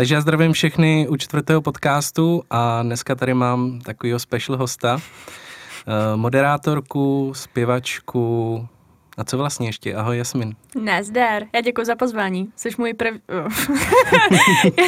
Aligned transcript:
Takže 0.00 0.14
já 0.14 0.20
zdravím 0.20 0.52
všechny 0.52 1.08
u 1.08 1.16
čtvrtého 1.16 1.62
podcastu 1.62 2.42
a 2.50 2.82
dneska 2.82 3.14
tady 3.14 3.34
mám 3.34 3.80
takového 3.80 4.18
special 4.18 4.58
hosta, 4.58 4.98
eh, 4.98 6.16
moderátorku, 6.16 7.32
zpěvačku, 7.34 8.68
a 9.16 9.24
co 9.24 9.38
vlastně 9.38 9.68
ještě? 9.68 9.94
Ahoj 9.94 10.18
Jasmin. 10.18 10.54
Nazdar, 10.82 11.42
já 11.54 11.60
děkuji 11.60 11.84
za 11.86 11.96
pozvání. 11.96 12.52
Jsi 12.56 12.68
můj 12.78 12.94
prv... 12.94 13.14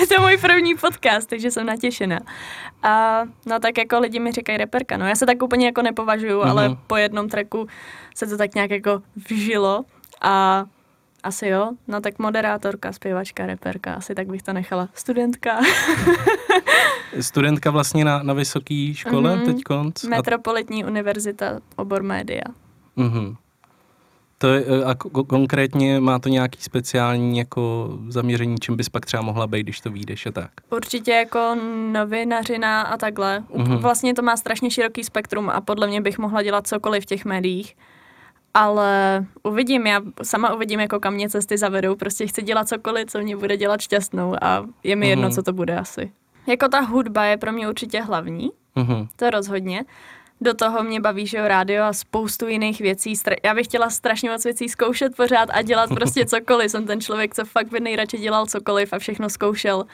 je 0.01 0.07
to 0.07 0.21
můj 0.21 0.37
první 0.37 0.75
podcast, 0.75 1.29
takže 1.29 1.51
jsem 1.51 1.67
natěšená. 1.67 2.21
A 2.83 3.23
no 3.47 3.61
tak 3.61 3.79
jako 3.79 3.99
lidi 3.99 4.21
mi 4.21 4.33
říkají 4.33 4.59
reperka, 4.59 4.97
no 4.97 5.09
já 5.09 5.15
se 5.15 5.27
tak 5.27 5.43
úplně 5.43 5.67
jako 5.67 5.83
nepovažuju, 5.83 6.41
mm-hmm. 6.41 6.51
ale 6.51 6.77
po 6.87 6.97
jednom 6.97 7.29
tracku 7.29 7.67
se 8.15 8.27
to 8.27 8.37
tak 8.39 8.55
nějak 8.55 8.71
jako 8.71 9.03
vžilo 9.29 9.85
a 10.21 10.65
asi 11.23 11.49
jo, 11.49 11.71
no 11.89 12.01
tak 12.01 12.19
moderátorka, 12.19 12.93
zpěvačka, 12.93 13.47
reperka, 13.47 13.95
asi 13.95 14.15
tak 14.15 14.27
bych 14.27 14.43
to 14.43 14.53
nechala. 14.53 14.89
Studentka. 14.95 15.61
Studentka 17.21 17.71
vlastně 17.71 18.05
na, 18.05 18.23
na 18.23 18.35
vysoké 18.35 18.93
škole 18.95 19.37
mm-hmm. 19.37 19.45
teď 19.45 19.63
konc? 19.63 20.05
Metropolitní 20.05 20.85
univerzita, 20.85 21.61
obor 21.77 22.03
média. 22.03 22.43
Mm-hmm. 22.97 23.37
To 24.39 24.49
je, 24.49 24.65
e, 24.67 24.85
a 24.85 24.95
konkrétně 25.27 26.01
má 26.01 26.19
to 26.19 26.29
nějaký 26.29 26.63
speciální 26.63 27.39
jako 27.39 27.91
zaměření, 28.09 28.57
čím 28.61 28.77
bys 28.77 28.89
pak 28.89 29.07
třeba 29.07 29.23
mohla 29.23 29.47
být, 29.47 29.63
když 29.63 29.81
to 29.81 29.91
vyjdeš 29.91 30.27
a 30.27 30.31
tak? 30.31 30.51
Určitě 30.71 31.13
jako 31.13 31.57
novinařina 31.93 32.83
a 32.83 32.97
takhle. 32.97 33.45
Mm-hmm. 33.51 33.79
Vlastně 33.79 34.15
to 34.15 34.23
má 34.23 34.37
strašně 34.37 34.71
široký 34.71 35.05
spektrum 35.05 35.51
a 35.51 35.61
podle 35.61 35.87
mě 35.87 36.01
bych 36.01 36.19
mohla 36.19 36.43
dělat 36.43 36.67
cokoliv 36.67 37.03
v 37.03 37.07
těch 37.07 37.25
médiích. 37.25 37.77
Ale 38.55 39.25
uvidím, 39.43 39.87
já 39.87 40.01
sama 40.23 40.55
uvidím, 40.55 40.81
jako 40.81 41.01
kam 41.01 41.15
mě 41.15 41.29
cesty 41.29 41.59
zavedou. 41.59 41.97
Prostě 41.97 42.27
chci 42.27 42.43
dělat 42.43 42.69
cokoliv, 42.69 43.11
co 43.11 43.19
mě 43.19 43.37
bude 43.37 43.57
dělat 43.57 43.81
šťastnou 43.81 44.35
a 44.43 44.67
je 44.83 44.97
mi 44.97 45.07
mm-hmm. 45.07 45.11
jedno, 45.11 45.31
co 45.31 45.43
to 45.43 45.53
bude 45.53 45.79
asi. 45.79 46.13
Jako 46.47 46.69
ta 46.69 46.81
hudba 46.81 47.25
je 47.25 47.37
pro 47.37 47.53
mě 47.53 47.69
určitě 47.69 48.03
hlavní, 48.03 48.51
mm-hmm. 48.77 49.09
to 49.17 49.31
rozhodně. 49.31 49.85
Do 50.41 50.55
toho 50.55 50.83
mě 50.83 51.01
baví, 51.01 51.27
že 51.27 51.39
jo, 51.39 51.49
rádio 51.49 51.85
a 51.85 51.93
spoustu 51.93 52.49
jiných 52.49 52.81
věcí. 52.81 53.15
Já 53.45 53.55
bych 53.55 53.67
chtěla 53.67 53.91
strašně 53.91 54.31
moc 54.31 54.45
věcí 54.45 54.69
zkoušet 54.69 55.17
pořád 55.17 55.49
a 55.53 55.63
dělat 55.63 55.91
prostě 55.91 56.27
cokoliv. 56.27 56.71
Jsem 56.71 56.87
ten 56.87 57.01
člověk, 57.01 57.35
co 57.35 57.45
fakt 57.45 57.71
by 57.71 57.81
nejradši 57.81 58.19
dělal 58.19 58.47
cokoliv 58.47 58.93
a 58.93 58.99
všechno 58.99 59.31
zkoušel. 59.31 59.85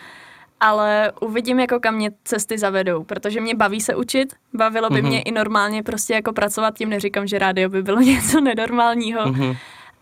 Ale 0.60 1.12
uvidím, 1.20 1.60
jako 1.60 1.80
kam 1.80 1.94
mě 1.94 2.10
cesty 2.24 2.58
zavedou, 2.58 3.04
protože 3.04 3.40
mě 3.40 3.54
baví 3.54 3.80
se 3.80 3.94
učit, 3.94 4.34
bavilo 4.54 4.90
by 4.90 5.02
mm-hmm. 5.02 5.06
mě 5.06 5.22
i 5.22 5.32
normálně 5.32 5.82
prostě 5.82 6.14
jako 6.14 6.32
pracovat, 6.32 6.78
tím 6.78 6.88
neříkám, 6.88 7.26
že 7.26 7.38
rádio 7.38 7.68
by 7.68 7.82
bylo 7.82 8.00
něco 8.12 8.40
nenormálního, 8.40 9.20
mm-hmm. 9.20 9.56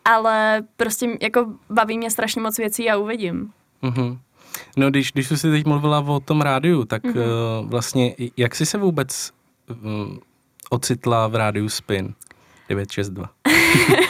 ale 0.04 0.62
prostě 0.76 1.08
jako 1.22 1.46
baví 1.70 1.98
mě 1.98 2.10
strašně 2.10 2.42
moc 2.42 2.58
věcí 2.58 2.90
a 2.90 2.96
uvidím. 2.96 3.50
Mm-hmm. 3.82 4.18
No, 4.76 4.90
když, 4.90 5.12
když 5.12 5.28
jsi 5.28 5.50
teď 5.50 5.66
mluvila 5.66 6.00
o 6.00 6.20
tom 6.20 6.40
rádiu, 6.40 6.84
tak 6.84 7.04
mm-hmm. 7.04 7.60
uh, 7.60 7.70
vlastně 7.70 8.14
jak 8.36 8.54
jsi 8.54 8.66
se 8.66 8.78
vůbec 8.78 9.30
um, 9.82 10.20
ocitla 10.70 11.28
v 11.28 11.34
rádiu 11.34 11.68
Spin 11.68 12.14
962? 12.68 13.30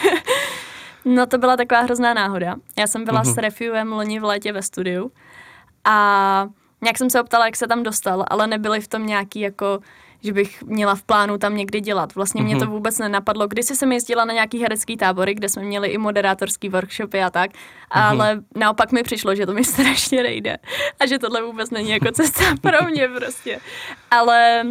no 1.05 1.25
to 1.25 1.37
byla 1.37 1.57
taková 1.57 1.81
hrozná 1.81 2.13
náhoda. 2.13 2.55
Já 2.79 2.87
jsem 2.87 3.05
byla 3.05 3.23
mm-hmm. 3.23 3.33
s 3.33 3.37
Refuem 3.37 3.91
loni 3.91 4.19
v 4.19 4.23
létě 4.23 4.53
ve 4.53 4.61
studiu 4.61 5.11
a 5.83 6.47
nějak 6.81 6.97
jsem 6.97 7.09
se 7.09 7.21
optala, 7.21 7.45
jak 7.45 7.55
se 7.55 7.67
tam 7.67 7.83
dostal, 7.83 8.25
ale 8.27 8.47
nebyly 8.47 8.81
v 8.81 8.87
tom 8.87 9.05
nějaký 9.05 9.39
jako 9.39 9.79
že 10.23 10.33
bych 10.33 10.63
měla 10.63 10.95
v 10.95 11.03
plánu 11.03 11.37
tam 11.37 11.57
někdy 11.57 11.81
dělat. 11.81 12.15
Vlastně 12.15 12.43
mě 12.43 12.55
to 12.55 12.65
mhm. 12.65 12.73
vůbec 12.73 12.99
nenapadlo. 12.99 13.47
Když 13.47 13.65
jsem 13.65 13.91
jezdila 13.91 14.25
na 14.25 14.33
nějaký 14.33 14.61
herecký 14.61 14.97
tábory, 14.97 15.33
kde 15.33 15.49
jsme 15.49 15.63
měli 15.63 15.87
i 15.87 15.97
moderátorský 15.97 16.69
workshopy 16.69 17.21
a 17.21 17.29
tak, 17.29 17.51
ale 17.91 18.35
mm-hmm. 18.35 18.43
naopak 18.55 18.91
mi 18.91 19.03
přišlo, 19.03 19.35
že 19.35 19.45
to 19.45 19.53
mi 19.53 19.63
strašně 19.73 20.23
nejde 20.23 20.57
a 20.99 21.05
že 21.05 21.19
tohle 21.19 21.41
vůbec 21.41 21.69
není 21.69 21.89
jako 21.89 22.11
cesta 22.11 22.43
pro 22.61 22.87
mě 22.87 23.07
prostě. 23.07 23.59
Ale 24.11 24.63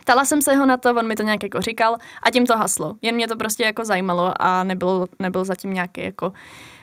Ptala 0.00 0.24
jsem 0.24 0.42
se 0.42 0.54
ho 0.54 0.66
na 0.66 0.76
to, 0.76 0.90
on 0.90 1.06
mi 1.06 1.16
to 1.16 1.22
nějak 1.22 1.42
jako 1.42 1.60
říkal 1.60 1.96
a 2.22 2.30
tím 2.30 2.46
to 2.46 2.56
haslo. 2.56 2.94
Jen 3.02 3.14
mě 3.14 3.28
to 3.28 3.36
prostě 3.36 3.64
jako 3.64 3.84
zajímalo 3.84 4.32
a 4.42 4.64
nebylo, 4.64 5.06
nebyl 5.18 5.44
zatím 5.44 5.74
nějaký 5.74 6.02
jako 6.02 6.32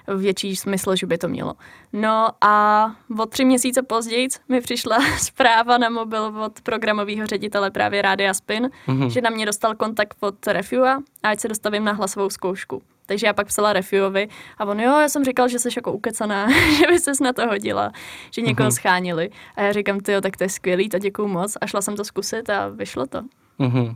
větší 0.08 0.56
smysl, 0.56 0.96
že 0.96 1.06
by 1.08 1.18
to 1.18 1.28
mělo. 1.28 1.54
No 1.94 2.30
a 2.42 2.86
o 3.20 3.26
tři 3.26 3.46
měsíce 3.46 3.82
později 3.82 4.28
mi 4.50 4.62
přišla 4.62 4.98
zpráva 5.18 5.78
na 5.78 5.90
mobil 5.90 6.44
od 6.46 6.62
programového 6.62 7.28
ředitele 7.28 7.72
právě 7.72 8.02
Rádia 8.02 8.34
Spin, 8.34 8.70
mm-hmm. 8.88 9.08
že 9.08 9.22
na 9.22 9.30
mě 9.30 9.46
dostal 9.46 9.76
kontakt 9.76 10.18
od 10.20 10.48
Refua 10.48 11.02
a 11.24 11.30
ať 11.30 11.40
se 11.40 11.48
dostavím 11.48 11.84
na 11.84 11.92
hlasovou 11.92 12.30
zkoušku. 12.30 12.82
Takže 13.06 13.28
já 13.28 13.34
pak 13.34 13.48
psala 13.48 13.74
Refuovi 13.74 14.28
a 14.58 14.66
on, 14.66 14.80
jo, 14.80 15.00
já 15.00 15.10
jsem 15.10 15.26
říkal, 15.26 15.48
že 15.48 15.60
jsi 15.60 15.70
jako 15.76 15.92
ukecaná, 15.92 16.52
že 16.78 16.88
by 16.88 17.00
ses 17.00 17.20
na 17.20 17.34
to 17.34 17.48
hodila, 17.48 17.92
že 18.32 18.42
někoho 18.42 18.70
mm-hmm. 18.70 18.74
schánili. 18.74 19.30
A 19.56 19.62
já 19.62 19.72
říkám, 19.72 20.00
ty 20.00 20.12
jo, 20.12 20.22
tak 20.22 20.38
to 20.38 20.44
je 20.44 20.50
skvělý, 20.50 20.90
to 20.90 21.00
děkuju 21.00 21.28
moc. 21.28 21.58
A 21.62 21.68
šla 21.68 21.82
jsem 21.82 21.96
to 21.96 22.06
zkusit 22.06 22.50
a 22.50 22.68
vyšlo 22.68 23.08
to. 23.08 23.22
Mm-hmm. 23.60 23.96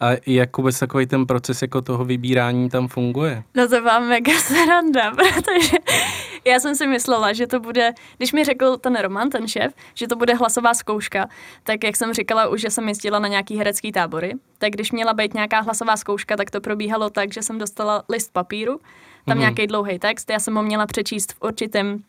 A 0.00 0.10
jak 0.26 0.56
vůbec 0.56 0.78
takový 0.78 1.06
ten 1.06 1.26
proces 1.26 1.62
jako 1.62 1.82
toho 1.82 2.04
vybírání 2.04 2.68
tam 2.68 2.88
funguje? 2.88 3.42
No 3.54 3.68
to 3.68 3.82
vám 3.82 4.08
mega 4.08 4.32
sranda, 4.38 5.10
protože 5.14 5.76
já 6.44 6.60
jsem 6.60 6.74
si 6.74 6.86
myslela, 6.86 7.32
že 7.32 7.46
to 7.46 7.60
bude, 7.60 7.92
když 8.16 8.32
mi 8.32 8.44
řekl 8.44 8.76
ten 8.76 8.96
Roman, 8.96 9.30
ten 9.30 9.48
šéf, 9.48 9.72
že 9.94 10.08
to 10.08 10.16
bude 10.16 10.34
hlasová 10.34 10.74
zkouška, 10.74 11.28
tak 11.62 11.84
jak 11.84 11.96
jsem 11.96 12.14
říkala 12.14 12.48
už, 12.48 12.60
že 12.60 12.70
jsem 12.70 12.88
jezdila 12.88 13.18
na 13.18 13.28
nějaký 13.28 13.56
herecký 13.56 13.92
tábory, 13.92 14.32
tak 14.58 14.70
když 14.70 14.92
měla 14.92 15.14
být 15.14 15.34
nějaká 15.34 15.60
hlasová 15.60 15.96
zkouška, 15.96 16.36
tak 16.36 16.50
to 16.50 16.60
probíhalo 16.60 17.10
tak, 17.10 17.32
že 17.32 17.42
jsem 17.42 17.58
dostala 17.58 18.02
list 18.08 18.32
papíru, 18.32 18.80
tam 19.26 19.36
mm-hmm. 19.36 19.40
nějaký 19.40 19.66
dlouhý 19.66 19.98
text, 19.98 20.30
já 20.30 20.38
jsem 20.38 20.54
ho 20.54 20.62
měla 20.62 20.86
přečíst 20.86 21.32
v 21.32 21.42
určitém 21.42 22.02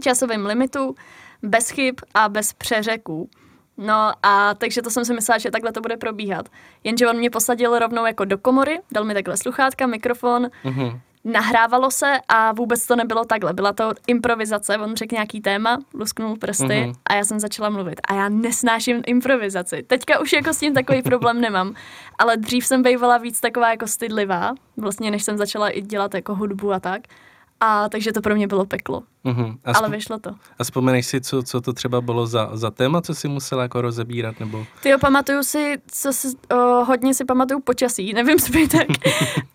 časovém 0.00 0.46
limitu, 0.46 0.94
bez 1.42 1.70
chyb 1.70 1.94
a 2.14 2.28
bez 2.28 2.52
přeřeků. 2.52 3.30
No 3.78 4.12
a 4.22 4.54
takže 4.54 4.82
to 4.82 4.90
jsem 4.90 5.04
si 5.04 5.14
myslela, 5.14 5.38
že 5.38 5.50
takhle 5.50 5.72
to 5.72 5.80
bude 5.80 5.96
probíhat. 5.96 6.48
Jenže 6.84 7.08
on 7.08 7.16
mě 7.16 7.30
posadil 7.30 7.78
rovnou 7.78 8.06
jako 8.06 8.24
do 8.24 8.38
komory, 8.38 8.80
dal 8.92 9.04
mi 9.04 9.14
takhle 9.14 9.36
sluchátka, 9.36 9.86
mikrofon, 9.86 10.46
mm-hmm. 10.64 11.00
nahrávalo 11.24 11.90
se 11.90 12.12
a 12.28 12.52
vůbec 12.52 12.86
to 12.86 12.96
nebylo 12.96 13.24
takhle. 13.24 13.52
Byla 13.52 13.72
to 13.72 13.92
improvizace, 14.06 14.78
on 14.78 14.96
řekl 14.96 15.14
nějaký 15.14 15.40
téma, 15.40 15.78
lusknul 15.94 16.36
prsty 16.36 16.64
mm-hmm. 16.64 16.92
a 17.06 17.14
já 17.14 17.24
jsem 17.24 17.40
začala 17.40 17.70
mluvit. 17.70 18.00
A 18.08 18.14
já 18.14 18.28
nesnáším 18.28 19.02
improvizaci. 19.06 19.82
Teďka 19.82 20.20
už 20.20 20.32
jako 20.32 20.52
s 20.52 20.58
tím 20.58 20.74
takový 20.74 21.02
problém 21.02 21.40
nemám, 21.40 21.74
ale 22.18 22.36
dřív 22.36 22.66
jsem 22.66 22.82
bývala 22.82 23.18
víc 23.18 23.40
taková 23.40 23.70
jako 23.70 23.86
stydlivá, 23.86 24.54
vlastně 24.76 25.10
než 25.10 25.22
jsem 25.22 25.36
začala 25.36 25.68
i 25.68 25.80
dělat 25.80 26.14
jako 26.14 26.34
hudbu 26.34 26.72
a 26.72 26.80
tak. 26.80 27.02
A 27.60 27.88
takže 27.88 28.12
to 28.12 28.20
pro 28.20 28.34
mě 28.34 28.46
bylo 28.46 28.66
peklo. 28.66 29.02
Mm-hmm. 29.24 29.58
A 29.64 29.78
Ale 29.78 29.88
vyšlo 29.88 30.18
to. 30.18 30.30
A 30.58 30.64
vzpomeneš 30.64 31.06
si, 31.06 31.20
co, 31.20 31.42
co 31.42 31.60
to 31.60 31.72
třeba 31.72 32.00
bylo 32.00 32.26
za, 32.26 32.50
za 32.52 32.70
téma, 32.70 33.02
co 33.02 33.14
si 33.14 33.28
musela 33.28 33.62
jako 33.62 33.80
rozebírat? 33.80 34.40
Nebo... 34.40 34.66
Ty 34.82 34.88
jo, 34.88 34.98
pamatuju 34.98 35.42
si, 35.42 35.78
co 35.86 36.12
si, 36.12 36.28
o, 36.52 36.84
hodně 36.84 37.14
si 37.14 37.24
pamatuju 37.24 37.60
počasí, 37.60 38.12
nevím 38.14 38.38
zbytek, 38.38 38.88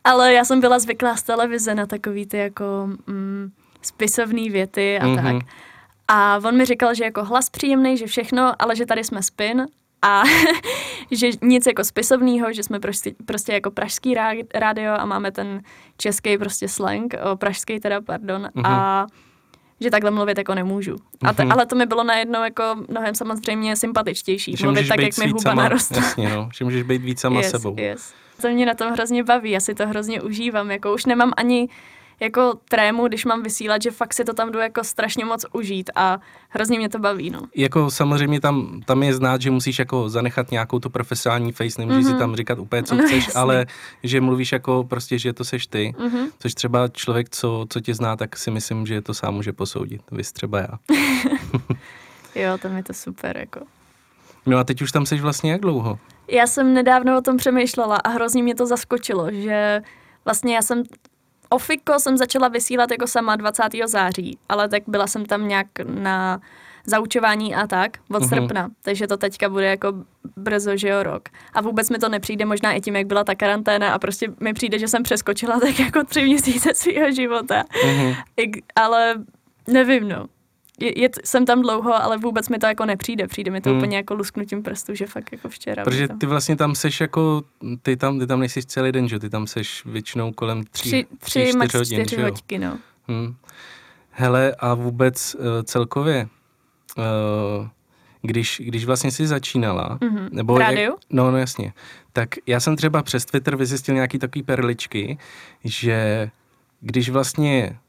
ale 0.03 0.33
já 0.33 0.45
jsem 0.45 0.61
byla 0.61 0.79
zvyklá 0.79 1.15
z 1.15 1.23
televize 1.23 1.75
na 1.75 1.85
takový 1.85 2.25
ty 2.25 2.37
jako 2.37 2.89
mm, 3.07 3.51
spisovné 3.81 4.49
věty 4.49 4.99
a 4.99 5.05
mm-hmm. 5.05 5.39
tak. 5.39 5.49
A 6.07 6.39
on 6.45 6.57
mi 6.57 6.65
říkal, 6.65 6.93
že 6.93 7.03
jako 7.03 7.23
hlas 7.25 7.49
příjemný, 7.49 7.97
že 7.97 8.07
všechno, 8.07 8.53
ale 8.59 8.75
že 8.75 8.85
tady 8.85 9.03
jsme 9.03 9.23
spin 9.23 9.67
a 10.01 10.23
že 11.11 11.29
nic 11.41 11.65
jako 11.65 11.83
spisovného, 11.83 12.53
že 12.53 12.63
jsme 12.63 12.79
prostě, 12.79 13.13
prostě 13.25 13.53
jako 13.53 13.71
pražský 13.71 14.15
rádio 14.53 14.93
a 14.93 15.05
máme 15.05 15.31
ten 15.31 15.61
český 15.97 16.37
prostě 16.37 16.67
slang, 16.67 17.15
o, 17.31 17.35
pražský 17.35 17.79
teda, 17.79 18.01
pardon, 18.01 18.49
uh-huh. 18.55 18.61
a 18.65 19.01
mhm. 19.01 19.09
že 19.79 19.91
takhle 19.91 20.11
mluvit 20.11 20.37
jako 20.37 20.55
nemůžu. 20.55 20.95
A 21.23 21.33
t- 21.33 21.43
uh-huh. 21.43 21.53
ale 21.53 21.65
to 21.65 21.75
mi 21.75 21.85
bylo 21.85 22.03
najednou 22.03 22.43
jako 22.43 22.63
mnohem 22.89 23.15
samozřejmě 23.15 23.75
sympatičtější. 23.75 24.55
Že 24.57 24.65
mluvit 24.65 24.87
tak, 24.87 24.99
jak 24.99 25.17
mi 25.17 25.27
huba 25.27 25.53
naroste. 25.53 25.95
Jasně, 25.95 26.29
no. 26.29 26.49
Že 26.57 26.65
můžeš 26.65 26.83
být 26.83 27.01
víc 27.01 27.19
sama 27.19 27.41
yes, 27.41 27.51
sebou. 27.51 27.75
Yes. 27.79 28.13
To 28.41 28.49
mě 28.49 28.65
na 28.65 28.73
tom 28.73 28.91
hrozně 28.91 29.23
baví, 29.23 29.51
já 29.51 29.59
si 29.59 29.75
to 29.75 29.87
hrozně 29.87 30.21
užívám. 30.21 30.71
Jako 30.71 30.93
už 30.93 31.05
nemám 31.05 31.31
ani 31.37 31.69
jako 32.21 32.53
trému, 32.69 33.07
když 33.07 33.25
mám 33.25 33.43
vysílat, 33.43 33.81
že 33.81 33.91
fakt 33.91 34.13
si 34.13 34.23
to 34.23 34.33
tam 34.33 34.51
jdu 34.51 34.59
jako 34.59 34.83
strašně 34.83 35.25
moc 35.25 35.45
užít 35.53 35.89
a 35.95 36.19
hrozně 36.49 36.77
mě 36.77 36.89
to 36.89 36.99
baví, 36.99 37.29
no. 37.29 37.41
Jako 37.55 37.91
samozřejmě 37.91 38.41
tam, 38.41 38.81
tam 38.85 39.03
je 39.03 39.13
znát, 39.13 39.41
že 39.41 39.51
musíš 39.51 39.79
jako 39.79 40.09
zanechat 40.09 40.51
nějakou 40.51 40.79
tu 40.79 40.89
profesionální 40.89 41.51
face, 41.51 41.81
nemůžeš 41.81 42.03
mm-hmm. 42.03 42.07
si 42.07 42.11
mhm. 42.11 42.19
tam 42.19 42.35
říkat 42.35 42.59
úplně, 42.59 42.83
co 42.83 42.95
no, 42.95 43.03
chceš, 43.03 43.25
jasný. 43.25 43.39
ale 43.41 43.65
že 44.03 44.21
mluvíš 44.21 44.51
jako 44.51 44.83
prostě, 44.83 45.19
že 45.19 45.33
to 45.33 45.45
seš 45.45 45.67
ty, 45.67 45.95
mm-hmm. 45.97 46.27
což 46.39 46.53
třeba 46.53 46.87
člověk, 46.87 47.29
co, 47.29 47.65
co 47.69 47.79
tě 47.79 47.93
zná, 47.93 48.15
tak 48.15 48.37
si 48.37 48.51
myslím, 48.51 48.85
že 48.85 49.01
to 49.01 49.13
sám 49.13 49.33
může 49.33 49.53
posoudit, 49.53 50.01
vy 50.11 50.23
třeba 50.23 50.59
já. 50.59 50.79
jo, 52.35 52.57
tam 52.57 52.77
je 52.77 52.83
to 52.83 52.93
super, 52.93 53.37
jako. 53.37 53.59
No 54.45 54.57
a 54.57 54.63
teď 54.63 54.81
už 54.81 54.91
tam 54.91 55.05
seš 55.05 55.21
vlastně 55.21 55.51
jak 55.51 55.61
dlouho? 55.61 55.99
Já 56.27 56.47
jsem 56.47 56.73
nedávno 56.73 57.17
o 57.17 57.21
tom 57.21 57.37
přemýšlela 57.37 57.95
a 57.95 58.09
hrozně 58.09 58.43
mě 58.43 58.55
to 58.55 58.65
zaskočilo, 58.65 59.31
že 59.31 59.81
vlastně 60.25 60.55
já 60.55 60.61
jsem 60.61 60.83
Ofiko 61.53 61.99
jsem 61.99 62.17
začala 62.17 62.47
vysílat 62.47 62.91
jako 62.91 63.07
sama 63.07 63.35
20. 63.35 63.63
září, 63.85 64.37
ale 64.49 64.69
tak 64.69 64.83
byla 64.87 65.07
jsem 65.07 65.25
tam 65.25 65.47
nějak 65.47 65.67
na 65.85 66.41
zaučování 66.85 67.55
a 67.55 67.67
tak 67.67 67.97
od 68.09 68.23
uh-huh. 68.23 68.29
srpna, 68.29 68.69
takže 68.81 69.07
to 69.07 69.17
teďka 69.17 69.49
bude 69.49 69.65
jako 69.65 69.93
brzo, 70.37 70.77
že 70.77 70.87
jo, 70.87 71.03
rok. 71.03 71.29
A 71.53 71.61
vůbec 71.61 71.89
mi 71.89 71.99
to 71.99 72.09
nepřijde 72.09 72.45
možná 72.45 72.71
i 72.73 72.81
tím, 72.81 72.95
jak 72.95 73.07
byla 73.07 73.23
ta 73.23 73.35
karanténa 73.35 73.93
a 73.93 73.99
prostě 73.99 74.27
mi 74.39 74.53
přijde, 74.53 74.79
že 74.79 74.87
jsem 74.87 75.03
přeskočila 75.03 75.59
tak 75.59 75.79
jako 75.79 76.03
tři 76.03 76.23
měsíce 76.23 76.73
svého 76.73 77.11
života. 77.11 77.63
Uh-huh. 77.83 78.15
I, 78.37 78.51
ale 78.75 79.15
nevím, 79.67 80.09
no. 80.09 80.25
Je, 80.81 80.99
je, 81.01 81.09
jsem 81.23 81.45
tam 81.45 81.61
dlouho, 81.61 82.03
ale 82.03 82.17
vůbec 82.17 82.49
mi 82.49 82.57
to 82.57 82.65
jako 82.65 82.85
nepřijde. 82.85 83.27
Přijde 83.27 83.51
mi 83.51 83.61
to 83.61 83.69
Hmm. 83.69 83.77
úplně 83.77 83.97
jako 83.97 84.13
lusknutím 84.13 84.63
prstů, 84.63 84.95
že 84.95 85.05
fakt 85.07 85.31
jako 85.31 85.49
včera. 85.49 85.83
Protože 85.83 86.07
ty 86.07 86.25
vlastně 86.25 86.55
tam 86.55 86.75
seš 86.75 87.01
jako, 87.01 87.43
ty 87.81 87.97
tam, 87.97 88.19
ty 88.19 88.27
tam 88.27 88.39
nejsi 88.39 88.63
celý 88.63 88.91
den, 88.91 89.07
že? 89.07 89.19
Ty 89.19 89.29
tam 89.29 89.47
seš 89.47 89.85
většinou 89.85 90.31
kolem 90.31 90.63
tří, 90.63 90.89
tři, 90.89 91.05
tři, 91.19 91.41
čtyř 91.41 91.55
max 91.55 91.73
hodin, 91.73 92.05
čtyři 92.05 92.21
hoďky, 92.21 92.57
no. 92.59 92.77
Hmm. 93.07 93.35
Hele, 94.09 94.55
a 94.59 94.73
vůbec 94.73 95.35
uh, 95.35 95.41
celkově, 95.63 96.27
uh, 96.97 97.67
když, 98.21 98.61
když 98.65 98.85
vlastně 98.85 99.11
jsi 99.11 99.27
začínala, 99.27 99.97
Mhm. 100.01 100.29
nebo 100.31 100.57
rádiu? 100.57 100.95
no, 101.09 101.31
no 101.31 101.37
jasně, 101.37 101.73
tak 102.13 102.29
já 102.47 102.59
jsem 102.59 102.75
třeba 102.75 103.03
přes 103.03 103.25
Twitter 103.25 103.55
vyzjistil 103.55 103.95
nějaký 103.95 104.19
takový 104.19 104.43
perličky, 104.43 105.17
že 105.63 106.29
když 106.81 107.09
vlastně 107.09 107.79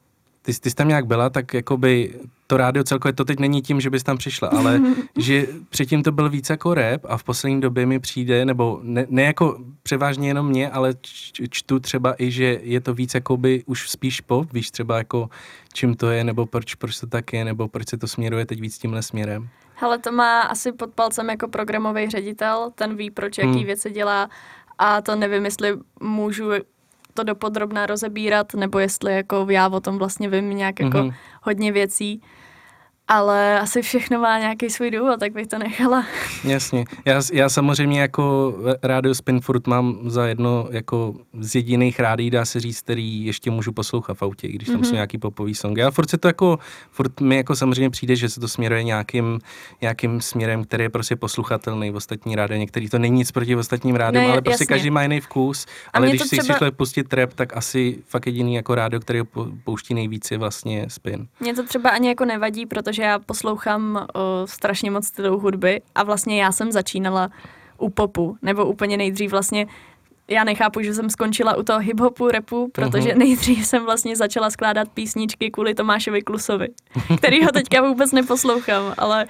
ty, 0.42 0.52
ty 0.60 0.70
jsi 0.70 0.76
tam 0.76 0.88
nějak 0.88 1.06
byla, 1.06 1.30
tak 1.30 1.54
jakoby 1.54 2.14
to 2.52 2.56
rádio 2.56 2.84
celkově, 2.84 3.12
to 3.12 3.24
teď 3.24 3.38
není 3.38 3.62
tím, 3.62 3.80
že 3.80 3.90
bys 3.90 4.02
tam 4.02 4.16
přišla, 4.16 4.48
ale 4.48 4.80
že 5.18 5.46
předtím 5.70 6.02
to 6.02 6.12
byl 6.12 6.30
víc 6.30 6.50
jako 6.50 6.74
rap 6.74 7.00
a 7.08 7.16
v 7.16 7.24
poslední 7.24 7.60
době 7.60 7.86
mi 7.86 7.98
přijde, 8.00 8.44
nebo 8.44 8.80
ne, 8.82 9.06
ne 9.08 9.22
jako 9.22 9.58
převážně 9.82 10.28
jenom 10.28 10.46
mě, 10.48 10.70
ale 10.70 10.94
č, 11.00 11.32
čtu 11.50 11.80
třeba 11.80 12.14
i, 12.18 12.30
že 12.30 12.60
je 12.62 12.80
to 12.80 12.94
víc 12.94 13.14
jakoby 13.14 13.62
už 13.66 13.90
spíš 13.90 14.20
pop, 14.20 14.52
víš 14.52 14.70
třeba 14.70 14.98
jako 14.98 15.30
čím 15.72 15.94
to 15.94 16.10
je, 16.10 16.24
nebo 16.24 16.46
proč, 16.46 16.74
proč 16.74 17.00
to 17.00 17.06
tak 17.06 17.32
je, 17.32 17.44
nebo 17.44 17.68
proč 17.68 17.88
se 17.88 17.96
to 17.96 18.06
směruje 18.08 18.46
teď 18.46 18.60
víc 18.60 18.78
tímhle 18.78 19.02
směrem. 19.02 19.48
Hele, 19.74 19.98
to 19.98 20.12
má 20.12 20.40
asi 20.40 20.72
pod 20.72 20.90
palcem 20.94 21.28
jako 21.30 21.48
programový 21.48 22.10
ředitel, 22.10 22.70
ten 22.74 22.96
ví, 22.96 23.10
proč, 23.10 23.38
jaký 23.38 23.50
Hmm. 23.50 23.64
věci 23.64 23.90
dělá 23.90 24.28
a 24.78 25.00
to 25.02 25.16
nevím, 25.16 25.44
jestli 25.44 25.68
můžu 26.00 26.50
to 27.14 27.24
dopodrobná 27.24 27.86
rozebírat, 27.86 28.54
nebo 28.54 28.78
jestli 28.78 29.14
jako 29.16 29.46
já 29.50 29.68
o 29.68 29.80
tom 29.80 29.98
vlastně 29.98 30.28
vím 30.28 30.50
nějak 30.50 30.80
jako 30.80 30.98
Mhm. 30.98 31.12
hodně 31.42 31.72
věcí, 31.72 32.22
ale 33.12 33.60
asi 33.60 33.82
všechno 33.82 34.18
má 34.20 34.38
nějaký 34.38 34.70
svůj 34.70 34.90
důvod, 34.90 35.20
tak 35.20 35.32
bych 35.32 35.46
to 35.46 35.58
nechala. 35.58 36.04
Jasně. 36.44 36.84
Já, 37.04 37.22
já 37.32 37.48
samozřejmě 37.48 38.00
jako 38.00 38.54
rádio 38.82 39.14
Spin 39.14 39.40
furt 39.40 39.66
mám 39.66 39.98
za 40.10 40.26
jedno 40.26 40.68
jako 40.70 41.14
z 41.40 41.54
jediných 41.54 42.00
rádií, 42.00 42.30
dá 42.30 42.44
se 42.44 42.60
říct, 42.60 42.80
který 42.80 43.24
ještě 43.26 43.50
můžu 43.50 43.72
poslouchat 43.72 44.14
v 44.18 44.22
autě, 44.22 44.48
když 44.48 44.66
tam 44.68 44.76
Mhm. 44.76 44.84
jsou 44.84 44.94
nějaký 44.94 45.18
popový 45.18 45.54
songy. 45.54 45.82
Ale 45.82 45.90
furt 45.90 46.10
se 46.10 46.18
to 46.18 46.28
jako, 46.28 46.58
furt 46.90 47.20
mi 47.20 47.36
jako 47.36 47.56
samozřejmě 47.56 47.90
přijde, 47.90 48.16
že 48.16 48.28
se 48.28 48.40
to 48.40 48.48
směruje 48.48 48.82
nějakým, 48.82 49.38
nějakým 49.80 50.20
směrem, 50.20 50.64
který 50.64 50.84
je 50.84 50.90
prostě 50.90 51.16
posluchatelný 51.16 51.90
v 51.90 51.96
ostatní 51.96 52.36
rádio. 52.36 52.58
Některý 52.58 52.88
to 52.88 52.98
není 52.98 53.16
nic 53.18 53.32
proti 53.32 53.56
ostatním 53.56 53.96
rádiím, 53.96 54.24
Ne, 54.24 54.32
ale 54.32 54.42
prostě 54.42 54.62
jasně. 54.62 54.66
každý 54.66 54.90
má 54.90 55.02
jiný 55.02 55.20
vkus. 55.20 55.66
A 55.86 55.90
Ale 55.92 56.06
mě 56.06 56.14
když 56.16 56.28
si 56.28 56.36
třeba- 56.38 56.58
člověk 56.58 56.74
pustit 56.74 57.12
rap, 57.12 57.32
tak 57.34 57.56
asi 57.56 57.98
fakt 58.08 58.26
jediný 58.26 58.54
jako 58.54 58.74
rádio, 58.74 59.00
který 59.00 59.20
pouští 59.64 59.94
nejvíc, 59.94 60.30
je 60.30 60.38
vlastně 60.38 60.86
Spin. 60.88 61.26
Mně 61.40 61.54
to 61.54 61.62
třeba 61.66 61.90
ani 61.90 62.08
jako 62.08 62.24
nevadí, 62.24 62.66
protože 62.66 63.01
já 63.02 63.18
poslouchám 63.18 64.06
o, 64.14 64.46
strašně 64.46 64.90
moc 64.90 65.06
stylů 65.06 65.38
hudby 65.38 65.80
a 65.94 66.02
vlastně 66.02 66.42
já 66.42 66.52
jsem 66.52 66.72
začínala 66.72 67.30
u 67.78 67.90
popu, 67.90 68.36
nebo 68.42 68.64
úplně 68.66 68.96
nejdřív 68.96 69.30
vlastně 69.30 69.66
já 70.28 70.44
nechápu, 70.44 70.82
že 70.82 70.94
jsem 70.94 71.10
skončila 71.10 71.56
u 71.56 71.62
toho 71.62 71.80
hip-hopu, 71.80 72.28
rapu, 72.30 72.68
protože 72.72 73.08
Mhm. 73.08 73.18
nejdřív 73.18 73.66
jsem 73.66 73.84
vlastně 73.84 74.16
začala 74.16 74.50
skládat 74.50 74.88
písničky 74.88 75.50
kvůli 75.50 75.74
Tomášovi 75.74 76.22
Klusovi, 76.22 76.68
který 77.16 77.44
ho 77.44 77.50
teďka 77.52 77.82
vůbec 77.82 78.12
neposlouchám, 78.12 78.94
ale 78.98 79.26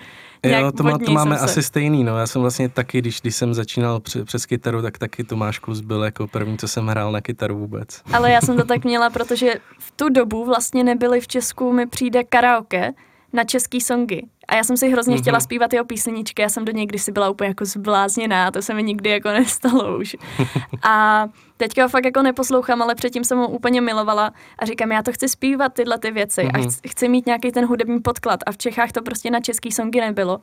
nějak 0.47 0.63
Jo, 0.63 0.73
to, 0.73 0.83
má, 0.83 0.99
to 0.99 1.13
máme 1.13 1.39
se- 1.39 1.45
asi 1.45 1.63
stejný, 1.63 2.05
no. 2.05 2.19
Já 2.19 2.27
jsem 2.27 2.41
vlastně 2.43 2.69
taky, 2.69 2.99
když, 2.99 3.21
když 3.21 3.37
jsem 3.37 3.55
začínal 3.55 4.01
pře, 4.01 4.25
přes 4.25 4.47
kytaru, 4.47 4.83
tak 4.83 4.99
taky 4.99 5.25
Tomáš 5.25 5.59
Klus 5.59 5.81
byl 5.81 6.03
jako 6.05 6.27
první, 6.27 6.59
co 6.59 6.69
jsem 6.69 6.87
hrál 6.87 7.13
na 7.13 7.21
kytaru 7.21 7.59
vůbec. 7.59 8.03
Ale 8.13 8.31
já 8.31 8.41
jsem 8.41 8.57
to 8.57 8.65
tak 8.75 8.85
měla, 8.85 9.11
protože 9.11 9.55
v 9.79 9.91
tu 9.91 10.09
dobu 10.09 10.45
vlastně 10.45 10.85
nebyly 10.85 11.21
v 11.21 11.29
Česku, 11.29 11.73
mi 11.73 11.87
přijde 11.87 12.25
karaoke 12.25 12.93
na 13.33 13.45
český 13.45 13.81
songy. 13.81 14.23
A 14.49 14.55
já 14.55 14.65
jsem 14.65 14.77
si 14.77 14.89
hrozně 14.91 15.15
Mhm. 15.15 15.23
chtěla 15.23 15.41
zpívat 15.41 15.73
jeho 15.73 15.85
písničky, 15.85 16.43
já 16.43 16.49
jsem 16.49 16.65
do 16.65 16.73
něj 16.73 16.87
kdysi 16.87 17.13
byla 17.13 17.31
úplně 17.31 17.49
jako 17.49 17.65
zblázněná, 17.65 18.51
to 18.51 18.63
se 18.63 18.75
mi 18.75 18.83
nikdy 18.83 19.11
jako 19.11 19.29
nestalo 19.29 19.99
už. 19.99 20.17
A 20.83 21.27
teďka 21.57 21.83
ho 21.83 21.89
fakt 21.89 22.05
jako 22.05 22.23
neposlouchám, 22.23 22.83
ale 22.83 22.95
předtím 22.95 23.25
jsem 23.25 23.39
ho 23.39 23.49
úplně 23.49 23.81
milovala 23.81 24.33
a 24.59 24.67
říkám, 24.67 24.93
já 24.93 25.03
to 25.03 25.13
chci 25.13 25.29
zpívat 25.29 25.73
tyhle 25.73 25.99
ty 25.99 26.11
věci 26.11 26.43
a 26.43 26.59
Mhm. 26.59 26.69
chci, 26.71 26.89
chci 26.89 27.09
mít 27.09 27.27
nějaký 27.27 27.53
ten 27.53 27.67
hudební 27.67 28.01
podklad 28.01 28.41
a 28.47 28.53
v 28.53 28.59
Čechách 28.59 28.93
to 28.93 29.03
prostě 29.03 29.31
na 29.31 29.41
český 29.41 29.73
songy 29.73 30.01
nebylo. 30.01 30.41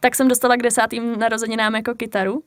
Tak 0.00 0.14
jsem 0.14 0.28
dostala 0.28 0.56
k 0.56 0.62
desátým 0.62 1.18
narozeninám 1.18 1.74
jako 1.74 1.94
kytaru 1.94 2.42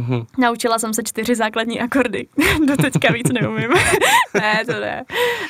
Mhm. 0.00 0.26
Naučila 0.38 0.78
jsem 0.78 0.94
se 0.94 1.02
čtyři 1.02 1.34
základní 1.34 1.80
akordy. 1.80 2.26
Do 2.66 2.76
teďka 2.76 3.12
víc 3.12 3.32
neumím. 3.32 3.70
ne, 4.34 4.62
to 4.66 4.72
ne. 4.72 5.04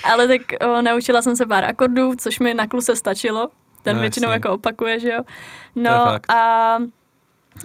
Ale 0.04 0.28
tak 0.28 0.40
o, 0.68 0.82
naučila 0.82 1.22
jsem 1.22 1.36
se 1.36 1.46
pár 1.46 1.64
akordů, 1.64 2.12
což 2.16 2.38
mi 2.38 2.54
na 2.54 2.66
kluse 2.66 2.96
stačilo. 2.96 3.48
Ten 3.82 3.96
No, 3.96 4.00
většinou 4.00 4.28
jasně. 4.28 4.34
jako 4.34 4.50
opakuje, 4.50 5.00
že 5.00 5.10
jo. 5.12 5.20
No 5.76 5.90
a 6.34 6.78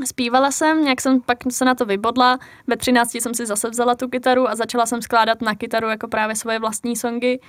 zpívala 0.06 0.51
jsem, 0.51 0.83
nějak 0.83 1.01
jsem 1.01 1.21
pak 1.21 1.38
se 1.51 1.65
na 1.65 1.75
to 1.75 1.85
vybodla. 1.85 2.39
Ve 2.68 2.77
13 2.77 3.15
jsem 3.15 3.33
si 3.33 3.45
zase 3.45 3.69
vzala 3.69 3.95
tu 3.95 4.07
kytaru 4.09 4.50
a 4.50 4.56
začala 4.56 4.85
jsem 4.85 5.01
skládat 5.01 5.41
na 5.41 5.56
kytaru 5.56 5.88
jako 5.89 6.07
právě 6.07 6.35
svoje 6.35 6.59
vlastní 6.59 6.95
songy. 6.95 7.39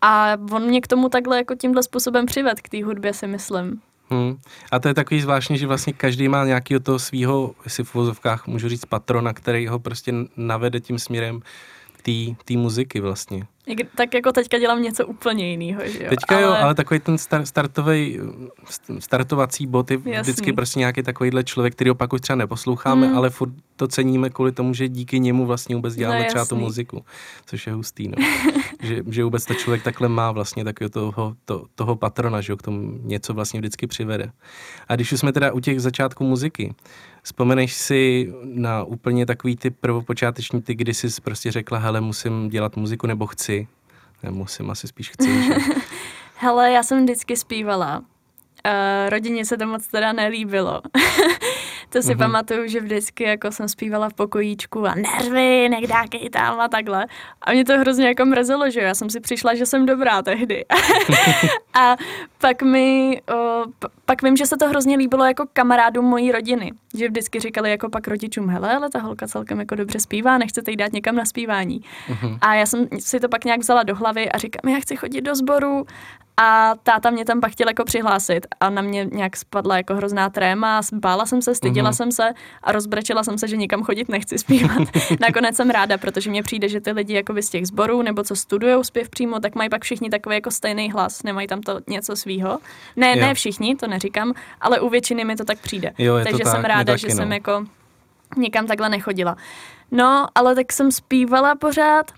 A 0.00 0.32
on 0.52 0.62
mě 0.64 0.80
k 0.80 0.86
tomu 0.86 1.08
takhle 1.08 1.36
jako 1.36 1.54
tímhle 1.54 1.82
způsobem 1.82 2.26
přived 2.26 2.60
k 2.60 2.68
té 2.68 2.84
hudbě, 2.84 3.12
si 3.14 3.26
myslím. 3.26 3.80
Hmm. 4.10 4.36
A 4.72 4.78
to 4.78 4.88
je 4.88 4.94
takový 4.94 5.20
zvláštní, 5.20 5.58
že 5.58 5.66
vlastně 5.66 5.92
každý 5.92 6.28
má 6.28 6.44
nějakého 6.44 6.80
toho 6.80 6.98
svého, 6.98 7.54
jestli 7.64 7.84
v 7.84 7.94
uvozovkách 7.94 8.46
můžu 8.46 8.68
říct, 8.68 8.84
patrona, 8.84 9.32
který 9.32 9.66
ho 9.66 9.78
prostě 9.78 10.12
navede 10.36 10.80
tím 10.80 10.98
směrem 10.98 11.40
té 12.44 12.56
muziky 12.56 13.00
vlastně. 13.00 13.46
Tak 13.96 14.14
jako 14.14 14.32
teďka 14.32 14.58
dělám 14.58 14.82
něco 14.82 15.06
úplně 15.06 15.50
jiného, 15.50 15.80
že 15.84 16.02
jo. 16.04 16.10
Teďka 16.10 16.40
jo, 16.40 16.50
ale 16.50 16.74
takový 16.74 17.00
ten 17.00 17.18
star, 17.18 17.46
startový, 17.46 18.20
startovací 18.98 19.66
bod 19.66 19.90
je 19.90 19.98
Jasný. 20.04 20.20
vždycky 20.32 20.52
prostě 20.52 20.78
nějaký 20.78 21.02
takovýhle 21.02 21.44
člověk, 21.44 21.74
který 21.74 21.94
pak 21.94 22.12
už 22.12 22.20
třeba 22.20 22.36
neposloucháme, 22.36 23.06
Hmm. 23.06 23.16
ale 23.16 23.30
furt 23.30 23.52
to 23.76 23.88
ceníme 23.88 24.30
kvůli 24.30 24.52
tomu, 24.52 24.74
že 24.74 24.88
díky 24.88 25.20
němu 25.20 25.46
vlastně 25.46 25.76
vůbec 25.76 25.94
děláme 25.94 26.18
No, 26.20 26.24
třeba 26.28 26.44
tu 26.44 26.56
muziku, 26.56 27.04
což 27.46 27.66
je 27.66 27.72
hustý, 27.72 28.08
no. 28.08 28.14
že, 28.84 29.02
že 29.10 29.24
vůbec 29.24 29.44
to 29.44 29.54
člověk 29.54 29.82
takhle 29.82 30.08
má 30.08 30.32
vlastně 30.32 30.64
takového 30.64 30.90
toho, 30.90 31.36
to, 31.44 31.64
toho 31.74 31.96
patrona, 31.96 32.40
že 32.40 32.56
k 32.56 32.62
tomu 32.62 32.98
něco 33.02 33.34
vlastně 33.34 33.60
vždycky 33.60 33.86
přivede. 33.86 34.32
A 34.88 34.94
když 34.94 35.12
už 35.12 35.20
jsme 35.20 35.32
teda 35.32 35.52
u 35.52 35.60
těch 35.60 35.80
začátků 35.80 36.24
muziky, 36.24 36.74
vzpomeneš 37.22 37.74
si 37.74 38.32
na 38.44 38.84
úplně 38.84 39.26
takový 39.26 39.56
ty 39.56 39.70
prvopočáteční 39.70 40.62
ty, 40.62 40.74
kdy 40.74 40.94
jsi 40.94 41.08
prostě 41.22 41.52
řekla, 41.52 41.78
hele, 41.78 42.00
musím 42.00 42.48
dělat 42.48 42.76
muziku 42.76 43.06
nebo 43.06 43.26
chci. 43.26 43.68
Ne, 44.22 44.30
musím, 44.30 44.70
asi 44.70 44.88
spíš 44.88 45.10
chci, 45.10 45.42
že? 45.42 45.54
Hele, 46.36 46.72
já 46.72 46.82
jsem 46.82 47.04
vždycky 47.04 47.36
zpívala. 47.36 47.98
Uh, 47.98 49.10
rodině 49.10 49.44
se 49.44 49.56
to 49.56 49.66
moc 49.66 49.86
teda 49.86 50.12
nelíbilo. 50.12 50.82
to 51.88 52.02
si 52.02 52.08
Mhm. 52.08 52.14
mm-hmm. 52.16 52.18
pamatuju, 52.18 52.66
že 52.68 52.80
vždycky 52.80 53.24
jako 53.24 53.52
jsem 53.52 53.68
zpívala 53.68 54.08
v 54.08 54.14
pokojíčku 54.14 54.86
a 54.86 54.94
nervy, 54.94 55.68
nekdákej 55.68 56.30
tam 56.30 56.60
a 56.60 56.68
takhle. 56.68 57.06
A 57.42 57.52
mě 57.52 57.64
to 57.64 57.78
hrozně 57.78 58.06
jako 58.06 58.24
mrzelo, 58.24 58.70
že 58.70 58.80
já 58.80 58.94
jsem 58.94 59.10
si 59.10 59.20
přišla, 59.20 59.54
že 59.54 59.66
jsem 59.66 59.86
dobrá 59.86 60.22
tehdy. 60.22 60.64
a 61.74 61.96
pak 62.40 62.62
mi, 62.62 63.20
o, 63.34 63.64
p- 63.78 63.88
pak 64.04 64.22
vím, 64.22 64.36
že 64.36 64.46
se 64.46 64.56
to 64.56 64.68
hrozně 64.68 64.96
líbilo 64.96 65.24
jako 65.24 65.44
kamarádům 65.52 66.04
mojí 66.04 66.32
rodiny. 66.32 66.72
Že 66.98 67.08
vždycky 67.08 67.40
říkali 67.40 67.70
jako 67.70 67.88
pak 67.88 68.08
rodičům, 68.08 68.48
hele, 68.48 68.76
ale 68.76 68.90
ta 68.90 68.98
holka 69.00 69.26
celkem 69.26 69.60
jako 69.60 69.74
dobře 69.74 70.00
zpívá, 70.00 70.38
nechcete 70.38 70.70
jí 70.70 70.76
dát 70.76 70.92
někam 70.92 71.16
na 71.16 71.24
zpívání. 71.24 71.80
Mhm. 72.08 72.38
A 72.40 72.54
já 72.54 72.66
jsem 72.66 72.86
si 72.98 73.20
to 73.20 73.28
pak 73.28 73.44
nějak 73.44 73.60
vzala 73.60 73.82
do 73.82 73.94
hlavy 73.94 74.32
a 74.32 74.38
říkám, 74.38 74.72
já 74.74 74.80
chci 74.80 74.96
chodit 74.96 75.20
do 75.20 75.34
sboru. 75.34 75.86
A 76.36 76.74
táta 76.82 77.10
mě 77.10 77.24
tam 77.24 77.40
pak 77.40 77.52
chtěl 77.52 77.68
jako 77.68 77.84
přihlásit 77.84 78.46
a 78.60 78.70
na 78.70 78.82
mě 78.82 79.04
nějak 79.12 79.36
spadla 79.36 79.76
jako 79.76 79.94
hrozná 79.94 80.30
tréma, 80.30 80.80
bála 80.92 81.26
jsem 81.26 81.42
se, 81.42 81.54
stydila 81.74 81.90
Mhm. 81.90 81.94
jsem 81.96 82.12
se 82.12 82.32
a 82.62 82.72
rozbrečela 82.72 83.24
jsem 83.24 83.38
se, 83.38 83.48
že 83.48 83.56
nikam 83.56 83.82
chodit 83.82 84.08
nechci 84.08 84.38
zpívat. 84.38 84.88
Nakonec 85.20 85.56
jsem 85.56 85.70
ráda, 85.70 85.98
protože 85.98 86.30
mně 86.30 86.42
přijde, 86.42 86.68
že 86.68 86.80
ty 86.80 86.92
lidi 86.92 87.14
jako 87.14 87.34
z 87.42 87.48
těch 87.48 87.66
sborů 87.66 88.02
nebo 88.02 88.22
co 88.24 88.36
studují 88.36 88.84
zpěv 88.84 89.08
přímo, 89.08 89.40
tak 89.40 89.54
mají 89.54 89.70
pak 89.70 89.82
všichni 89.82 90.10
takový 90.10 90.34
jako 90.34 90.50
stejný 90.50 90.90
hlas, 90.92 91.22
nemají 91.22 91.46
tam 91.46 91.60
to 91.60 91.80
něco 91.86 92.16
svýho. 92.16 92.58
Ne, 92.96 93.18
Jo. 93.18 93.26
ne 93.26 93.34
všichni, 93.34 93.76
to 93.76 93.86
neříkám, 93.86 94.32
ale 94.60 94.80
u 94.80 94.88
většiny 94.88 95.24
mi 95.24 95.36
to 95.36 95.44
tak 95.44 95.58
přijde. 95.58 95.92
Jo, 95.98 96.14
Takže 96.24 96.42
tak, 96.44 96.52
jsem 96.52 96.64
ráda, 96.64 96.92
taky, 96.92 97.00
že 97.00 97.08
no. 97.08 97.14
jsem 97.14 97.32
jako 97.32 97.64
nikam 98.36 98.66
takhle 98.66 98.88
nechodila. 98.88 99.36
No, 99.90 100.26
ale 100.34 100.54
tak 100.54 100.72
jsem 100.72 100.92
zpívala 100.92 101.54
pořád, 101.54 102.10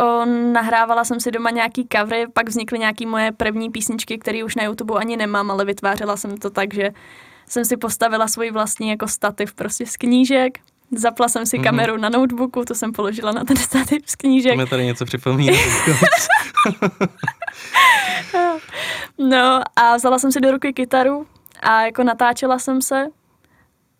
o, 0.00 0.24
nahrávala 0.52 1.04
jsem 1.04 1.20
si 1.20 1.30
doma 1.30 1.50
nějaký 1.50 1.86
covery, 1.92 2.26
pak 2.32 2.48
vznikly 2.48 2.78
nějaký 2.78 3.06
moje 3.06 3.32
první 3.32 3.70
písničky, 3.70 4.18
které 4.18 4.44
už 4.44 4.56
na 4.56 4.64
YouTube 4.64 4.94
ani 4.94 5.16
nemám, 5.16 5.50
ale 5.50 5.64
vytvářela 5.64 6.16
jsem 6.16 6.38
to 6.38 6.50
tak, 6.50 6.74
že 6.74 6.90
jsem 7.48 7.64
si 7.64 7.76
postavila 7.76 8.28
svůj 8.28 8.50
vlastní 8.50 8.88
jako 8.88 9.08
stativ 9.08 9.54
prostě 9.54 9.86
z 9.86 9.96
knížek, 9.96 10.58
zapla 10.96 11.28
jsem 11.28 11.46
si 11.46 11.56
Mhm. 11.58 11.64
kameru 11.64 11.96
na 11.96 12.08
notebooku, 12.08 12.64
to 12.64 12.74
jsem 12.74 12.92
položila 12.92 13.32
na 13.32 13.44
ten 13.44 13.56
stativ 13.68 14.02
z 14.06 14.16
knížek. 14.16 14.56
Mi 14.56 14.66
tady 14.66 14.84
něco 14.84 15.04
připomíná. 15.04 15.56
No 19.18 19.60
a 19.76 19.96
vzala 19.96 20.18
jsem 20.18 20.32
si 20.32 20.40
do 20.40 20.50
ruky 20.50 20.72
kytaru 20.72 21.26
a 21.62 21.82
jako 21.82 22.02
natáčela 22.04 22.58
jsem 22.58 22.82
se 22.82 23.06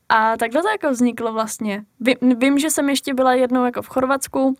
a 0.08 0.36
takhle 0.36 0.62
to 0.62 0.68
jako 0.68 0.90
vzniklo 0.90 1.32
vlastně. 1.32 1.84
Vím, 2.00 2.38
vím, 2.38 2.58
že 2.58 2.70
jsem 2.70 2.88
ještě 2.88 3.14
byla 3.14 3.34
jednou 3.34 3.64
jako 3.64 3.82
v 3.82 3.88
Chorvatsku 3.88 4.56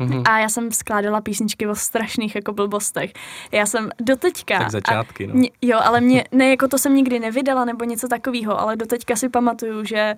Mm-hmm. 0.00 0.22
A 0.24 0.38
já 0.38 0.48
jsem 0.48 0.72
skládala 0.72 1.20
písničky 1.20 1.66
o 1.66 1.74
strašných 1.74 2.34
jako 2.34 2.52
blbostech. 2.52 3.12
Já 3.52 3.66
jsem 3.66 3.90
doteďka... 4.00 4.58
Tak 4.58 4.70
začátky, 4.70 5.26
no. 5.26 5.34
Mě, 5.34 5.50
jo, 5.62 5.78
ale 5.82 6.00
mě, 6.00 6.24
ne, 6.32 6.50
jako 6.50 6.68
to 6.68 6.78
jsem 6.78 6.94
nikdy 6.94 7.20
nevydala 7.20 7.64
nebo 7.64 7.84
něco 7.84 8.08
takového, 8.08 8.60
ale 8.60 8.76
doteďka 8.76 9.16
si 9.16 9.28
pamatuju, 9.28 9.84
že 9.84 10.14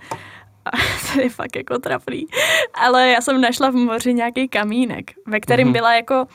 to 1.12 1.20
je 1.20 1.30
fakt 1.30 1.56
jako 1.56 1.78
trapný. 1.78 2.26
Ale 2.74 3.08
já 3.08 3.20
jsem 3.20 3.40
našla 3.40 3.70
v 3.70 3.74
moři 3.74 4.14
nějaký 4.14 4.48
kamínek, 4.48 5.10
ve 5.26 5.40
kterém 5.40 5.68
mm-hmm. 5.68 5.72
byla 5.72 5.94
jako 5.94 6.26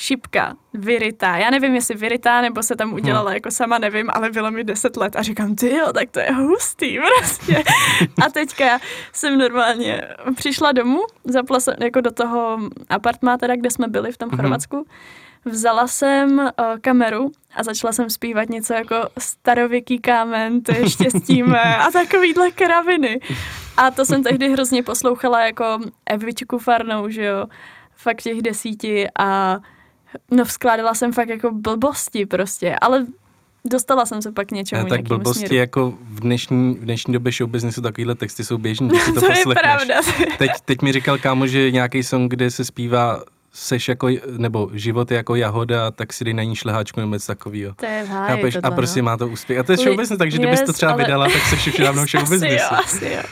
šipka 0.00 0.56
vyrytá. 0.74 1.36
Já 1.36 1.50
nevím, 1.50 1.74
jestli 1.74 1.94
vyrytá, 1.94 2.40
nebo 2.40 2.62
se 2.62 2.76
tam 2.76 2.92
udělala, 2.92 3.30
hmm. 3.30 3.34
jako 3.34 3.50
sama 3.50 3.78
nevím, 3.78 4.10
ale 4.12 4.30
bylo 4.30 4.50
mi 4.50 4.64
10 4.64 4.96
let 4.96 5.16
a 5.16 5.22
říkám, 5.22 5.54
ty 5.54 5.76
jo, 5.76 5.92
tak 5.92 6.10
to 6.10 6.20
je 6.20 6.32
hustý 6.32 6.98
prostě. 6.98 7.62
a 8.26 8.30
teďka 8.30 8.78
jsem 9.12 9.38
normálně 9.38 10.02
přišla 10.36 10.72
domů, 10.72 11.00
zapla 11.24 11.60
jsem 11.60 11.74
jako 11.80 12.00
do 12.00 12.10
toho 12.10 12.58
apartmá 12.88 13.38
teda, 13.38 13.56
kde 13.56 13.70
jsme 13.70 13.88
byli 13.88 14.12
v 14.12 14.18
tom 14.18 14.28
hmm. 14.28 14.38
Chorvatsku, 14.38 14.86
vzala 15.44 15.86
jsem 15.86 16.38
uh, 16.38 16.48
kameru 16.80 17.30
a 17.54 17.62
začala 17.62 17.92
jsem 17.92 18.10
zpívat 18.10 18.48
něco 18.48 18.74
jako 18.74 18.96
starověký 19.18 19.98
kámen, 19.98 20.62
to 20.62 20.72
je 20.72 20.90
štěstíme 20.90 21.76
a 21.76 21.90
takovýhle 21.90 22.50
kraviny. 22.50 23.20
A 23.76 23.90
to 23.90 24.04
jsem 24.04 24.22
tehdy 24.22 24.48
hrozně 24.48 24.82
poslouchala 24.82 25.40
jako 25.40 25.78
Evičku 26.06 26.58
Farnou, 26.58 27.08
že 27.08 27.24
jo, 27.24 27.46
fakt 27.96 28.22
těch 28.22 28.42
desíti 28.42 29.06
a 29.18 29.58
No 30.30 30.44
vzkládala 30.44 30.94
jsem 30.94 31.12
fakt 31.12 31.28
jako 31.28 31.50
blbosti 31.52 32.26
prostě, 32.26 32.76
ale 32.80 33.06
dostala 33.64 34.06
jsem 34.06 34.22
se 34.22 34.32
pak 34.32 34.48
k 34.48 34.50
něčemu. 34.50 34.88
Tak 34.88 35.02
blbosti 35.02 35.38
směru. 35.38 35.54
jako 35.54 35.94
v 36.10 36.20
dnešní, 36.20 36.74
v 36.74 36.84
dnešní 36.84 37.12
době 37.12 37.32
show 37.32 37.50
businessu 37.50 37.82
takovýhle 37.82 38.14
texty 38.14 38.44
jsou 38.44 38.58
běžní, 38.58 38.88
když 38.88 39.02
si 39.02 39.12
to, 39.12 39.20
to 39.20 39.26
poslechneš. 39.26 39.56
je 39.56 39.62
pravda. 39.62 39.94
Teď, 40.38 40.50
teď 40.64 40.82
mi 40.82 40.92
říkal 40.92 41.18
kámo, 41.18 41.46
že 41.46 41.70
nějaký 41.70 42.02
song, 42.02 42.30
kde 42.30 42.50
se 42.50 42.64
zpívá 42.64 43.22
seš 43.52 43.88
jako, 43.88 44.08
nebo 44.36 44.70
život 44.72 45.10
je 45.10 45.16
jako 45.16 45.34
jahoda, 45.34 45.90
tak 45.90 46.12
si 46.12 46.24
dej 46.24 46.34
na 46.34 46.42
ní 46.42 46.56
šleháčku 46.56 47.00
nebo 47.00 47.12
něco 47.14 47.26
takového. 47.26 47.74
To 47.74 47.86
je 47.86 48.04
háj, 48.08 48.52
A 48.62 48.70
prostě 48.70 49.02
no. 49.02 49.04
má 49.04 49.16
to 49.16 49.28
úspěch. 49.28 49.58
A 49.58 49.62
to 49.62 49.72
je 49.72 49.76
show 49.78 49.96
business, 49.96 50.18
takže 50.18 50.36
yes, 50.36 50.40
kdybys 50.40 50.62
to 50.62 50.72
třeba 50.72 50.92
ale... 50.92 51.04
vydala, 51.04 51.26
tak 51.28 51.42
seš 51.42 51.66
už 51.66 51.78
dávno 51.84 52.06
show 52.06 52.28
businessu. 52.28 52.74
asi 52.74 53.04
jo, 53.04 53.10
asi 53.10 53.14
jo. 53.16 53.22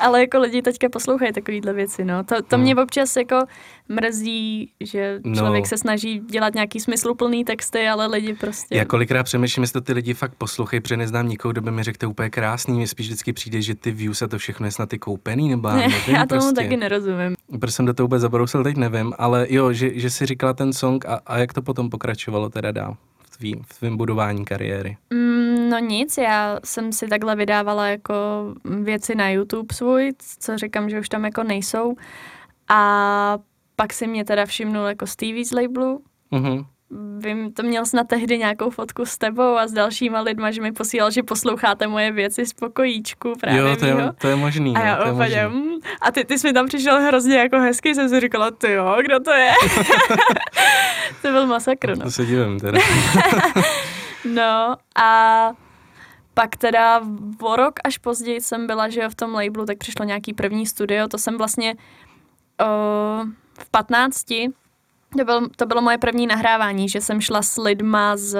Ale 0.00 0.20
jako 0.20 0.38
lidi 0.38 0.62
teďka 0.62 0.88
poslouchají 0.88 1.32
takovýhle 1.32 1.72
věci, 1.72 2.04
no. 2.04 2.24
To, 2.24 2.42
to 2.42 2.56
no. 2.56 2.62
mě 2.62 2.76
občas 2.76 3.16
jako 3.16 3.38
mrzí, 3.88 4.72
že 4.80 5.20
no. 5.24 5.34
člověk 5.34 5.64
no. 5.64 5.68
se 5.68 5.78
snaží 5.78 6.18
dělat 6.18 6.54
nějaký 6.54 6.80
smysluplný 6.80 7.44
texty, 7.44 7.88
ale 7.88 8.06
lidi 8.06 8.34
prostě... 8.34 8.76
Já 8.76 8.84
kolikrát 8.84 9.22
přemýšlím, 9.22 9.62
jestli 9.62 9.72
to 9.72 9.80
ty 9.80 9.92
lidi 9.92 10.14
fakt 10.14 10.34
poslouchají, 10.34 10.80
protože 10.80 10.96
neznám 10.96 11.28
nikoho, 11.28 11.52
kdo 11.52 11.60
by 11.60 11.70
mi 11.70 11.82
řekl, 11.82 11.98
to 11.98 12.10
úplně 12.10 12.30
krásný, 12.30 12.74
mě 12.74 12.88
spíš 12.88 13.06
vždycky 13.06 13.32
přijde, 13.32 13.62
že 13.62 13.74
ty 13.74 13.90
views 13.90 14.22
a 14.22 14.28
to 14.28 14.38
všechno 14.38 14.66
je 14.66 14.72
snad 14.72 14.88
ty 14.88 14.98
koupený, 14.98 15.48
nebo 15.48 15.68
ne, 15.72 15.76
nevím, 15.76 16.14
já 16.14 16.26
tomu 16.26 16.40
prostě. 16.40 16.54
taky 16.54 16.76
nerozumím. 16.76 17.34
Proč 17.60 17.74
jsem 17.74 17.86
do 17.86 17.94
toho 17.94 18.04
vůbec 18.04 18.22
zabrousil, 18.22 18.64
teď 18.64 18.76
nevím, 18.76 19.12
ale 19.18 19.46
jo, 19.50 19.72
že, 19.72 19.98
že 20.00 20.10
si 20.10 20.26
říkala 20.26 20.52
ten 20.52 20.72
song 20.72 21.06
a, 21.06 21.20
a 21.26 21.38
jak 21.38 21.52
to 21.52 21.62
potom 21.62 21.90
pokračovalo 21.90 22.48
teda 22.48 22.72
dál 22.72 22.96
v 23.20 23.36
tvým, 23.36 23.62
v 23.66 23.78
tvým 23.78 23.96
budování 23.96 24.44
kariéry? 24.44 24.96
Mm, 25.10 25.49
No 25.70 25.78
nic, 25.78 26.18
já 26.18 26.58
jsem 26.64 26.92
si 26.92 27.08
takhle 27.08 27.36
vydávala 27.36 27.86
jako 27.86 28.14
věci 28.64 29.14
na 29.14 29.28
YouTube 29.28 29.74
svůj, 29.74 30.12
co 30.38 30.58
říkám, 30.58 30.90
že 30.90 31.00
už 31.00 31.08
tam 31.08 31.24
jako 31.24 31.42
nejsou. 31.42 31.94
A 32.68 33.38
pak 33.76 33.92
si 33.92 34.06
mě 34.06 34.24
teda 34.24 34.46
všimnul 34.46 34.86
jako 34.86 35.06
Stevie 35.06 35.44
z 35.44 35.52
labelu. 35.52 36.02
Mm-hmm. 36.32 36.66
Vím, 37.18 37.52
to 37.52 37.62
měl 37.62 37.86
snad 37.86 38.08
tehdy 38.08 38.38
nějakou 38.38 38.70
fotku 38.70 39.06
s 39.06 39.18
tebou 39.18 39.56
a 39.56 39.66
s 39.66 39.72
dalšíma 39.72 40.20
lidma, 40.20 40.50
že 40.50 40.62
mi 40.62 40.72
posílal, 40.72 41.10
že 41.10 41.22
posloucháte 41.22 41.86
moje 41.86 42.12
věci 42.12 42.46
z 42.46 42.52
pokojíčku 42.52 43.32
právě. 43.40 43.60
Jo, 43.60 43.76
to 43.76 43.86
je, 43.86 43.94
to 44.18 44.28
je 44.28 44.36
možný. 44.36 44.76
A 44.76 44.80
já 44.80 45.04
no, 45.04 45.12
úplně, 45.14 45.48
mm. 45.48 45.70
a 46.00 46.12
ty, 46.12 46.24
ty 46.24 46.38
jsi 46.38 46.46
mi 46.46 46.52
tam 46.52 46.66
přišel 46.66 47.00
hrozně 47.00 47.38
jako 47.38 47.58
hezky, 47.58 47.94
jsem 47.94 48.08
si 48.08 48.20
říkala, 48.20 48.50
ty 48.50 48.72
jo, 48.72 48.96
kdo 49.02 49.20
to 49.20 49.30
je? 49.30 49.52
to 51.22 51.32
byl 51.32 51.46
masakr, 51.46 51.98
no. 51.98 52.04
To 52.04 52.10
se 52.10 52.26
divím 52.26 52.60
teda. 52.60 52.78
No 54.24 54.76
a 55.02 55.52
pak 56.34 56.56
teda 56.56 57.00
o 57.42 57.56
rok 57.56 57.74
až 57.84 57.98
později 57.98 58.40
jsem 58.40 58.66
byla, 58.66 58.88
že 58.88 59.00
jo, 59.00 59.10
v 59.10 59.14
tom 59.14 59.34
labelu, 59.34 59.66
tak 59.66 59.78
přišlo 59.78 60.04
nějaký 60.04 60.34
první 60.34 60.66
studio, 60.66 61.08
to 61.08 61.18
jsem 61.18 61.38
vlastně 61.38 61.74
uh, 62.60 63.28
v 63.58 63.70
15 63.70 64.24
to, 65.18 65.24
byl, 65.24 65.48
to 65.56 65.66
bylo 65.66 65.82
moje 65.82 65.98
první 65.98 66.26
nahrávání, 66.26 66.88
že 66.88 67.00
jsem 67.00 67.20
šla 67.20 67.42
s 67.42 67.56
lidma 67.56 68.16
z 68.16 68.38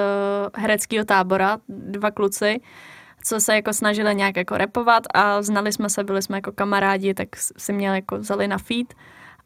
hereckého 0.55 1.05
tábora, 1.05 1.59
dva 1.69 2.11
kluci, 2.11 2.61
co 3.25 3.41
se 3.41 3.55
jako 3.55 3.73
snažili 3.73 4.15
nějak 4.15 4.37
jako 4.37 4.57
repovat 4.57 5.03
a 5.15 5.43
znali 5.43 5.73
jsme 5.73 5.91
se, 5.91 6.05
byli 6.05 6.23
jsme 6.23 6.37
jako 6.37 6.53
kamarádi, 6.53 7.15
tak 7.15 7.29
si 7.37 7.73
mě 7.73 7.89
jako 7.89 8.19
vzali 8.19 8.49
na 8.49 8.59
feed. 8.59 8.95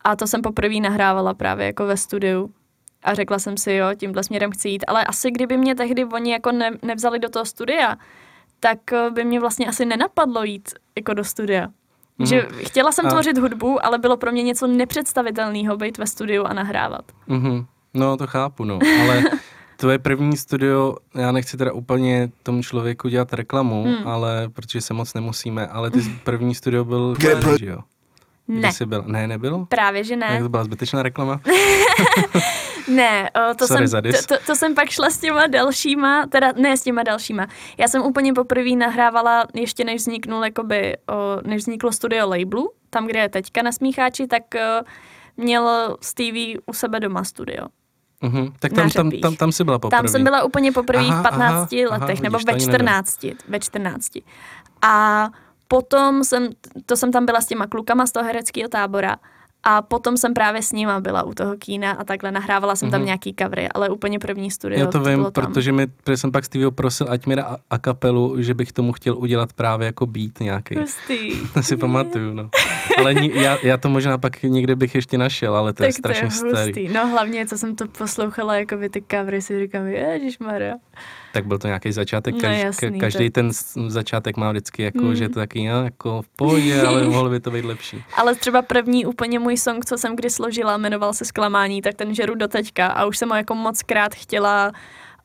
A 0.04 0.16
to 0.16 0.26
jsem 0.26 0.42
poprvé 0.42 0.74
nahrávala 0.80 1.34
právě 1.34 1.66
jako 1.66 1.86
ve 1.86 1.96
studiu 1.96 2.54
a 3.04 3.14
řekla 3.14 3.38
jsem 3.38 3.56
si, 3.56 3.72
jo, 3.72 3.86
tímhle 3.96 4.24
směrem 4.24 4.50
chci 4.50 4.68
jít, 4.68 4.84
ale 4.86 5.04
asi 5.04 5.30
kdyby 5.30 5.56
mě 5.56 5.74
tehdy 5.74 6.04
oni 6.04 6.32
jako 6.32 6.52
ne, 6.52 6.70
nevzali 6.82 7.18
do 7.18 7.28
toho 7.28 7.44
studia, 7.44 7.96
tak 8.60 8.92
eh, 8.92 9.10
by 9.10 9.24
mě 9.24 9.40
vlastně 9.40 9.66
asi 9.66 9.84
nenapadlo 9.84 10.44
jít 10.44 10.68
jako 10.96 11.14
do 11.14 11.24
studia. 11.24 11.66
Mm. 12.18 12.26
Že 12.26 12.48
chtěla 12.56 12.92
jsem 12.92 13.06
a... 13.06 13.08
tvořit 13.08 13.38
hudbu, 13.38 13.86
ale 13.86 13.98
bylo 13.98 14.16
pro 14.16 14.32
mě 14.32 14.42
něco 14.42 14.66
nepředstavitelného 14.66 15.76
být 15.76 15.98
ve 15.98 16.06
studiu 16.06 16.44
a 16.44 16.52
nahrávat. 16.52 17.04
Mm-hmm. 17.28 17.66
No, 17.94 18.16
to 18.16 18.26
chápu, 18.26 18.64
no. 18.64 18.78
Ale 19.00 19.22
tvoje 19.76 19.98
první 19.98 20.36
studio, 20.36 20.96
já 21.14 21.32
nechci 21.32 21.56
teda 21.56 21.72
úplně 21.72 22.30
tomu 22.42 22.62
člověku 22.62 23.08
dělat 23.08 23.32
reklamu, 23.32 23.84
mm. 23.84 24.08
ale 24.08 24.48
protože 24.48 24.80
se 24.80 24.94
moc 24.94 25.14
nemusíme, 25.14 25.66
ale 25.66 25.90
ty 25.90 26.00
první 26.24 26.54
studio 26.54 26.84
byl 26.84 27.16
že 27.58 27.66
jo? 27.66 27.78
Ne. 28.48 28.72
Jsi 28.72 28.86
byl? 28.86 29.04
Ne, 29.06 29.26
nebyl? 29.26 29.66
Právě, 29.68 30.04
že 30.04 30.16
ne. 30.16 30.26
Jak 30.30 30.42
to 30.42 30.48
byla 30.48 30.64
zbytečná 30.64 31.02
reklama? 31.02 31.40
ne, 32.88 33.30
o, 33.30 33.54
to, 33.54 33.66
Sorry 33.66 33.88
jsem, 33.88 34.02
to, 34.02 34.26
to, 34.28 34.34
to 34.46 34.56
jsem 34.56 34.74
pak 34.74 34.90
šla 34.90 35.10
s 35.10 35.18
těma 35.18 35.46
dalšíma, 35.46 36.26
teda 36.26 36.52
ne 36.56 36.76
s 36.76 36.82
těma 36.82 37.02
dalšíma. 37.02 37.46
Já 37.78 37.88
jsem 37.88 38.02
úplně 38.02 38.32
poprvé 38.32 38.70
nahrávala, 38.70 39.46
ještě 39.54 39.84
než 39.84 39.96
vzniknul, 39.96 40.44
jakoby, 40.44 40.96
o, 41.08 41.14
než 41.48 41.62
vzniklo 41.62 41.92
studio 41.92 42.28
labelu, 42.28 42.70
tam, 42.90 43.06
kde 43.06 43.18
je 43.18 43.28
teďka 43.28 43.62
na 43.62 43.72
Smícháči, 43.72 44.26
tak 44.26 44.42
o, 44.54 44.84
měl 45.36 45.96
Stevie 46.00 46.58
u 46.66 46.72
sebe 46.72 47.00
doma 47.00 47.24
studio. 47.24 47.66
Uh-huh. 48.22 48.52
Tak 48.58 48.72
tam, 48.72 48.90
tam, 48.90 49.10
tam, 49.10 49.36
tam 49.36 49.52
jsi 49.52 49.64
byla 49.64 49.78
poprvé. 49.78 49.98
Tam 49.98 50.08
jsem 50.08 50.24
byla 50.24 50.42
úplně 50.44 50.72
poprvé 50.72 51.02
v 51.02 51.22
15 51.22 51.32
aha, 51.38 51.66
letech, 51.72 52.18
aha, 52.18 52.22
nebo 52.22 52.38
ve 52.46 52.60
14, 52.60 53.26
ve 53.48 53.60
14. 53.60 54.10
A 54.82 55.28
potom 55.68 56.24
jsem, 56.24 56.48
to 56.86 56.96
jsem 56.96 57.12
tam 57.12 57.26
byla 57.26 57.40
s 57.40 57.46
těma 57.46 57.66
klukama 57.66 58.06
z 58.06 58.12
toho 58.12 58.26
hereckého 58.26 58.68
tábora 58.68 59.16
a 59.64 59.82
potom 59.82 60.16
jsem 60.16 60.34
právě 60.34 60.62
s 60.62 60.72
nima 60.72 61.00
byla 61.00 61.22
u 61.22 61.34
toho 61.34 61.56
kína 61.56 61.92
a 61.92 62.04
takhle 62.04 62.32
nahrávala 62.32 62.76
jsem 62.76 62.88
mm-hmm. 62.88 62.92
tam 62.92 63.00
mhm. 63.00 63.06
nějaký 63.06 63.34
covery, 63.38 63.68
ale 63.68 63.88
úplně 63.88 64.18
první 64.18 64.50
studio. 64.50 64.80
Já 64.80 64.86
to, 64.86 64.92
to 64.92 65.04
vím, 65.04 65.26
protože 65.32 65.72
mi, 65.72 65.86
protože 65.86 66.16
jsem 66.16 66.32
pak 66.32 66.44
Stevie 66.44 66.70
prosil, 66.70 67.06
ať 67.10 67.26
mi 67.26 67.36
dá 67.36 67.56
a 67.70 67.78
kapelu, 67.78 68.42
že 68.42 68.54
bych 68.54 68.72
tomu 68.72 68.92
chtěl 68.92 69.18
udělat 69.18 69.52
právě 69.52 69.86
jako 69.86 70.06
beat 70.06 70.40
nějaký. 70.40 70.74
Hustý. 70.78 71.30
to 71.54 71.62
si 71.62 71.76
pamatuju, 71.76 72.34
no. 72.34 72.50
Ale 72.98 73.14
ní, 73.14 73.30
já, 73.34 73.58
já, 73.62 73.76
to 73.76 73.88
možná 73.88 74.18
pak 74.18 74.42
někde 74.42 74.76
bych 74.76 74.94
ještě 74.94 75.18
našel, 75.18 75.56
ale 75.56 75.72
to 75.72 75.76
tak 75.76 75.86
je 75.86 75.92
strašně 75.92 76.28
to 76.40 76.46
je 76.46 76.52
starý. 76.52 76.88
No 76.88 77.08
hlavně, 77.08 77.46
co 77.46 77.58
jsem 77.58 77.76
to 77.76 77.88
poslouchala, 77.88 78.56
jako 78.56 78.76
by 78.76 78.88
ty 78.88 79.04
covery, 79.10 79.42
si 79.42 79.60
říkám, 79.60 79.86
ježišmarja 79.86 80.74
tak 81.34 81.46
byl 81.46 81.58
to 81.58 81.66
nějaký 81.66 81.92
začátek. 81.92 82.34
Kaž, 82.40 82.56
no, 82.58 82.64
jasný, 82.64 83.00
každý 83.00 83.30
ten 83.30 83.50
začátek 83.86 84.36
má 84.36 84.50
vždycky 84.50 84.82
jako, 84.82 85.02
mm. 85.02 85.16
že 85.16 85.28
to 85.28 85.34
taky 85.34 85.68
no, 85.68 85.84
jako 85.84 86.22
v 86.22 86.28
pohodě, 86.28 86.82
ale 86.82 87.04
mohlo 87.08 87.30
by 87.30 87.40
to 87.40 87.50
být 87.50 87.64
lepší. 87.64 88.04
Ale 88.16 88.34
třeba 88.34 88.62
první 88.62 89.06
úplně 89.06 89.38
můj 89.38 89.53
song, 89.56 89.84
co 89.84 89.98
jsem 89.98 90.16
kdy 90.16 90.30
složila, 90.30 90.76
jmenoval 90.76 91.12
se 91.12 91.24
Zklamání, 91.24 91.82
tak 91.82 91.94
ten 91.94 92.14
žeru 92.14 92.34
do 92.34 92.48
teďka 92.48 92.86
a 92.86 93.04
už 93.04 93.18
jsem 93.18 93.30
ho 93.30 93.36
jako 93.36 93.54
moc 93.54 93.82
krát 93.82 94.14
chtěla 94.14 94.72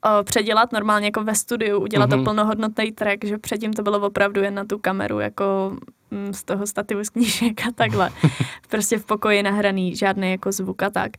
o, 0.06 0.24
předělat 0.24 0.72
normálně 0.72 1.08
jako 1.08 1.24
ve 1.24 1.36
studiu, 1.36 1.80
udělat 1.80 2.06
mm-hmm. 2.06 2.12
to 2.12 2.16
mhm. 2.16 2.26
plnohodnotný 2.26 2.92
track, 2.92 3.26
že 3.26 3.38
předtím 3.38 3.74
to 3.74 3.84
bylo 3.84 4.00
opravdu 4.00 4.42
jen 4.42 4.56
na 4.56 4.66
tu 4.66 4.78
kameru, 4.78 5.20
jako 5.20 5.78
mm, 6.12 6.34
z 6.34 6.44
toho 6.44 6.68
stativu 6.68 7.04
z 7.04 7.10
knížek 7.10 7.68
a 7.68 7.72
takhle. 7.76 8.10
prostě 8.70 8.98
v 8.98 9.06
pokoji 9.06 9.44
nahraný, 9.44 9.96
žádný 9.96 10.32
jako 10.32 10.52
zvuk 10.52 10.84
a 10.84 10.90
tak. 10.90 11.12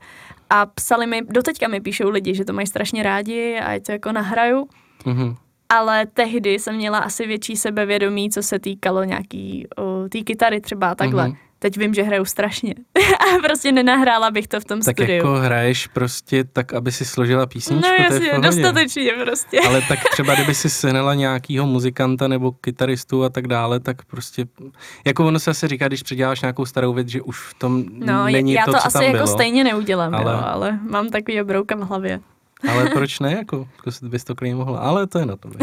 A 0.51 0.67
psali 0.67 1.07
mi, 1.07 1.23
doteďka 1.23 1.69
mi 1.69 1.81
píšou 1.81 2.11
lidi, 2.11 2.35
že 2.35 2.45
to 2.45 2.53
mají 2.53 2.67
strašně 2.67 3.03
rádi 3.03 3.59
a 3.65 3.73
je 3.73 3.81
to 3.81 3.93
jako 3.93 4.13
nahraju. 4.13 4.69
Mm-hmm. 5.05 5.37
Ale 5.69 6.07
tehdy 6.07 6.59
jsem 6.59 6.77
měla 6.77 6.99
asi 6.99 7.27
větší 7.27 7.57
sebevědomí, 7.57 8.31
co 8.31 8.43
se 8.43 8.59
týkalo 8.59 9.05
nějaký 9.05 9.67
té 10.09 10.19
kytary 10.19 10.61
třeba 10.61 10.95
takhle. 10.95 11.29
Mm-hmm. 11.29 11.50
Teď 11.63 11.77
vím, 11.77 11.95
že 11.95 12.03
hraju 12.03 12.25
strašně. 12.25 12.75
a 13.21 13.39
prostě 13.43 13.73
nenahrála 13.73 14.31
bych 14.31 14.49
to 14.49 14.61
v 14.61 14.65
tom 14.65 14.81
tak 14.81 14.97
studiu. 14.97 15.23
Tak 15.23 15.29
jako 15.29 15.39
hraješ 15.39 15.87
prostě 15.87 16.45
tak, 16.45 16.73
aby 16.73 16.93
si 16.93 17.05
složila 17.05 17.47
písničku, 17.47 17.89
No 17.89 18.05
jasně, 18.05 18.33
dostatečně 18.41 19.13
prostě. 19.25 19.61
Ale 19.61 19.83
tak 19.89 19.99
třeba, 20.13 20.35
kdyby 20.35 20.55
si 20.55 20.71
sehnala 20.71 21.15
nějakýho 21.15 21.67
muzikanta 21.67 22.29
nebo 22.29 22.53
kytaristu 22.53 23.25
a 23.25 23.29
tak 23.29 23.47
dále, 23.47 23.81
tak 23.81 24.05
prostě, 24.05 24.47
jako 25.07 25.27
ono 25.27 25.39
se 25.39 25.51
asi 25.51 25.69
říká, 25.69 25.89
když 25.89 26.03
předěláš 26.03 26.41
nějakou 26.41 26.67
starou 26.67 26.93
věc, 26.93 27.09
že 27.09 27.23
už 27.23 27.39
v 27.41 27.55
tom 27.55 27.85
no, 27.93 28.25
není 28.25 28.53
já 28.53 28.65
to, 28.65 28.73
to 28.73 28.79
co 28.79 28.87
asi 28.87 28.93
tam 28.93 29.03
jako 29.03 29.17
bylo. 29.17 29.27
stejně 29.27 29.65
neudělám, 29.65 30.15
ale... 30.15 30.33
Jo, 30.33 30.41
ale 30.45 30.79
mám 30.91 31.09
takový 31.09 31.41
obrouka 31.43 31.77
v 31.77 31.81
hlavě. 31.89 32.21
Ale 32.69 32.91
proč 32.91 33.21
ne, 33.21 33.33
jako, 33.33 33.69
jako 33.77 34.07
bys 34.07 34.25
to 34.25 34.35
klidně 34.35 34.55
mohla, 34.55 34.79
ale 34.79 35.07
to 35.07 35.19
je 35.19 35.27
na 35.27 35.37
tom. 35.37 35.53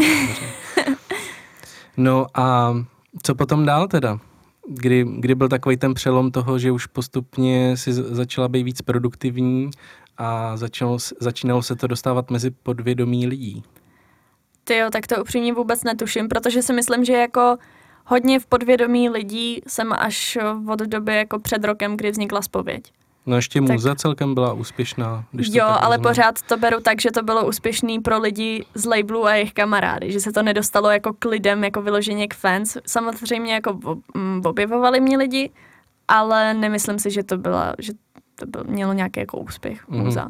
No 2.00 2.26
a 2.34 2.74
co 3.22 3.34
potom 3.34 3.64
dál 3.64 3.88
teda? 3.88 4.18
Kdy, 4.68 5.06
kdy 5.18 5.34
byl 5.34 5.48
takový 5.48 5.76
ten 5.76 5.94
přelom 5.94 6.30
toho, 6.30 6.58
že 6.58 6.70
už 6.70 6.86
postupně 6.86 7.76
si 7.76 7.92
začala 7.92 8.48
být 8.48 8.62
víc 8.62 8.82
produktivní 8.82 9.70
a 10.18 10.56
začalo, 10.56 10.98
začínalo 11.20 11.62
se 11.62 11.76
to 11.76 11.86
dostávat 11.86 12.30
mezi 12.30 12.50
podvědomí 12.50 13.26
lidí? 13.26 13.62
Ty 14.64 14.76
jo, 14.76 14.88
tak 14.92 15.06
to 15.06 15.20
upřímně 15.20 15.52
vůbec 15.52 15.84
netuším, 15.84 16.28
protože 16.28 16.62
si 16.62 16.72
myslím, 16.72 17.04
že 17.04 17.12
jako 17.12 17.56
hodně 18.06 18.40
v 18.40 18.46
podvědomí 18.46 19.08
lidí 19.08 19.60
jsem 19.66 19.92
až 19.92 20.38
od 20.72 20.78
doby 20.78 21.16
jako 21.16 21.38
před 21.38 21.64
rokem, 21.64 21.96
kdy 21.96 22.10
vznikla 22.10 22.42
spověď. 22.42 22.92
No 23.26 23.36
ještě 23.36 23.60
muza 23.60 23.90
tak... 23.90 23.98
celkem 23.98 24.34
byla 24.34 24.52
úspěšná. 24.52 25.24
Když 25.32 25.48
jo, 25.52 25.64
ale 25.66 25.96
rozumím. 25.96 26.02
pořád 26.02 26.42
to 26.42 26.56
beru 26.56 26.80
tak, 26.80 27.00
že 27.00 27.10
to 27.10 27.22
bylo 27.22 27.46
úspěšný 27.48 28.00
pro 28.00 28.18
lidi 28.20 28.64
z 28.74 28.84
labelu 28.84 29.26
a 29.26 29.34
jejich 29.34 29.52
kamarády, 29.52 30.12
že 30.12 30.20
se 30.20 30.32
to 30.32 30.42
nedostalo 30.42 30.90
jako 30.90 31.12
k 31.18 31.24
lidem, 31.24 31.64
jako 31.64 31.82
vyloženě 31.82 32.28
k 32.28 32.34
fans. 32.34 32.76
Samozřejmě 32.86 33.54
jako 33.54 33.78
mm, 34.14 34.42
objevovali 34.44 35.00
mě 35.00 35.18
lidi, 35.18 35.50
ale 36.08 36.54
nemyslím 36.54 36.98
si, 36.98 37.10
že 37.10 37.22
to 37.22 37.38
byla, 37.38 37.74
že 37.78 37.92
to 38.34 38.46
byl, 38.46 38.64
mělo 38.68 38.92
nějaký 38.92 39.20
jako 39.20 39.38
úspěch 39.38 39.88
mm-hmm. 39.88 40.04
muza. 40.04 40.28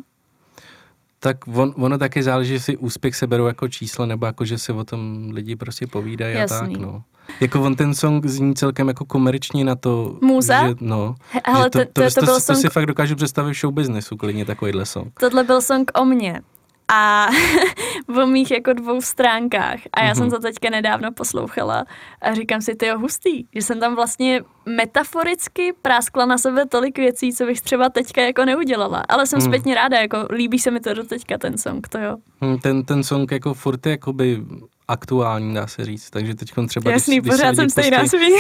Tak 1.21 1.37
on, 1.47 1.75
ono 1.76 1.99
taky 1.99 2.23
záleží, 2.23 2.52
jestli 2.52 2.76
úspěch 2.76 3.16
se 3.16 3.26
berou 3.26 3.47
jako 3.47 3.68
číslo, 3.68 4.07
nebo 4.07 4.26
jako, 4.26 4.45
že 4.45 4.59
se 4.59 4.73
o 4.73 4.85
tom 4.85 5.30
lidi 5.33 5.57
prostě 5.57 5.87
povídají 5.87 6.37
a 6.37 6.47
tak, 6.47 6.71
no. 6.71 7.02
Jako 7.40 7.62
on 7.62 7.76
ten 7.76 7.94
song 7.94 8.26
zní 8.26 8.54
celkem 8.54 8.88
jako 8.88 9.04
komerčně 9.04 9.64
na 9.64 9.75
to, 9.75 10.18
Muze? 10.20 10.58
že 10.68 10.75
no. 10.80 11.14
Hele, 11.47 11.64
že 11.64 11.70
to, 11.70 11.78
to, 11.78 11.85
to, 11.85 12.02
to, 12.02 12.20
to, 12.20 12.26
to, 12.26 12.47
to, 12.47 12.54
si 12.54 12.68
fakt 12.68 12.87
dokážu 12.87 13.16
představit 13.16 13.52
v 13.52 13.56
showbiznesu, 13.56 14.16
klidně 14.16 14.44
takovýhle 14.44 14.87
song. 14.87 15.12
Tohle 15.20 15.44
byl 15.44 15.62
song 15.62 15.90
o 15.94 16.04
mně 16.04 16.42
a 16.88 17.28
v 18.08 18.26
mých 18.26 18.50
jako 18.50 18.73
dvou 18.73 19.00
stránkách. 19.00 19.80
A 19.92 20.04
já 20.04 20.12
mm-hmm. 20.12 20.16
jsem 20.16 20.26
mhm. 20.26 20.30
to 20.30 20.38
teďka 20.38 20.70
nedávno 20.70 21.12
poslouchala 21.12 21.85
a 22.23 22.35
říkám 22.35 22.61
si, 22.61 22.75
ty 22.75 22.90
hustý, 22.90 23.44
že 23.54 23.62
jsem 23.62 23.80
tam 23.80 23.94
vlastně 23.94 24.40
metaforicky 24.66 25.73
práskla 25.82 26.26
na 26.26 26.38
sebe 26.38 26.66
tolik 26.66 26.99
věcí, 26.99 27.32
co 27.32 27.47
bych 27.47 27.61
třeba 27.61 27.88
teďka 27.88 28.23
jako 28.23 28.44
neudělala. 28.44 29.02
Ale 29.08 29.26
jsem 29.26 29.38
mm. 29.38 29.44
zpětně 29.44 29.75
ráda, 29.75 30.00
jako 30.00 30.26
líbí 30.30 30.58
se 30.58 30.70
mi 30.70 30.80
to 30.80 30.94
do 30.94 31.04
teďka 31.04 31.38
ten 31.38 31.58
song, 31.58 31.88
to 31.88 31.99
jo. 31.99 32.16
Hmm, 32.40 32.58
ten, 32.58 32.85
ten 32.85 33.02
song 33.02 33.32
jako 33.32 33.54
furt 33.54 33.87
je 33.87 33.90
jakoby 33.90 34.42
aktuální, 34.88 35.54
dá 35.54 35.66
se 35.66 35.85
říct, 35.85 36.11
takže 36.11 36.35
teď 36.35 36.52
třeba... 36.68 36.90
Jasný, 36.90 37.21
když, 37.21 37.30
pořád 37.30 37.49
když 37.49 37.57
jsem 37.57 37.71
stejná 37.71 38.07
svý. 38.07 38.33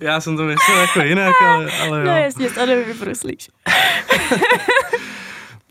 Já 0.00 0.20
jsem 0.20 0.36
to 0.36 0.42
myslel 0.42 0.80
jako 0.80 1.00
jinak, 1.00 1.34
ale, 1.42 1.70
ale 1.80 1.98
jo. 1.98 2.04
No 2.04 2.16
jasně, 2.16 2.50
to 2.50 2.66
nevypruslíš. 2.66 3.48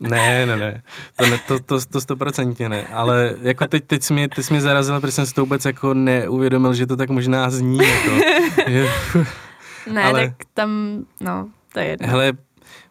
Ne, 0.00 0.46
ne, 0.46 0.56
ne, 0.56 0.82
to, 1.16 1.26
ne, 1.26 1.38
to, 1.46 1.60
to, 1.60 1.80
to 1.80 2.00
stoprocentně 2.00 2.68
ne, 2.68 2.86
ale 2.86 3.34
jako 3.42 3.66
teď, 3.66 3.84
teď 3.86 4.02
jsi 4.02 4.12
mě, 4.12 4.28
teď 4.28 4.44
jsi 4.44 4.52
mě 4.52 4.60
zarazila, 4.60 5.00
protože 5.00 5.12
jsem 5.12 5.26
si 5.26 5.34
to 5.34 5.40
vůbec 5.40 5.64
jako 5.64 5.94
neuvědomil, 5.94 6.74
že 6.74 6.86
to 6.86 6.96
tak 6.96 7.10
možná 7.10 7.50
zní, 7.50 7.78
jako, 7.78 8.10
že, 8.66 8.88
Ne, 9.92 10.04
ale, 10.04 10.28
tak 10.28 10.48
tam, 10.54 11.04
no, 11.20 11.48
to 11.72 11.80
je 11.80 11.86
jedno. 11.86 12.08
Hele, 12.08 12.32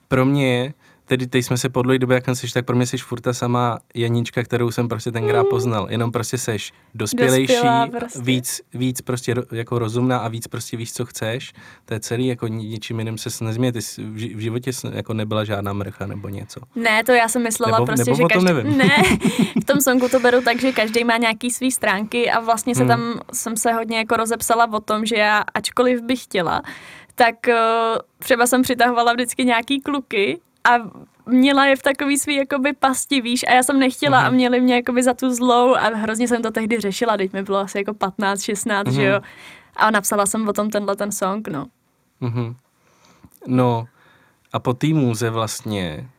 pro 0.07 0.25
mě 0.25 0.73
tedy 1.07 1.27
teď 1.27 1.45
jsme 1.45 1.57
se 1.57 1.69
po 1.69 1.81
dlouhé 1.81 1.99
době, 1.99 2.15
jak 2.15 2.35
jsi, 2.35 2.53
tak 2.53 2.65
pro 2.65 2.75
mě 2.75 2.87
jsi 2.87 2.97
furt 2.97 3.21
ta 3.21 3.33
sama 3.33 3.79
Janíčka, 3.95 4.43
kterou 4.43 4.71
jsem 4.71 4.87
prostě 4.87 5.11
tenkrát 5.11 5.43
mm. 5.43 5.49
poznal. 5.49 5.87
Jenom 5.89 6.11
prostě 6.11 6.37
seš 6.37 6.73
dospělejší, 6.95 7.53
prostě. 7.91 8.19
víc, 8.21 8.61
víc 8.73 9.01
prostě 9.01 9.35
jako 9.51 9.79
rozumná 9.79 10.17
a 10.17 10.27
víc 10.27 10.47
prostě 10.47 10.77
víš, 10.77 10.93
co 10.93 11.05
chceš. 11.05 11.53
To 11.85 11.93
je 11.93 11.99
celý, 11.99 12.27
jako 12.27 12.47
ničím 12.47 12.99
jiným 12.99 13.17
se 13.17 13.43
nezměje. 13.43 13.71
Ty 13.71 13.81
jsi 13.81 14.03
v 14.03 14.39
životě 14.39 14.71
jako 14.91 15.13
nebyla 15.13 15.43
žádná 15.43 15.73
mrcha 15.73 16.05
nebo 16.05 16.29
něco. 16.29 16.59
Ne, 16.75 17.03
to 17.03 17.11
já 17.11 17.27
jsem 17.27 17.43
myslela 17.43 17.77
nebo, 17.77 17.85
prostě, 17.85 18.11
nebo 18.11 18.17
že 18.17 18.23
každý... 18.23 18.45
nevím. 18.45 18.77
Ne, 18.77 18.89
v 19.61 19.65
tom 19.65 19.81
songu 19.81 20.09
to 20.09 20.19
beru 20.19 20.41
tak, 20.41 20.59
že 20.59 20.71
každý 20.71 21.03
má 21.03 21.17
nějaký 21.17 21.51
svý 21.51 21.71
stránky 21.71 22.31
a 22.31 22.39
vlastně 22.39 22.75
se 22.75 22.83
mm. 22.83 22.87
tam 22.87 23.19
jsem 23.33 23.57
se 23.57 23.73
hodně 23.73 23.97
jako 23.97 24.17
rozepsala 24.17 24.71
o 24.73 24.79
tom, 24.79 25.05
že 25.05 25.15
já 25.15 25.43
ačkoliv 25.53 26.01
bych 26.01 26.23
chtěla, 26.23 26.61
tak 27.15 27.35
uh, 27.47 27.53
třeba 28.19 28.47
jsem 28.47 28.61
přitahovala 28.61 29.13
vždycky 29.13 29.45
nějaký 29.45 29.81
kluky, 29.81 30.39
a 30.67 30.89
měla 31.25 31.65
je 31.65 31.75
v 31.75 31.83
takový 31.83 32.17
svý 32.17 32.35
jakoby 32.35 32.73
pasti, 32.73 33.21
víš, 33.21 33.45
a 33.47 33.53
já 33.53 33.63
jsem 33.63 33.79
nechtěla 33.79 34.21
uh-huh. 34.21 34.27
a 34.27 34.29
měli 34.29 34.61
mě 34.61 34.75
jakoby 34.75 35.03
za 35.03 35.13
tu 35.13 35.33
zlou 35.33 35.75
a 35.75 35.87
hrozně 35.95 36.27
jsem 36.27 36.41
to 36.41 36.51
tehdy 36.51 36.79
řešila, 36.79 37.17
teď 37.17 37.33
mi 37.33 37.43
bylo 37.43 37.57
asi 37.57 37.77
jako 37.77 37.93
15, 37.93 38.41
16, 38.41 38.87
uh-huh. 38.87 38.91
že 38.91 39.03
jo. 39.03 39.21
A 39.75 39.91
napsala 39.91 40.25
jsem 40.25 40.47
o 40.47 40.53
tom 40.53 40.69
tenhle 40.69 40.95
ten 40.95 41.11
song, 41.11 41.47
no. 41.47 41.65
Uh-huh. 42.21 42.55
No, 43.47 43.87
a 44.53 44.59
po 44.59 44.73
té 44.73 44.87
můze 44.87 45.29
vlastně 45.29 46.09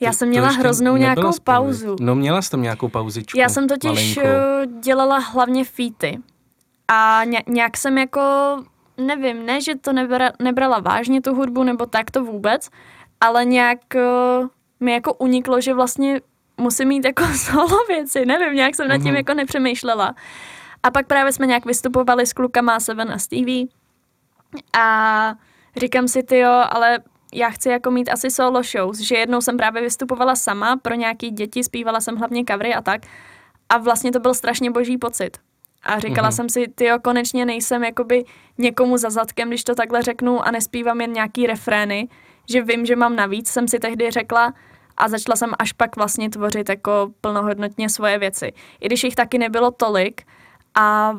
já 0.00 0.12
jsem 0.12 0.28
měla 0.28 0.48
hroznou 0.48 0.96
nějakou 0.96 1.32
spolu. 1.32 1.56
pauzu. 1.56 1.96
No 2.00 2.14
měla 2.14 2.42
jsi 2.42 2.50
tam 2.50 2.62
nějakou 2.62 2.88
pauzičku. 2.88 3.38
Já 3.38 3.48
jsem 3.48 3.68
totiž 3.68 4.16
malinkou. 4.16 4.20
Eh, 4.20 4.66
dělala 4.82 5.18
hlavně 5.18 5.64
feety. 5.64 6.18
A 6.88 7.22
nějak 7.46 7.76
jsem 7.76 7.98
jako, 7.98 8.20
nevím, 8.96 9.46
ne, 9.46 9.60
že 9.60 9.74
to 9.74 9.92
nebra, 9.92 10.30
nebrala 10.42 10.80
vážně 10.80 11.20
tu 11.20 11.34
hudbu, 11.34 11.64
nebo 11.64 11.86
tak 11.86 12.10
to 12.10 12.24
vůbec, 12.24 12.70
ale 13.24 13.44
nějak 13.44 13.78
uh, 13.94 14.48
mi 14.80 14.92
jako 14.92 15.14
uniklo, 15.14 15.60
že 15.60 15.74
vlastně 15.74 16.20
musím 16.56 16.88
mít 16.88 17.04
jako 17.04 17.24
solo 17.34 17.84
věci, 17.88 18.26
nevím, 18.26 18.54
nějak 18.54 18.74
jsem 18.74 18.88
nad 18.88 18.96
tím 18.96 19.04
mm-hmm. 19.04 19.16
jako 19.16 19.34
nepřemýšlela. 19.34 20.14
A 20.82 20.90
pak 20.90 21.06
právě 21.06 21.32
jsme 21.32 21.46
nějak 21.46 21.66
vystupovali 21.66 22.26
s 22.26 22.32
klukama 22.32 22.80
Seven 22.80 23.12
a 23.12 23.18
Stevie 23.18 23.66
a 24.78 25.34
říkám 25.76 26.08
si, 26.08 26.22
ty 26.22 26.38
jo, 26.38 26.64
ale 26.70 26.98
já 27.34 27.50
chci 27.50 27.68
jako 27.68 27.90
mít 27.90 28.08
asi 28.08 28.30
solo 28.30 28.62
shows, 28.62 28.98
že 28.98 29.16
jednou 29.16 29.40
jsem 29.40 29.56
právě 29.56 29.82
vystupovala 29.82 30.36
sama 30.36 30.76
pro 30.76 30.94
nějaký 30.94 31.30
děti, 31.30 31.64
zpívala 31.64 32.00
jsem 32.00 32.16
hlavně 32.16 32.44
covery 32.48 32.74
a 32.74 32.80
tak 32.80 33.00
a 33.68 33.78
vlastně 33.78 34.12
to 34.12 34.20
byl 34.20 34.34
strašně 34.34 34.70
boží 34.70 34.98
pocit. 34.98 35.38
A 35.82 35.98
říkala 35.98 36.28
mm-hmm. 36.28 36.36
jsem 36.36 36.48
si, 36.48 36.68
ty 36.74 36.84
jo, 36.84 36.98
konečně 37.04 37.44
nejsem 37.44 37.84
jakoby 37.84 38.24
někomu 38.58 38.96
za 38.96 39.10
zadkem, 39.10 39.48
když 39.48 39.64
to 39.64 39.74
takhle 39.74 40.02
řeknu 40.02 40.46
a 40.46 40.50
nespívám 40.50 41.00
jen 41.00 41.12
nějaký 41.12 41.46
refrény, 41.46 42.08
že 42.48 42.62
vím, 42.62 42.86
že 42.86 42.96
mám 42.96 43.16
navíc, 43.16 43.48
jsem 43.48 43.68
si 43.68 43.78
tehdy 43.78 44.10
řekla 44.10 44.54
a 44.96 45.08
začala 45.08 45.36
jsem 45.36 45.50
až 45.58 45.72
pak 45.72 45.96
vlastně 45.96 46.30
tvořit 46.30 46.68
jako 46.68 47.10
plnohodnotně 47.20 47.88
svoje 47.88 48.18
věci. 48.18 48.52
I 48.80 48.86
když 48.86 49.04
jich 49.04 49.14
taky 49.14 49.38
nebylo 49.38 49.70
tolik 49.70 50.22
a 50.74 51.12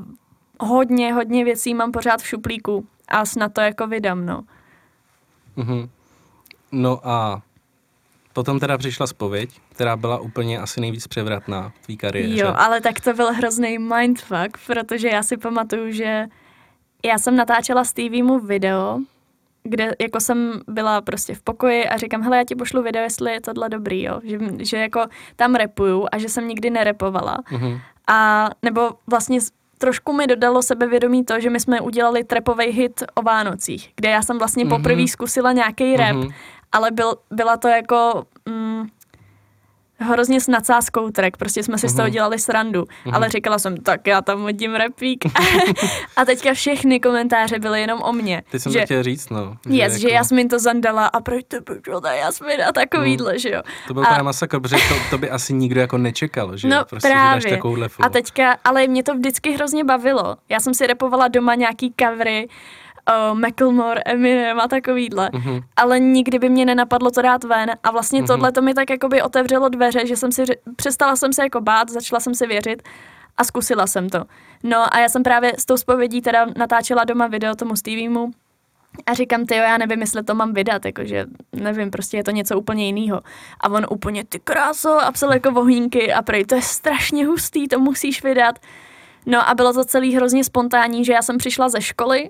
hodně, 0.60 1.14
hodně 1.14 1.44
věcí 1.44 1.74
mám 1.74 1.92
pořád 1.92 2.22
v 2.22 2.28
šuplíku 2.28 2.88
a 3.08 3.26
snad 3.26 3.54
to 3.54 3.62
jako 3.62 3.88
vydám, 3.88 4.26
no. 4.26 4.44
Mm-hmm. 5.58 5.90
No 6.72 7.08
a 7.08 7.42
potom 8.34 8.60
teda 8.60 8.78
přišla 8.78 9.08
spověď, 9.08 9.50
která 9.70 9.98
byla 9.98 10.20
úplně 10.20 10.60
asi 10.60 10.82
nejvíc 10.82 11.08
převratná 11.08 11.70
v 11.70 11.86
tvý 11.86 11.98
kariéře. 11.98 12.42
Jo, 12.44 12.54
ale 12.58 12.82
tak 12.82 13.00
to 13.00 13.14
byl 13.14 13.34
hrozný 13.34 13.80
mindfuck, 13.80 14.58
protože 14.68 15.08
já 15.08 15.24
si 15.24 15.38
pamatuju, 15.38 15.92
že 15.92 16.26
já 17.06 17.18
jsem 17.18 17.36
natáčela 17.36 17.84
Stevie 17.84 18.40
video 18.40 19.00
kde 19.66 19.96
jako 20.02 20.20
jsem 20.20 20.62
byla 20.68 21.02
prostě 21.02 21.36
v 21.36 21.42
pokoji 21.42 21.86
a 21.86 21.98
říkám, 21.98 22.22
hele, 22.22 22.38
já 22.38 22.44
ti 22.44 22.56
pošlu 22.56 22.82
video, 22.82 23.04
jestli 23.04 23.32
je 23.32 23.42
tohle 23.42 23.70
dobrý, 23.70 24.04
jo. 24.04 24.20
Že, 24.24 24.38
že 24.60 24.78
jako 24.78 25.06
tam 25.36 25.56
repuju 25.56 26.08
a 26.12 26.18
že 26.18 26.30
jsem 26.30 26.48
nikdy 26.48 26.70
nerepovala. 26.70 27.38
Mm-hmm. 27.52 27.80
A 28.08 28.50
nebo 28.62 28.90
vlastně 29.08 29.40
trošku 29.78 30.14
mi 30.14 30.28
dodalo 30.28 30.62
sebevědomí 30.62 31.26
to, 31.26 31.40
že 31.40 31.50
my 31.50 31.60
jsme 31.60 31.82
udělali 31.82 32.24
trepový 32.24 32.66
hit 32.66 33.04
o 33.14 33.22
Vánocích, 33.22 33.92
kde 33.96 34.10
já 34.10 34.22
jsem 34.22 34.38
vlastně 34.38 34.66
mm-hmm. 34.66 34.78
poprvé 34.78 35.08
zkusila 35.08 35.52
nějaký 35.52 35.98
rap, 35.98 36.16
mm-hmm. 36.16 36.34
ale 36.72 36.92
byl, 36.92 37.14
byla 37.32 37.58
to 37.58 37.68
jako... 37.68 38.26
Mm, 38.50 38.88
hrozně 40.00 40.42
s 40.42 40.48
nadsázkou 40.48 41.10
track, 41.10 41.38
prostě 41.38 41.64
jsme 41.64 41.78
si 41.78 41.88
uh-huh. 41.88 41.90
z 41.90 41.96
toho 41.96 42.06
mhm. 42.06 42.14
dělali 42.14 42.40
srandu, 42.40 42.82
uh-huh. 42.82 43.16
ale 43.16 43.30
říkala 43.30 43.60
jsem, 43.60 43.78
tak 43.78 44.08
já 44.08 44.22
tam 44.22 44.42
hodím 44.42 44.76
repík. 44.76 45.26
a 46.18 46.26
teďka 46.26 46.54
všechny 46.54 47.00
komentáře 47.00 47.60
byly 47.60 47.82
jenom 47.82 48.02
o 48.02 48.14
mně. 48.14 48.44
Ty 48.52 48.60
jsem 48.60 48.72
že, 48.72 48.80
to 48.80 48.86
chtěl 48.86 49.04
říct, 49.04 49.30
no. 49.30 49.58
Že, 49.70 49.76
yes, 49.76 49.94
jako... 49.94 50.02
že 50.02 50.10
Jasmin 50.10 50.48
to 50.48 50.60
zandala 50.60 51.08
a 51.08 51.20
proč 51.20 51.46
to 51.48 51.58
bylo 51.86 52.02
ta 52.02 52.14
Jasmin 52.14 52.62
a 52.70 52.72
takovýhle, 52.72 53.34
uh-huh. 53.34 53.40
že 53.40 53.50
jo. 53.50 53.62
To 53.88 53.94
byl 53.94 54.04
a... 54.08 54.24
masakr, 54.24 54.60
protože 54.60 54.76
to, 54.76 54.96
to, 55.10 55.18
by 55.18 55.30
asi 55.30 55.54
nikdo 55.54 55.82
jako 55.82 55.98
nečekal, 55.98 56.58
že 56.58 56.68
no, 56.68 56.86
prostě, 56.86 57.10
právě. 57.10 57.42
že 57.42 57.50
takovouhle 57.50 57.90
A 58.00 58.10
teďka, 58.10 58.58
ale 58.64 58.88
mě 58.88 59.04
to 59.04 59.14
vždycky 59.14 59.52
hrozně 59.52 59.84
bavilo. 59.84 60.36
Já 60.50 60.60
jsem 60.60 60.74
si 60.74 60.88
repovala 60.88 61.28
doma 61.28 61.56
nějaký 61.56 61.94
covery, 62.00 62.48
uh, 62.48 62.85
Macklemore, 63.34 64.02
Eminem 64.06 64.60
a 64.60 64.68
takovýhle. 64.68 65.30
Mm-hmm. 65.30 65.64
Ale 65.76 66.00
nikdy 66.00 66.40
by 66.40 66.50
mě 66.50 66.66
nenapadlo 66.66 67.12
to 67.12 67.22
dát 67.22 67.44
ven 67.44 67.72
a 67.84 67.92
vlastně 67.92 68.22
mm-hmm. 68.22 68.28
tohle 68.28 68.52
to 68.52 68.62
mi 68.62 68.74
tak 68.74 68.90
jakoby 68.90 69.22
otevřelo 69.22 69.70
dveře, 69.70 70.08
že 70.08 70.18
jsem 70.18 70.32
si, 70.32 70.44
přestala 70.76 71.16
jsem 71.16 71.34
se 71.34 71.44
jako 71.44 71.62
bát, 71.62 71.90
začala 71.90 72.20
jsem 72.20 72.36
si 72.36 72.48
věřit 72.48 72.84
a 73.38 73.44
zkusila 73.44 73.88
jsem 73.88 74.10
to. 74.10 74.24
No 74.64 74.96
a 74.96 75.00
já 75.00 75.10
jsem 75.10 75.24
právě 75.24 75.54
s 75.58 75.66
tou 75.66 75.78
spovědí 75.78 76.22
teda 76.22 76.46
natáčela 76.58 77.04
doma 77.04 77.28
video 77.28 77.56
tomu 77.56 77.76
Steviemu 77.76 78.32
a 79.06 79.14
říkám, 79.14 79.46
ty 79.46 79.56
já 79.56 79.78
nevím, 79.78 80.02
jestli 80.02 80.24
to 80.24 80.36
mám 80.36 80.54
vydat, 80.54 80.86
jakože 80.86 81.26
nevím, 81.54 81.92
prostě 81.92 82.18
je 82.18 82.24
to 82.24 82.32
něco 82.32 82.60
úplně 82.60 82.86
jiného. 82.86 83.22
A 83.60 83.70
on 83.70 83.86
úplně, 83.90 84.24
ty 84.24 84.40
kráso, 84.40 84.90
a 84.90 85.12
psal 85.12 85.34
jako 85.34 85.52
vohínky 85.52 86.14
a 86.14 86.22
prej, 86.22 86.46
to 86.46 86.56
je 86.56 86.62
strašně 86.62 87.26
hustý, 87.26 87.68
to 87.68 87.80
musíš 87.80 88.24
vydat. 88.24 88.60
No 89.26 89.50
a 89.50 89.54
bylo 89.54 89.74
to 89.74 89.86
celý 89.86 90.16
hrozně 90.16 90.44
spontánní, 90.44 91.06
že 91.06 91.14
já 91.14 91.22
jsem 91.22 91.38
přišla 91.38 91.70
ze 91.70 91.82
školy, 91.82 92.30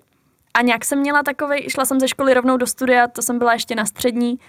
a 0.55 0.61
nějak 0.61 0.85
jsem 0.85 0.99
měla 0.99 1.23
takový, 1.23 1.69
šla 1.69 1.85
jsem 1.85 1.99
ze 1.99 2.07
školy 2.07 2.33
rovnou 2.33 2.57
do 2.57 2.67
studia, 2.67 3.07
to 3.07 3.21
jsem 3.21 3.39
byla 3.39 3.53
ještě 3.53 3.75
na 3.75 3.85
střední 3.85 4.39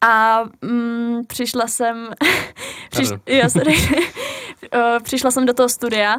a 0.00 0.42
mm, 0.62 1.20
přišla 1.26 1.66
jsem, 1.66 2.08
přiš, 2.90 3.08
jo, 3.26 3.50
sorry, 3.50 3.74
přišla 5.02 5.30
jsem 5.30 5.46
do 5.46 5.54
toho 5.54 5.68
studia 5.68 6.16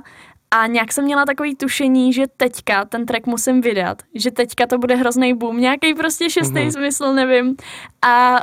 A 0.52 0.68
nějak 0.68 0.94
jsem 0.94 1.06
měla 1.06 1.26
takový 1.26 1.56
tušení, 1.56 2.13
že 2.13 2.28
teďka 2.38 2.86
ten 2.86 3.06
track 3.06 3.26
musím 3.26 3.62
vydat, 3.62 4.02
že 4.15 4.32
teďka 4.32 4.68
to 4.68 4.78
bude 4.78 4.96
hrozný 4.96 5.34
boom, 5.34 5.58
nějaký 5.58 5.94
prostě 5.94 6.30
šestý 6.30 6.60
mm-hmm. 6.60 6.72
smysl, 6.72 7.13
nevím. 7.13 7.56
A 8.02 8.39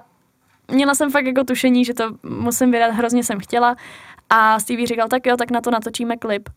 měla 0.70 0.94
jsem 0.94 1.10
fakt 1.10 1.26
jako 1.26 1.44
tušení, 1.44 1.84
že 1.84 1.94
to 1.94 2.04
musím 2.22 2.70
vydat, 2.70 2.90
hrozně 2.90 3.24
jsem 3.24 3.40
chtěla. 3.40 3.76
A 4.30 4.60
Stevie 4.60 4.86
říkal, 4.86 5.08
tak 5.08 5.26
jo, 5.26 5.36
tak 5.36 5.50
na 5.50 5.60
to 5.60 5.70
natočíme 5.70 6.16
klip. 6.16 6.48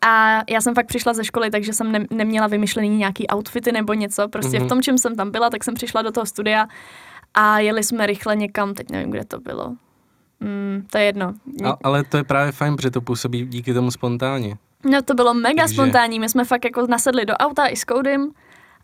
A 0.00 0.40
já 0.50 0.60
jsem 0.60 0.74
fakt 0.74 0.86
přišla 0.86 1.12
ze 1.12 1.24
školy, 1.24 1.50
takže 1.50 1.72
jsem 1.72 1.92
ne- 1.92 2.06
neměla 2.10 2.46
vymyšlený 2.46 2.88
nějaký 2.88 3.26
outfity 3.34 3.72
nebo 3.72 3.94
něco. 3.94 4.28
Prostě 4.28 4.50
mm-hmm. 4.50 4.58
v 4.58 4.60
mhm. 4.60 4.68
tom, 4.68 4.82
čem 4.82 4.98
jsem 4.98 5.16
tam 5.16 5.30
byla, 5.30 5.50
tak 5.50 5.64
jsem 5.64 5.74
přišla 5.74 6.02
do 6.02 6.12
toho 6.12 6.26
studia 6.26 6.66
a 7.34 7.58
jeli 7.58 7.84
jsme 7.84 8.06
rychle 8.06 8.36
někam, 8.36 8.74
teď 8.74 8.90
nevím, 8.90 9.10
kde 9.10 9.24
to 9.24 9.40
bylo. 9.40 9.76
Mm, 10.40 10.86
to 10.90 10.98
je 10.98 11.04
jedno. 11.04 11.34
A, 11.64 11.76
ale 11.84 12.04
to 12.04 12.16
je 12.16 12.24
právě 12.24 12.52
fajn, 12.52 12.76
protože 12.76 12.90
to 12.90 13.00
působí 13.00 13.46
díky 13.46 13.74
tomu 13.74 13.90
spontánně. 13.90 14.56
No 14.90 15.02
to 15.02 15.14
bylo 15.14 15.34
mega 15.34 15.62
Takže... 15.62 15.74
spontánní, 15.74 16.20
my 16.20 16.28
jsme 16.28 16.44
fakt 16.44 16.64
jako 16.64 16.86
nasedli 16.86 17.24
do 17.24 17.34
auta 17.34 17.66
i 17.66 17.76
s 17.76 17.84
Koudym 17.84 18.32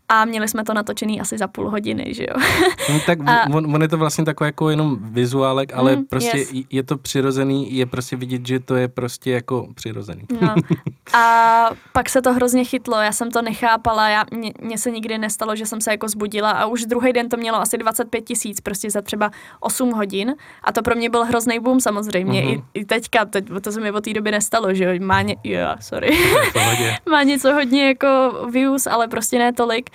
a 0.09 0.25
měli 0.25 0.47
jsme 0.47 0.63
to 0.63 0.73
natočený 0.73 1.21
asi 1.21 1.37
za 1.37 1.47
půl 1.47 1.69
hodiny, 1.69 2.13
že 2.13 2.23
jo. 2.23 2.35
No, 2.93 2.99
tak 3.05 3.19
a... 3.25 3.49
on, 3.53 3.75
on 3.75 3.81
je 3.81 3.87
to 3.87 3.97
vlastně 3.97 4.25
takový 4.25 4.47
jako 4.47 4.69
jenom 4.69 4.97
vizuálek, 5.01 5.73
ale 5.73 5.95
mm, 5.95 6.05
prostě 6.05 6.37
yes. 6.37 6.49
je 6.69 6.83
to 6.83 6.97
přirozený, 6.97 7.75
je 7.75 7.85
prostě 7.85 8.15
vidět, 8.15 8.47
že 8.47 8.59
to 8.59 8.75
je 8.75 8.87
prostě 8.87 9.31
jako 9.31 9.67
přirozený. 9.75 10.23
No. 10.41 10.55
A 11.13 11.69
pak 11.93 12.09
se 12.09 12.21
to 12.21 12.33
hrozně 12.33 12.63
chytlo, 12.63 13.01
já 13.01 13.11
jsem 13.11 13.31
to 13.31 13.41
nechápala, 13.41 14.09
já, 14.09 14.25
mně, 14.61 14.77
se 14.77 14.91
nikdy 14.91 15.17
nestalo, 15.17 15.55
že 15.55 15.65
jsem 15.65 15.81
se 15.81 15.91
jako 15.91 16.07
zbudila 16.07 16.51
a 16.51 16.65
už 16.65 16.85
druhý 16.85 17.13
den 17.13 17.29
to 17.29 17.37
mělo 17.37 17.61
asi 17.61 17.77
25 17.77 18.21
tisíc, 18.21 18.61
prostě 18.61 18.91
za 18.91 19.01
třeba 19.01 19.31
8 19.59 19.91
hodin 19.91 20.35
a 20.63 20.71
to 20.71 20.81
pro 20.81 20.95
mě 20.95 21.09
byl 21.09 21.25
hrozný 21.25 21.59
boom 21.59 21.79
samozřejmě, 21.79 22.41
mm-hmm. 22.41 22.63
I, 22.73 22.79
i 22.79 22.85
teďka, 22.85 23.25
teď, 23.25 23.45
to 23.61 23.71
se 23.71 23.79
mi 23.79 23.91
od 23.91 24.03
té 24.03 24.13
doby 24.13 24.31
nestalo, 24.31 24.73
že 24.73 24.83
jo, 24.83 24.91
má, 25.05 25.21
ně, 25.21 25.35
jo, 25.43 25.75
sorry, 25.79 26.17
má 27.09 27.23
něco 27.23 27.53
hodně 27.53 27.87
jako 27.87 28.07
views, 28.51 28.87
ale 28.87 29.07
prostě 29.07 29.39
ne 29.39 29.53
tolik. 29.53 29.89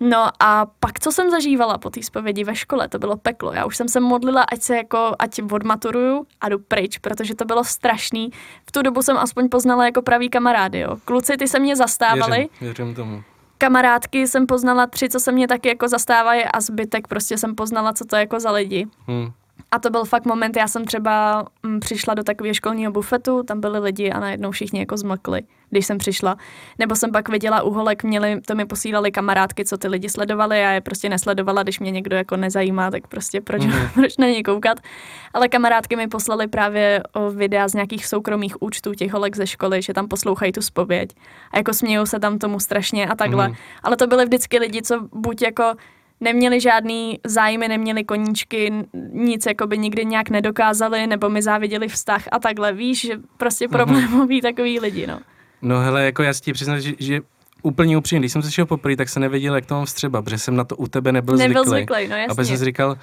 No 0.00 0.28
a 0.40 0.66
pak, 0.80 1.00
co 1.00 1.12
jsem 1.12 1.30
zažívala 1.30 1.78
po 1.78 1.90
té 1.90 2.02
zpovědi 2.02 2.44
ve 2.44 2.54
škole, 2.54 2.88
to 2.88 2.98
bylo 2.98 3.16
peklo. 3.16 3.52
Já 3.52 3.64
už 3.64 3.76
jsem 3.76 3.88
se 3.88 4.00
modlila, 4.00 4.42
ať 4.42 4.62
se 4.62 4.76
jako, 4.76 5.12
ať 5.18 5.40
odmaturuju 5.50 6.26
a 6.40 6.48
jdu 6.48 6.58
pryč, 6.58 6.98
protože 6.98 7.34
to 7.34 7.44
bylo 7.44 7.64
strašný. 7.64 8.30
V 8.66 8.72
tu 8.72 8.82
dobu 8.82 9.02
jsem 9.02 9.18
aspoň 9.18 9.48
poznala 9.48 9.84
jako 9.84 10.02
pravý 10.02 10.28
kamarády, 10.28 10.78
jo. 10.78 10.96
Kluci, 11.04 11.36
ty 11.36 11.48
se 11.48 11.58
mě 11.58 11.76
zastávali. 11.76 12.36
Věřím, 12.36 12.48
věřím 12.60 12.94
tomu. 12.94 13.22
Kamarádky 13.58 14.28
jsem 14.28 14.46
poznala 14.46 14.86
tři, 14.86 15.08
co 15.08 15.20
se 15.20 15.32
mě 15.32 15.48
taky 15.48 15.68
jako 15.68 15.88
zastávají 15.88 16.44
a 16.44 16.60
zbytek 16.60 17.08
prostě 17.08 17.38
jsem 17.38 17.54
poznala, 17.54 17.92
co 17.92 18.04
to 18.04 18.16
je 18.16 18.20
jako 18.20 18.40
za 18.40 18.50
lidi. 18.50 18.86
Hmm. 19.06 19.32
A 19.70 19.78
to 19.78 19.90
byl 19.90 20.04
fakt 20.04 20.24
moment, 20.24 20.56
já 20.56 20.68
jsem 20.68 20.84
třeba 20.84 21.44
m, 21.62 21.70
mm, 21.70 21.80
přišla 21.80 22.14
do 22.14 22.22
takového 22.22 22.54
školního 22.54 22.92
bufetu, 22.92 23.42
tam 23.42 23.60
byli 23.60 23.78
lidi 23.78 24.10
a 24.10 24.20
najednou 24.20 24.50
všichni 24.50 24.80
jako 24.80 24.96
zmlkli, 24.96 25.42
když 25.70 25.86
jsem 25.86 25.98
přišla. 25.98 26.36
Nebo 26.78 26.96
jsem 26.96 27.12
pak 27.12 27.28
viděla 27.28 27.62
uholek, 27.62 28.04
měli, 28.04 28.40
to 28.40 28.54
mi 28.54 28.64
posílali 28.64 29.10
kamarádky, 29.10 29.64
co 29.64 29.78
ty 29.78 29.88
lidi 29.88 30.08
sledovali, 30.08 30.60
já 30.60 30.72
je 30.72 30.80
prostě 30.80 31.08
nesledovala, 31.08 31.62
když 31.62 31.80
mě 31.80 31.90
někdo 31.90 32.16
jako 32.16 32.36
nezajímá, 32.36 32.90
tak 32.90 33.06
prostě 33.06 33.40
proč, 33.40 33.62
mm-hmm. 33.62 33.90
proč 33.94 34.16
na 34.16 34.26
ně 34.26 34.42
koukat. 34.42 34.80
Ale 35.34 35.48
kamarádky 35.48 35.96
mi 35.96 36.08
poslali 36.08 36.46
právě 36.46 37.02
o 37.12 37.30
videa 37.30 37.68
z 37.68 37.74
nějakých 37.74 38.06
soukromých 38.06 38.62
účtů 38.62 38.94
těch 38.94 39.12
holek 39.12 39.36
ze 39.36 39.46
školy, 39.46 39.82
že 39.82 39.94
tam 39.94 40.08
poslouchají 40.08 40.52
tu 40.52 40.62
spověď. 40.62 41.10
A 41.50 41.56
jako 41.56 41.74
smějou 41.74 42.06
se 42.06 42.20
tam 42.20 42.38
tomu 42.38 42.60
strašně 42.60 43.06
a 43.06 43.14
takhle. 43.14 43.48
Mm-hmm. 43.48 43.56
Ale 43.82 43.96
to 43.96 44.06
byly 44.06 44.24
vždycky 44.24 44.58
lidi, 44.58 44.82
co 44.82 45.08
buď 45.12 45.42
jako 45.42 45.74
neměli 46.20 46.60
žádný 46.60 47.20
zájmy, 47.26 47.68
neměli 47.68 48.04
koníčky, 48.04 48.72
nic 49.12 49.46
jako 49.46 49.66
by 49.66 49.78
nikdy 49.78 50.04
nějak 50.04 50.30
nedokázali, 50.30 51.06
nebo 51.06 51.28
mi 51.28 51.42
záviděli 51.42 51.88
vztah 51.88 52.22
a 52.32 52.38
takhle, 52.38 52.72
víš, 52.72 53.00
že 53.00 53.14
prostě 53.36 53.68
mhm. 53.68 53.72
problémoví 53.72 54.40
takový 54.40 54.80
lidi, 54.80 55.06
no. 55.06 55.20
No 55.66 55.80
hele, 55.80 56.04
jako 56.04 56.22
já 56.22 56.34
si 56.34 56.40
ti 56.40 56.52
přiznám, 56.52 56.80
že, 56.80 56.92
že 56.98 57.20
úplně 57.62 57.98
upřímně, 57.98 58.20
když 58.20 58.32
jsem 58.32 58.42
se 58.42 58.50
šel 58.50 58.66
poprvé, 58.66 58.96
tak 58.96 59.08
se 59.08 59.20
nevěděl, 59.20 59.54
jak 59.54 59.66
to 59.66 59.74
mám 59.74 59.84
vstřeba, 59.84 60.22
protože 60.22 60.38
jsem 60.38 60.56
na 60.56 60.64
to 60.64 60.76
u 60.76 60.86
tebe 60.86 61.12
nebyl, 61.12 61.36
nebyl 61.36 61.64
zvyklý. 61.64 61.78
zvyklý 61.78 62.08
no 62.08 62.16
jasně. 62.16 62.26
A 62.26 62.34
pak 62.34 62.46
jsem 62.46 62.58
si 62.58 62.64
říkal, 62.64 62.96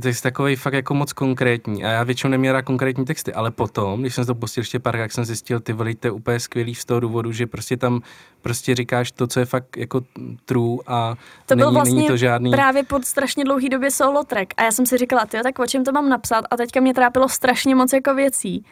to 0.00 0.08
je 0.08 0.14
takový 0.22 0.56
fakt 0.56 0.72
jako 0.72 0.94
moc 0.94 1.12
konkrétní. 1.12 1.84
A 1.84 1.88
já 1.88 2.02
většinou 2.02 2.30
neměl 2.30 2.52
rád 2.52 2.62
konkrétní 2.62 3.04
texty, 3.04 3.32
ale 3.32 3.50
potom, 3.50 4.00
když 4.00 4.14
jsem 4.14 4.26
to 4.26 4.34
pustil 4.34 4.60
ještě 4.60 4.78
pár, 4.78 4.96
jak 4.96 5.12
jsem 5.12 5.24
zjistil, 5.24 5.60
ty 5.60 5.72
voli, 5.72 5.94
to 5.94 6.06
je 6.06 6.10
úplně 6.10 6.40
skvělý 6.40 6.74
z 6.74 6.84
toho 6.84 7.00
důvodu, 7.00 7.32
že 7.32 7.46
prostě 7.46 7.76
tam 7.76 8.00
prostě 8.42 8.74
říkáš 8.74 9.12
to, 9.12 9.26
co 9.26 9.40
je 9.40 9.46
fakt 9.46 9.76
jako 9.76 10.00
true 10.44 10.78
a 10.86 11.16
to 11.46 11.54
není, 11.54 11.62
byl 11.62 11.72
vlastně 11.72 11.94
není 11.94 12.08
to 12.08 12.16
žádný... 12.16 12.50
právě 12.50 12.82
pod 12.82 13.04
strašně 13.04 13.44
dlouhý 13.44 13.68
době 13.68 13.90
solo 13.90 14.24
track 14.24 14.54
a 14.56 14.62
já 14.62 14.72
jsem 14.72 14.86
si 14.86 14.98
říkala, 14.98 15.26
ty 15.26 15.38
tak 15.42 15.58
o 15.58 15.66
čem 15.66 15.84
to 15.84 15.92
mám 15.92 16.08
napsat 16.08 16.44
a 16.50 16.56
teďka 16.56 16.80
mě 16.80 16.94
trápilo 16.94 17.28
strašně 17.28 17.74
moc 17.74 17.92
jako 17.92 18.14
věcí. 18.14 18.64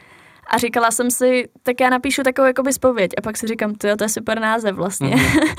A 0.46 0.58
říkala 0.58 0.90
jsem 0.90 1.10
si, 1.10 1.48
tak 1.62 1.80
já 1.80 1.90
napíšu 1.90 2.22
takovou 2.22 2.46
jako 2.46 2.72
spověď. 2.72 3.10
A 3.18 3.20
pak 3.20 3.36
si 3.36 3.46
říkám, 3.46 3.74
to 3.74 3.86
je 3.86 4.08
super 4.08 4.40
název 4.40 4.76
vlastně. 4.76 5.16
Mm-hmm. 5.16 5.54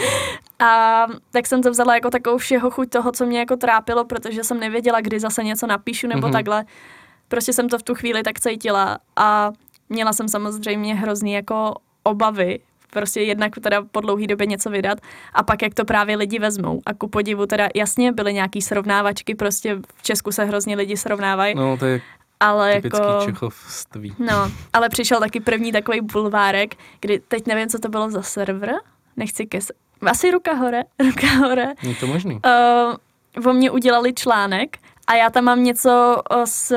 a 0.65 1.07
tak 1.31 1.47
jsem 1.47 1.63
to 1.63 1.71
vzala 1.71 1.95
jako 1.95 2.09
takovou 2.09 2.37
všeho 2.37 2.71
chuť 2.71 2.89
toho, 2.89 3.11
co 3.11 3.25
mě 3.25 3.39
jako 3.39 3.55
trápilo, 3.55 4.05
protože 4.05 4.43
jsem 4.43 4.59
nevěděla, 4.59 5.01
kdy 5.01 5.19
zase 5.19 5.43
něco 5.43 5.67
napíšu 5.67 6.07
nebo 6.07 6.27
mm-hmm. 6.27 6.31
takhle. 6.31 6.65
Prostě 7.27 7.53
jsem 7.53 7.69
to 7.69 7.77
v 7.79 7.83
tu 7.83 7.95
chvíli 7.95 8.23
tak 8.23 8.39
cítila 8.39 8.97
a 9.15 9.51
měla 9.89 10.13
jsem 10.13 10.27
samozřejmě 10.27 10.95
hrozný 10.95 11.33
jako 11.33 11.73
obavy, 12.03 12.59
prostě 12.89 13.21
jednak 13.21 13.51
teda 13.61 13.85
po 13.91 14.01
dlouhý 14.01 14.27
době 14.27 14.47
něco 14.47 14.69
vydat 14.69 14.97
a 15.33 15.43
pak 15.43 15.61
jak 15.61 15.73
to 15.73 15.85
právě 15.85 16.17
lidi 16.17 16.39
vezmou. 16.39 16.81
A 16.85 16.93
ku 16.93 17.07
podivu 17.07 17.45
teda 17.45 17.67
jasně 17.75 18.11
byly 18.11 18.33
nějaký 18.33 18.61
srovnávačky, 18.61 19.35
prostě 19.35 19.75
v 19.95 20.03
Česku 20.03 20.31
se 20.31 20.45
hrozně 20.45 20.75
lidi 20.75 20.97
srovnávají. 20.97 21.55
No 21.55 21.77
to 21.77 21.85
je 21.85 22.01
ale 22.39 22.75
Typický 22.75 23.07
jako... 23.07 23.25
čechovství. 23.25 24.15
No, 24.19 24.51
ale 24.73 24.89
přišel 24.89 25.19
taky 25.19 25.39
první 25.39 25.71
takový 25.71 26.01
bulvárek, 26.01 26.75
kdy 26.99 27.19
teď 27.19 27.47
nevím, 27.47 27.69
co 27.69 27.79
to 27.79 27.89
bylo 27.89 28.09
za 28.09 28.21
server, 28.21 28.71
nechci 29.17 29.45
kes... 29.45 29.71
Asi 30.01 30.31
ruka 30.31 30.53
hore, 30.53 30.83
ruka 30.99 31.27
hore. 31.27 31.73
Je 31.81 31.95
to 31.95 32.07
možný. 32.07 32.39
Uh, 33.35 33.49
o 33.49 33.53
mě 33.53 33.71
udělali 33.71 34.13
článek 34.13 34.77
a 35.07 35.15
já 35.15 35.29
tam 35.29 35.43
mám 35.43 35.63
něco 35.63 36.21
s 36.45 36.75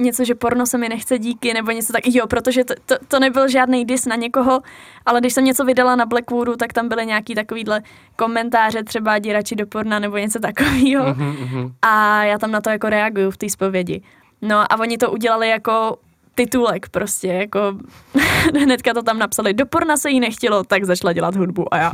něco, 0.00 0.24
že 0.24 0.34
porno 0.34 0.66
se 0.66 0.78
mi 0.78 0.88
nechce 0.88 1.18
díky, 1.18 1.54
nebo 1.54 1.70
něco 1.70 1.92
tak, 1.92 2.02
jo, 2.06 2.26
protože 2.26 2.64
to, 2.64 2.74
to, 2.86 2.94
to 3.08 3.20
nebyl 3.20 3.48
žádný 3.48 3.84
dis 3.84 4.06
na 4.06 4.16
někoho, 4.16 4.60
ale 5.06 5.20
když 5.20 5.32
jsem 5.32 5.44
něco 5.44 5.64
vydala 5.64 5.96
na 5.96 6.06
Blackwoodu, 6.06 6.56
tak 6.56 6.72
tam 6.72 6.88
byly 6.88 7.06
nějaký 7.06 7.34
takovýhle 7.34 7.82
komentáře, 8.16 8.84
třeba 8.84 9.18
dírači 9.18 9.56
do 9.56 9.66
porna, 9.66 9.98
nebo 9.98 10.16
něco 10.16 10.38
takového. 10.38 11.04
Mm-hmm. 11.04 11.72
A 11.82 12.24
já 12.24 12.38
tam 12.38 12.50
na 12.50 12.60
to 12.60 12.70
jako 12.70 12.88
reaguju 12.88 13.30
v 13.30 13.36
té 13.36 13.50
zpovědi. 13.50 14.02
No 14.42 14.72
a 14.72 14.80
oni 14.80 14.98
to 14.98 15.10
udělali 15.10 15.48
jako 15.48 15.98
titulek 16.34 16.88
prostě, 16.88 17.28
jako 17.28 17.60
hnedka 18.60 18.94
to 18.94 19.02
tam 19.02 19.18
napsali, 19.18 19.54
do 19.54 19.66
porna 19.66 19.96
se 19.96 20.10
jí 20.10 20.20
nechtělo, 20.20 20.64
tak 20.64 20.84
začala 20.84 21.12
dělat 21.12 21.36
hudbu 21.36 21.74
a 21.74 21.76
já. 21.76 21.92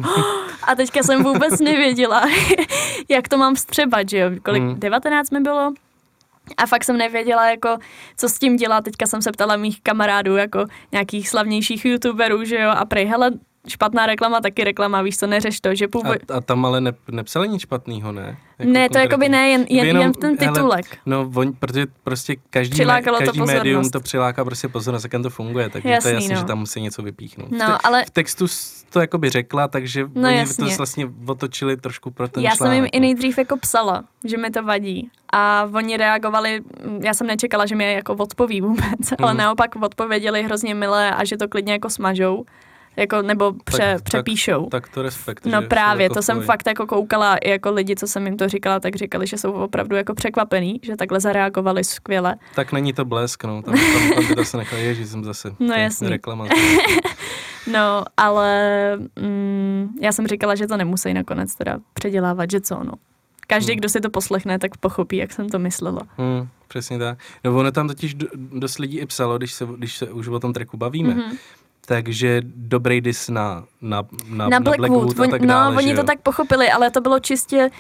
A 0.63 0.75
teďka 0.75 1.03
jsem 1.03 1.23
vůbec 1.23 1.61
nevěděla, 1.61 2.23
jak 3.09 3.29
to 3.29 3.39
mám 3.39 3.55
vstřebat, 3.55 4.09
že 4.09 4.19
jo, 4.19 4.31
kolik, 4.43 4.63
mm. 4.63 4.81
19 4.81 5.31
mi 5.31 5.41
bylo, 5.41 5.73
a 6.57 6.67
fakt 6.67 6.85
jsem 6.85 6.97
nevěděla, 6.97 7.51
jako, 7.51 7.79
co 8.17 8.29
s 8.29 8.39
tím 8.39 8.57
dělat. 8.57 8.85
Teďka 8.85 9.07
jsem 9.07 9.23
se 9.23 9.33
ptala 9.33 9.57
mých 9.57 9.83
kamarádů, 9.83 10.37
jako 10.37 10.67
nějakých 10.93 11.29
slavnějších 11.29 11.85
youtuberů, 11.85 12.45
že 12.45 12.59
jo, 12.59 12.71
a 12.71 12.85
prej, 12.85 13.07
hele, 13.07 13.31
špatná 13.69 14.07
reklama, 14.07 14.41
taky 14.41 14.65
reklama, 14.65 15.03
víš 15.03 15.19
co, 15.19 15.27
neřeš 15.27 15.61
to, 15.61 15.75
že 15.75 15.89
původ... 15.89 16.17
A, 16.31 16.37
a 16.37 16.41
tam 16.41 16.65
ale 16.65 16.81
ne, 16.81 16.93
nepsali 17.11 17.49
nic 17.49 17.63
špatného, 17.63 18.13
ne? 18.13 18.37
Jako 18.59 18.73
ne, 18.73 18.89
to 18.89 18.99
jako 18.99 19.17
by 19.17 19.29
ne, 19.29 19.49
jen, 19.49 19.67
jen, 19.69 19.87
jenom, 19.87 20.03
jen 20.03 20.13
v 20.13 20.17
ten 20.17 20.37
titulek. 20.37 20.87
Hele, 20.87 20.99
no, 21.07 21.31
on, 21.35 21.53
protože 21.59 21.87
prostě 22.05 22.37
každý, 22.51 22.85
mé, 22.85 23.03
každý 23.03 23.39
to 23.39 23.47
médium 23.47 23.91
to 23.91 24.01
přiláká 24.01 24.45
prostě 24.45 24.69
pozornost, 24.69 25.05
jak 25.13 25.23
to 25.23 25.31
funguje, 25.31 25.69
takže 25.69 25.89
Jasný, 25.89 26.03
to 26.03 26.09
je 26.09 26.15
jasné, 26.15 26.35
no. 26.35 26.41
že 26.41 26.47
tam 26.47 26.59
musí 26.59 26.81
něco 26.81 27.03
vypíchnout. 27.03 27.51
No, 27.51 27.59
v, 27.59 27.59
te, 27.59 27.79
ale... 27.85 28.05
v 28.05 28.11
textu 28.11 28.47
to 28.91 29.01
jako 29.01 29.19
by 29.19 29.31
řekla, 29.31 29.69
takže 29.69 30.05
no, 30.15 30.29
oni 30.29 30.39
jasně. 30.39 30.67
to 30.67 30.77
vlastně 30.77 31.11
otočili 31.27 31.77
trošku 31.77 32.11
pro 32.11 32.29
ten 32.29 32.43
Já 32.43 32.57
článek. 32.57 32.77
jsem 32.77 32.85
jim 32.85 32.91
i 32.93 33.01
no. 33.01 33.01
nejdřív 33.01 33.39
jako 33.39 33.57
psala, 33.57 34.05
že 34.25 34.37
mi 34.37 34.51
to 34.51 34.63
vadí. 34.63 35.11
A 35.33 35.69
oni 35.75 35.97
reagovali, 35.97 36.61
já 37.05 37.15
jsem 37.15 37.27
nečekala, 37.27 37.67
že 37.67 37.77
mi 37.77 37.93
jako 37.93 38.15
odpoví 38.15 38.61
vůbec, 38.61 39.11
mm. 39.11 39.17
ale 39.23 39.33
mhm. 39.33 39.39
naopak 39.39 39.77
odpověděli 39.77 40.43
hrozně 40.43 40.75
milé 40.75 41.11
a 41.11 41.25
že 41.25 41.37
to 41.37 41.49
klidně 41.49 41.73
jako 41.73 41.91
smažou 41.91 42.45
jako, 42.97 43.23
nebo 43.23 43.53
pře, 43.65 43.93
tak, 43.95 44.03
přepíšou. 44.03 44.67
Tak, 44.69 44.83
tak 44.83 44.95
to 44.95 45.03
respekt. 45.03 45.47
No 45.47 45.63
právě, 45.63 46.03
jako 46.03 46.15
to 46.15 46.23
jsem 46.23 46.43
fakt 46.43 46.67
jako 46.67 46.87
koukala, 46.87 47.37
i 47.37 47.51
jako 47.51 47.71
lidi, 47.71 47.97
co 47.97 48.07
jsem 48.07 48.27
jim 48.27 48.37
to 48.37 48.49
říkala, 48.49 48.81
tak 48.81 48.97
říkali, 48.97 49.27
že 49.27 49.39
jsou 49.39 49.53
opravdu 49.53 49.97
jako 49.97 50.15
překvapený, 50.15 50.81
že 50.83 50.97
takhle 50.97 51.21
zareagovali 51.21 51.85
skvěle. 51.85 52.37
Tak 52.55 52.73
není 52.73 52.93
to 52.93 53.05
blesk, 53.05 53.45
no, 53.45 53.63
tam, 53.63 53.75
tam, 53.75 54.15
tam 54.15 54.27
by 54.29 54.35
to 54.35 54.45
se 54.45 54.57
nechali, 54.57 54.83
ježí, 54.83 55.07
jsem 55.07 55.25
zase 55.25 55.55
no, 55.61 55.75
jasný. 55.75 56.09
reklama. 56.09 56.47
no, 57.73 58.05
ale 58.17 58.73
mm, 59.17 59.89
já 60.01 60.13
jsem 60.13 60.27
říkala, 60.27 60.55
že 60.55 60.67
to 60.67 60.77
nemusí 60.77 61.15
nakonec 61.15 61.55
teda 61.55 61.79
předělávat, 61.95 62.51
že 62.51 62.61
co, 62.61 62.85
no. 62.85 62.93
Každý, 63.47 63.73
hmm. 63.73 63.79
kdo 63.79 63.89
si 63.89 64.01
to 64.01 64.11
poslechne, 64.11 64.59
tak 64.59 64.77
pochopí, 64.77 65.17
jak 65.17 65.33
jsem 65.33 65.49
to 65.49 65.59
myslela. 65.59 66.01
Hmm, 66.17 66.49
přesně 66.69 66.99
tak. 66.99 67.19
No 67.45 67.57
ono 67.57 67.73
tam 67.73 67.89
totiž 67.89 68.15
dost 68.35 68.79
lidí 68.79 68.99
i 68.99 69.07
psalo, 69.07 69.39
když 69.39 69.53
se, 69.53 69.69
když 69.77 69.97
se 69.97 70.11
už 70.11 70.29
o 70.29 70.39
tom 70.39 70.53
treku 70.53 70.77
bavíme, 70.77 71.15
mm-hmm 71.15 71.37
takže 71.87 72.43
dobrý 72.45 73.01
dis 73.01 73.29
na, 73.29 73.65
na, 73.81 74.03
na, 74.29 74.49
na 74.49 74.61
Blackwood, 74.61 74.91
Blackwood 74.91 75.29
a 75.29 75.31
tak 75.31 75.41
No, 75.41 75.47
dále, 75.47 75.77
oni 75.77 75.95
to 75.95 76.03
tak 76.03 76.21
pochopili, 76.21 76.71
ale 76.71 76.91
to 76.91 77.01
bylo 77.01 77.19
čistě 77.19 77.71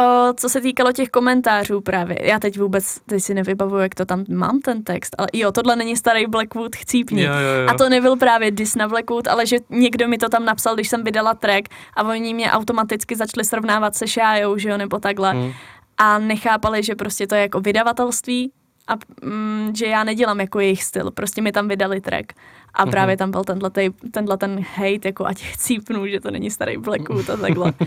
O, 0.00 0.32
co 0.36 0.48
se 0.48 0.60
týkalo 0.60 0.92
těch 0.92 1.08
komentářů 1.08 1.80
právě, 1.80 2.18
já 2.22 2.38
teď 2.38 2.58
vůbec, 2.58 3.00
teď 3.06 3.22
si 3.22 3.34
nevybavuju, 3.34 3.82
jak 3.82 3.94
to 3.94 4.04
tam 4.04 4.24
mám 4.28 4.60
ten 4.60 4.82
text, 4.82 5.14
ale 5.18 5.28
jo, 5.32 5.52
tohle 5.52 5.76
není 5.76 5.96
starý 5.96 6.26
Blackwood, 6.26 6.76
chcípni. 6.76 7.22
Jo, 7.22 7.32
jo, 7.32 7.62
jo. 7.62 7.68
A 7.68 7.74
to 7.74 7.88
nebyl 7.88 8.16
právě 8.16 8.50
dis 8.50 8.74
na 8.74 8.88
Blackwood, 8.88 9.28
ale 9.28 9.46
že 9.46 9.56
někdo 9.70 10.08
mi 10.08 10.18
to 10.18 10.28
tam 10.28 10.44
napsal, 10.44 10.74
když 10.74 10.88
jsem 10.88 11.04
vydala 11.04 11.34
track 11.34 11.68
a 11.96 12.02
oni 12.02 12.34
mě 12.34 12.50
automaticky 12.50 13.16
začali 13.16 13.44
srovnávat 13.44 13.94
se 13.94 14.06
Šájou, 14.08 14.58
že 14.58 14.68
jo, 14.68 14.76
nebo 14.76 14.98
takhle. 14.98 15.32
Hmm. 15.32 15.52
A 15.98 16.18
nechápali, 16.18 16.82
že 16.82 16.94
prostě 16.94 17.26
to 17.26 17.34
je 17.34 17.40
jako 17.40 17.60
vydavatelství 17.60 18.52
a 18.88 18.94
mm, 19.24 19.72
že 19.76 19.86
já 19.86 20.04
nedělám 20.04 20.40
jako 20.40 20.60
jejich 20.60 20.84
styl, 20.84 21.10
prostě 21.10 21.42
mi 21.42 21.52
tam 21.52 21.68
vydali 21.68 22.00
track. 22.00 22.32
A 22.74 22.86
právě 22.86 23.16
tam 23.16 23.30
byl 23.30 23.44
tenhle, 23.44 23.70
tenhle 24.10 24.36
ten 24.36 24.60
hate, 24.76 25.08
jako 25.08 25.26
ať 25.26 25.42
chcípnu, 25.42 26.06
že 26.06 26.20
to 26.20 26.30
není 26.30 26.50
starý 26.50 26.76
Blackwood 26.76 27.30
a 27.30 27.36
takhle. 27.36 27.72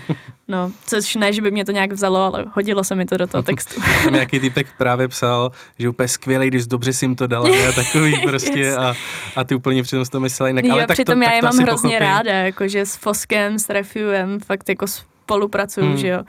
No, 0.47 0.71
což 0.85 1.15
ne, 1.15 1.33
že 1.33 1.41
by 1.41 1.51
mě 1.51 1.65
to 1.65 1.71
nějak 1.71 1.91
vzalo, 1.91 2.19
ale 2.19 2.45
hodilo 2.53 2.83
se 2.83 2.95
mi 2.95 3.05
to 3.05 3.17
do 3.17 3.27
toho 3.27 3.43
textu. 3.43 3.81
nějaký 4.11 4.39
typek 4.39 4.67
právě 4.77 5.07
psal, 5.07 5.51
že 5.79 5.89
úplně 5.89 6.07
skvělý, 6.07 6.47
když 6.47 6.67
dobře 6.67 6.93
si 6.93 7.05
jim 7.05 7.15
to 7.15 7.27
dala, 7.27 7.49
a 7.49 7.71
takový 7.75 8.21
prostě 8.21 8.59
yes. 8.59 8.77
a, 8.77 8.93
a 9.35 9.43
ty 9.43 9.55
úplně 9.55 9.83
přitom 9.83 10.05
to 10.05 10.19
myslel 10.19 10.47
jinak. 10.47 10.65
Jo, 10.65 10.73
ale 10.73 10.87
tak 10.87 10.95
přitom 10.95 11.19
to, 11.19 11.23
já 11.23 11.29
tak 11.29 11.35
je 11.35 11.41
mám 11.41 11.57
hrozně 11.57 11.89
pochopí. 11.89 11.99
ráda, 11.99 12.31
jakože 12.31 12.85
s 12.85 12.95
Foskem, 12.95 13.59
s 13.59 13.69
Refuem 13.69 14.39
fakt 14.39 14.69
jako 14.69 14.85
spolupracuju, 14.87 15.87
hmm. 15.87 15.97
že 15.97 16.07
jo. 16.07 16.19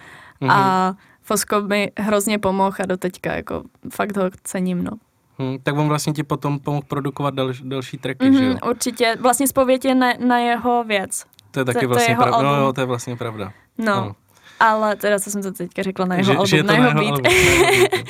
Mhm. 0.40 0.50
A 0.50 0.94
Fosko 1.22 1.60
mi 1.60 1.90
hrozně 1.98 2.38
pomohl 2.38 2.76
a 2.80 2.86
doteďka 2.86 3.34
jako 3.34 3.62
fakt 3.92 4.16
ho 4.16 4.30
cením, 4.44 4.84
no. 4.84 4.90
Hmm, 5.38 5.58
tak 5.62 5.76
on 5.76 5.88
vlastně 5.88 6.12
ti 6.12 6.22
potom 6.22 6.58
pomohl 6.58 6.82
produkovat 6.88 7.34
dal, 7.34 7.52
další 7.62 7.98
tracky, 7.98 8.30
Mhm, 8.30 8.38
že 8.38 8.44
jo? 8.44 8.54
určitě. 8.68 9.16
Vlastně 9.20 9.46
spověď 9.46 9.84
je 9.84 9.94
na, 9.94 10.12
na 10.26 10.38
jeho 10.38 10.84
věc. 10.84 11.24
To 11.50 11.60
je 11.60 11.64
taky 11.64 11.80
to 11.80 11.88
vlastně 11.88 12.12
jeho 12.12 12.22
pravda. 12.22 12.42
No, 12.42 12.54
jo, 12.56 12.72
to 12.72 12.80
je 12.80 12.84
vlastně 12.84 13.16
pravda. 13.16 13.52
No. 13.78 13.92
Ano. 13.94 14.14
Ale 14.60 14.96
teda, 14.96 15.18
co 15.18 15.30
jsem 15.30 15.42
to 15.42 15.52
teďka 15.52 15.82
řekla, 15.82 16.04
na 16.06 16.14
jeho 16.14 16.24
Že, 16.24 16.30
album, 16.32 16.46
že 16.46 16.56
je 16.56 16.62
to 16.62 16.66
na 16.68 16.74
jeho 16.74 16.84
jeho 16.88 16.94
beat. 17.00 17.10
album, 17.10 17.22
na 17.24 17.30
jeho 17.30 17.78
beat. 17.80 18.06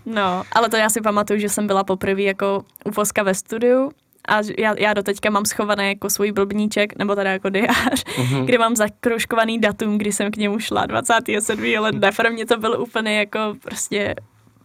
no, 0.06 0.42
ale 0.52 0.68
to 0.68 0.76
já 0.76 0.88
si 0.90 1.00
pamatuju, 1.00 1.38
že 1.40 1.48
jsem 1.48 1.66
byla 1.66 1.84
poprvé 1.84 2.22
jako 2.22 2.64
u 2.84 2.90
Foska 2.90 3.22
ve 3.22 3.34
studiu 3.34 3.90
a 4.28 4.38
já, 4.58 4.74
já 4.78 4.94
doteďka 4.94 5.30
mám 5.30 5.44
schovaný 5.44 5.88
jako 5.88 6.10
svůj 6.10 6.32
blbníček, 6.32 6.98
nebo 6.98 7.14
teda 7.14 7.30
jako 7.30 7.48
diář, 7.50 8.04
Mhm. 8.18 8.46
kde 8.46 8.58
mám 8.58 8.76
zakroužkovaný 8.76 9.58
datum, 9.58 9.98
kdy 9.98 10.12
jsem 10.12 10.30
k 10.30 10.36
němu 10.36 10.58
šla, 10.58 10.86
27. 10.86 11.78
ledna. 11.78 12.10
Pro 12.16 12.30
mě 12.30 12.46
to 12.46 12.56
byl 12.56 12.80
úplně 12.80 13.18
jako 13.18 13.38
prostě 13.62 14.14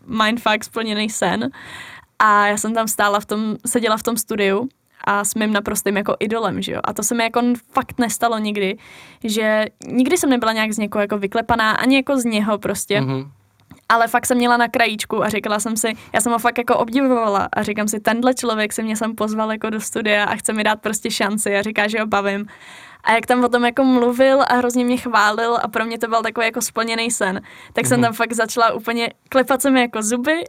mindfuck 0.09 0.63
splněný 0.63 1.09
sen. 1.09 1.49
A 2.19 2.47
já 2.47 2.57
jsem 2.57 2.73
tam 2.73 2.87
stála 2.87 3.19
v 3.19 3.25
tom, 3.25 3.55
seděla 3.65 3.97
v 3.97 4.03
tom 4.03 4.17
studiu 4.17 4.69
a 5.03 5.23
s 5.23 5.35
mým 5.35 5.53
naprostým 5.53 5.97
jako 5.97 6.15
idolem, 6.19 6.61
že 6.61 6.71
jo. 6.71 6.79
A 6.83 6.93
to 6.93 7.03
se 7.03 7.15
mi 7.15 7.23
jako 7.23 7.41
fakt 7.71 7.99
nestalo 7.99 8.37
nikdy, 8.37 8.77
že 9.23 9.65
nikdy 9.87 10.17
jsem 10.17 10.29
nebyla 10.29 10.53
nějak 10.53 10.71
z 10.71 10.77
někoho 10.77 11.01
jako 11.01 11.17
vyklepaná, 11.17 11.71
ani 11.71 11.95
jako 11.95 12.17
z 12.17 12.25
něho 12.25 12.57
prostě. 12.57 13.01
Mhm. 13.01 13.31
Ale 13.89 14.07
fakt 14.07 14.25
jsem 14.25 14.37
měla 14.37 14.57
na 14.57 14.67
krajíčku 14.67 15.23
a 15.23 15.29
říkala 15.29 15.59
jsem 15.59 15.77
si, 15.77 15.93
já 16.13 16.21
jsem 16.21 16.31
ho 16.31 16.39
fakt 16.39 16.57
jako 16.57 16.77
obdivovala 16.77 17.49
a 17.53 17.63
říkám 17.63 17.87
si, 17.87 17.99
tenhle 17.99 18.33
člověk 18.33 18.73
se 18.73 18.83
mě 18.83 18.95
sem 18.95 19.15
pozval 19.15 19.51
jako 19.51 19.69
do 19.69 19.81
studia 19.81 20.23
a 20.23 20.35
chce 20.35 20.53
mi 20.53 20.63
dát 20.63 20.81
prostě 20.81 21.11
šanci 21.11 21.55
a 21.55 21.61
říká, 21.61 21.87
že 21.87 21.99
ho 21.99 22.07
bavím. 22.07 22.45
A 23.03 23.11
jak 23.13 23.25
tam 23.25 23.43
o 23.43 23.49
tom 23.49 23.65
jako 23.65 23.83
mluvil 23.83 24.41
a 24.41 24.53
hrozně 24.53 24.85
mě 24.85 24.97
chválil 24.97 25.57
a 25.63 25.67
pro 25.67 25.85
mě 25.85 25.99
to 25.99 26.07
byl 26.07 26.21
takový 26.21 26.45
jako 26.45 26.61
splněný 26.61 27.11
sen, 27.11 27.41
tak 27.73 27.85
jsem 27.85 27.97
Mhm. 27.99 28.03
tam 28.05 28.13
fakt 28.13 28.33
začala 28.33 28.73
úplně 28.73 29.09
klepat 29.29 29.61
se 29.61 29.69
mi 29.71 29.81
jako 29.81 30.03
zuby 30.03 30.43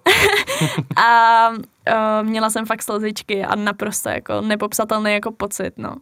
a 0.96 1.48
uh, 1.50 2.28
měla 2.28 2.50
jsem 2.50 2.66
fakt 2.66 2.82
slzičky 2.82 3.44
a 3.44 3.54
naprosto 3.54 4.08
jako 4.08 4.40
nepopsatelný 4.40 5.12
jako 5.12 5.32
pocit, 5.32 5.72
no. 5.76 5.94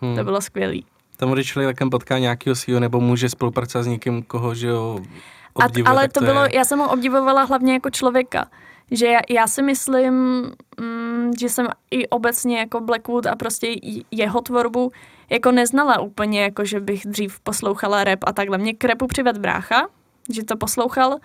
Hmm. 0.00 0.16
To 0.16 0.24
bylo 0.24 0.40
skvělý. 0.40 0.86
Tam, 1.16 1.30
když 1.32 1.46
člověk 1.46 1.68
takhle 1.76 1.90
potká 1.90 2.18
nějakého 2.18 2.56
svého, 2.56 2.80
nebo 2.80 3.00
může 3.00 3.28
spolupracovat 3.28 3.82
s 3.82 3.86
někým, 3.86 4.22
koho, 4.22 4.54
že 4.54 4.66
jo, 4.68 4.98
A, 5.60 5.64
obdivuje, 5.66 5.90
ale 5.90 6.02
tak 6.02 6.12
to, 6.12 6.20
bylo, 6.20 6.44
je... 6.44 6.56
já 6.56 6.64
jsem 6.64 6.78
ho 6.78 6.90
obdivovala 6.90 7.42
hlavně 7.42 7.72
jako 7.72 7.90
člověka. 7.90 8.46
Že 8.92 9.06
já, 9.06 9.20
já 9.30 9.46
si 9.46 9.62
myslím, 9.62 10.14
mm, 10.80 11.30
že 11.40 11.48
jsem 11.48 11.66
i 11.90 12.08
obecně 12.08 12.58
jako 12.58 12.80
Blackwood 12.80 13.26
a 13.26 13.36
prostě 13.36 13.74
jeho 14.10 14.40
tvorbu 14.40 14.92
jako 15.30 15.52
neznala 15.52 16.00
úplně, 16.00 16.42
jako 16.42 16.64
že 16.64 16.80
bych 16.80 17.06
dřív 17.06 17.40
poslouchala 17.40 18.04
rap 18.04 18.18
a 18.26 18.32
takhle. 18.32 18.58
Mě 18.58 18.74
k 18.74 18.84
rapu 18.84 19.06
přived 19.06 19.38
brácha, 19.38 19.88
že 20.30 20.44
to 20.44 20.56
poslouchal, 20.56 21.16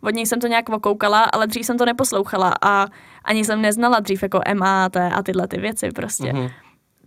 od 0.00 0.14
něj 0.14 0.26
jsem 0.26 0.40
to 0.40 0.46
nějak 0.46 0.68
okoukala, 0.68 1.22
ale 1.22 1.46
dřív 1.46 1.66
jsem 1.66 1.78
to 1.78 1.84
neposlouchala 1.84 2.54
a 2.62 2.86
ani 3.24 3.44
jsem 3.44 3.62
neznala 3.62 4.00
dřív 4.00 4.22
jako 4.22 4.40
MAT 4.54 4.96
a 4.96 5.22
tyhle 5.22 5.48
ty 5.48 5.58
věci 5.58 5.88
prostě. 5.90 6.32
Mhm. 6.32 6.48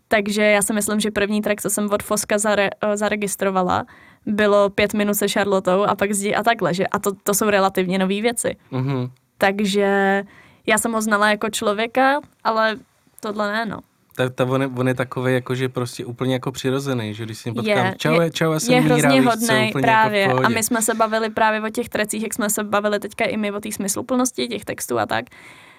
Takže 0.07 0.41
já 0.41 0.61
si 0.61 0.73
myslím, 0.73 0.99
že 0.99 1.11
první 1.11 1.41
track, 1.41 1.61
co 1.61 1.69
jsem 1.69 1.89
od 1.91 2.03
Foska 2.03 2.37
zare, 2.37 2.69
eh, 2.81 2.97
zaregistrovala, 2.97 3.85
bylo 4.25 4.69
pět 4.69 4.93
minut 4.93 5.13
se 5.13 5.27
Charlotou 5.27 5.83
a 5.83 5.95
pak 5.95 6.13
zdi 6.13 6.35
a 6.35 6.43
takhle, 6.43 6.73
že? 6.73 6.87
A 6.87 6.99
to, 6.99 7.11
to 7.23 7.33
jsou 7.33 7.49
relativně 7.49 7.99
nové 7.99 8.21
věci. 8.21 8.55
Mhm. 8.71 9.09
Takže 9.37 10.23
já 10.67 10.77
jsem 10.77 10.91
ho 10.93 11.01
znala 11.01 11.29
jako 11.29 11.49
člověka, 11.49 12.21
ale 12.43 12.77
tohle 13.19 13.51
ne, 13.51 13.65
no. 13.65 13.79
Tak 14.15 14.35
ta, 14.35 14.45
on, 14.45 14.61
je, 14.61 14.67
on 14.67 14.87
je 14.87 14.93
takový, 14.93 15.33
jako, 15.33 15.55
že 15.55 15.69
prostě 15.69 16.05
úplně 16.05 16.33
jako 16.33 16.51
přirozený, 16.51 17.13
že 17.13 17.25
když 17.25 17.37
si 17.37 17.51
potkám, 17.51 17.85
Je, 17.85 17.95
čau, 17.97 18.21
je- 18.21 18.31
čau, 18.31 18.51
já 18.51 18.59
jsem 18.59 18.73
je 18.75 18.81
Míra, 18.81 18.95
hrozně 18.95 19.21
víš 19.21 19.23
co, 19.23 19.29
hodnej, 19.29 19.69
úplně 19.69 19.81
právě. 19.81 20.21
Jako 20.21 20.45
a 20.45 20.49
my 20.49 20.63
jsme 20.63 20.81
se 20.81 20.93
bavili 20.93 21.29
právě 21.29 21.61
o 21.61 21.69
těch 21.69 21.89
trecích, 21.89 22.23
jak 22.23 22.33
jsme 22.33 22.49
se 22.49 22.63
bavili 22.63 22.99
teďka 22.99 23.25
i 23.25 23.37
my 23.37 23.51
o 23.51 23.59
té 23.59 23.71
smysluplnosti 23.71 24.47
těch 24.47 24.65
textů 24.65 24.99
a 24.99 25.05
tak. 25.05 25.25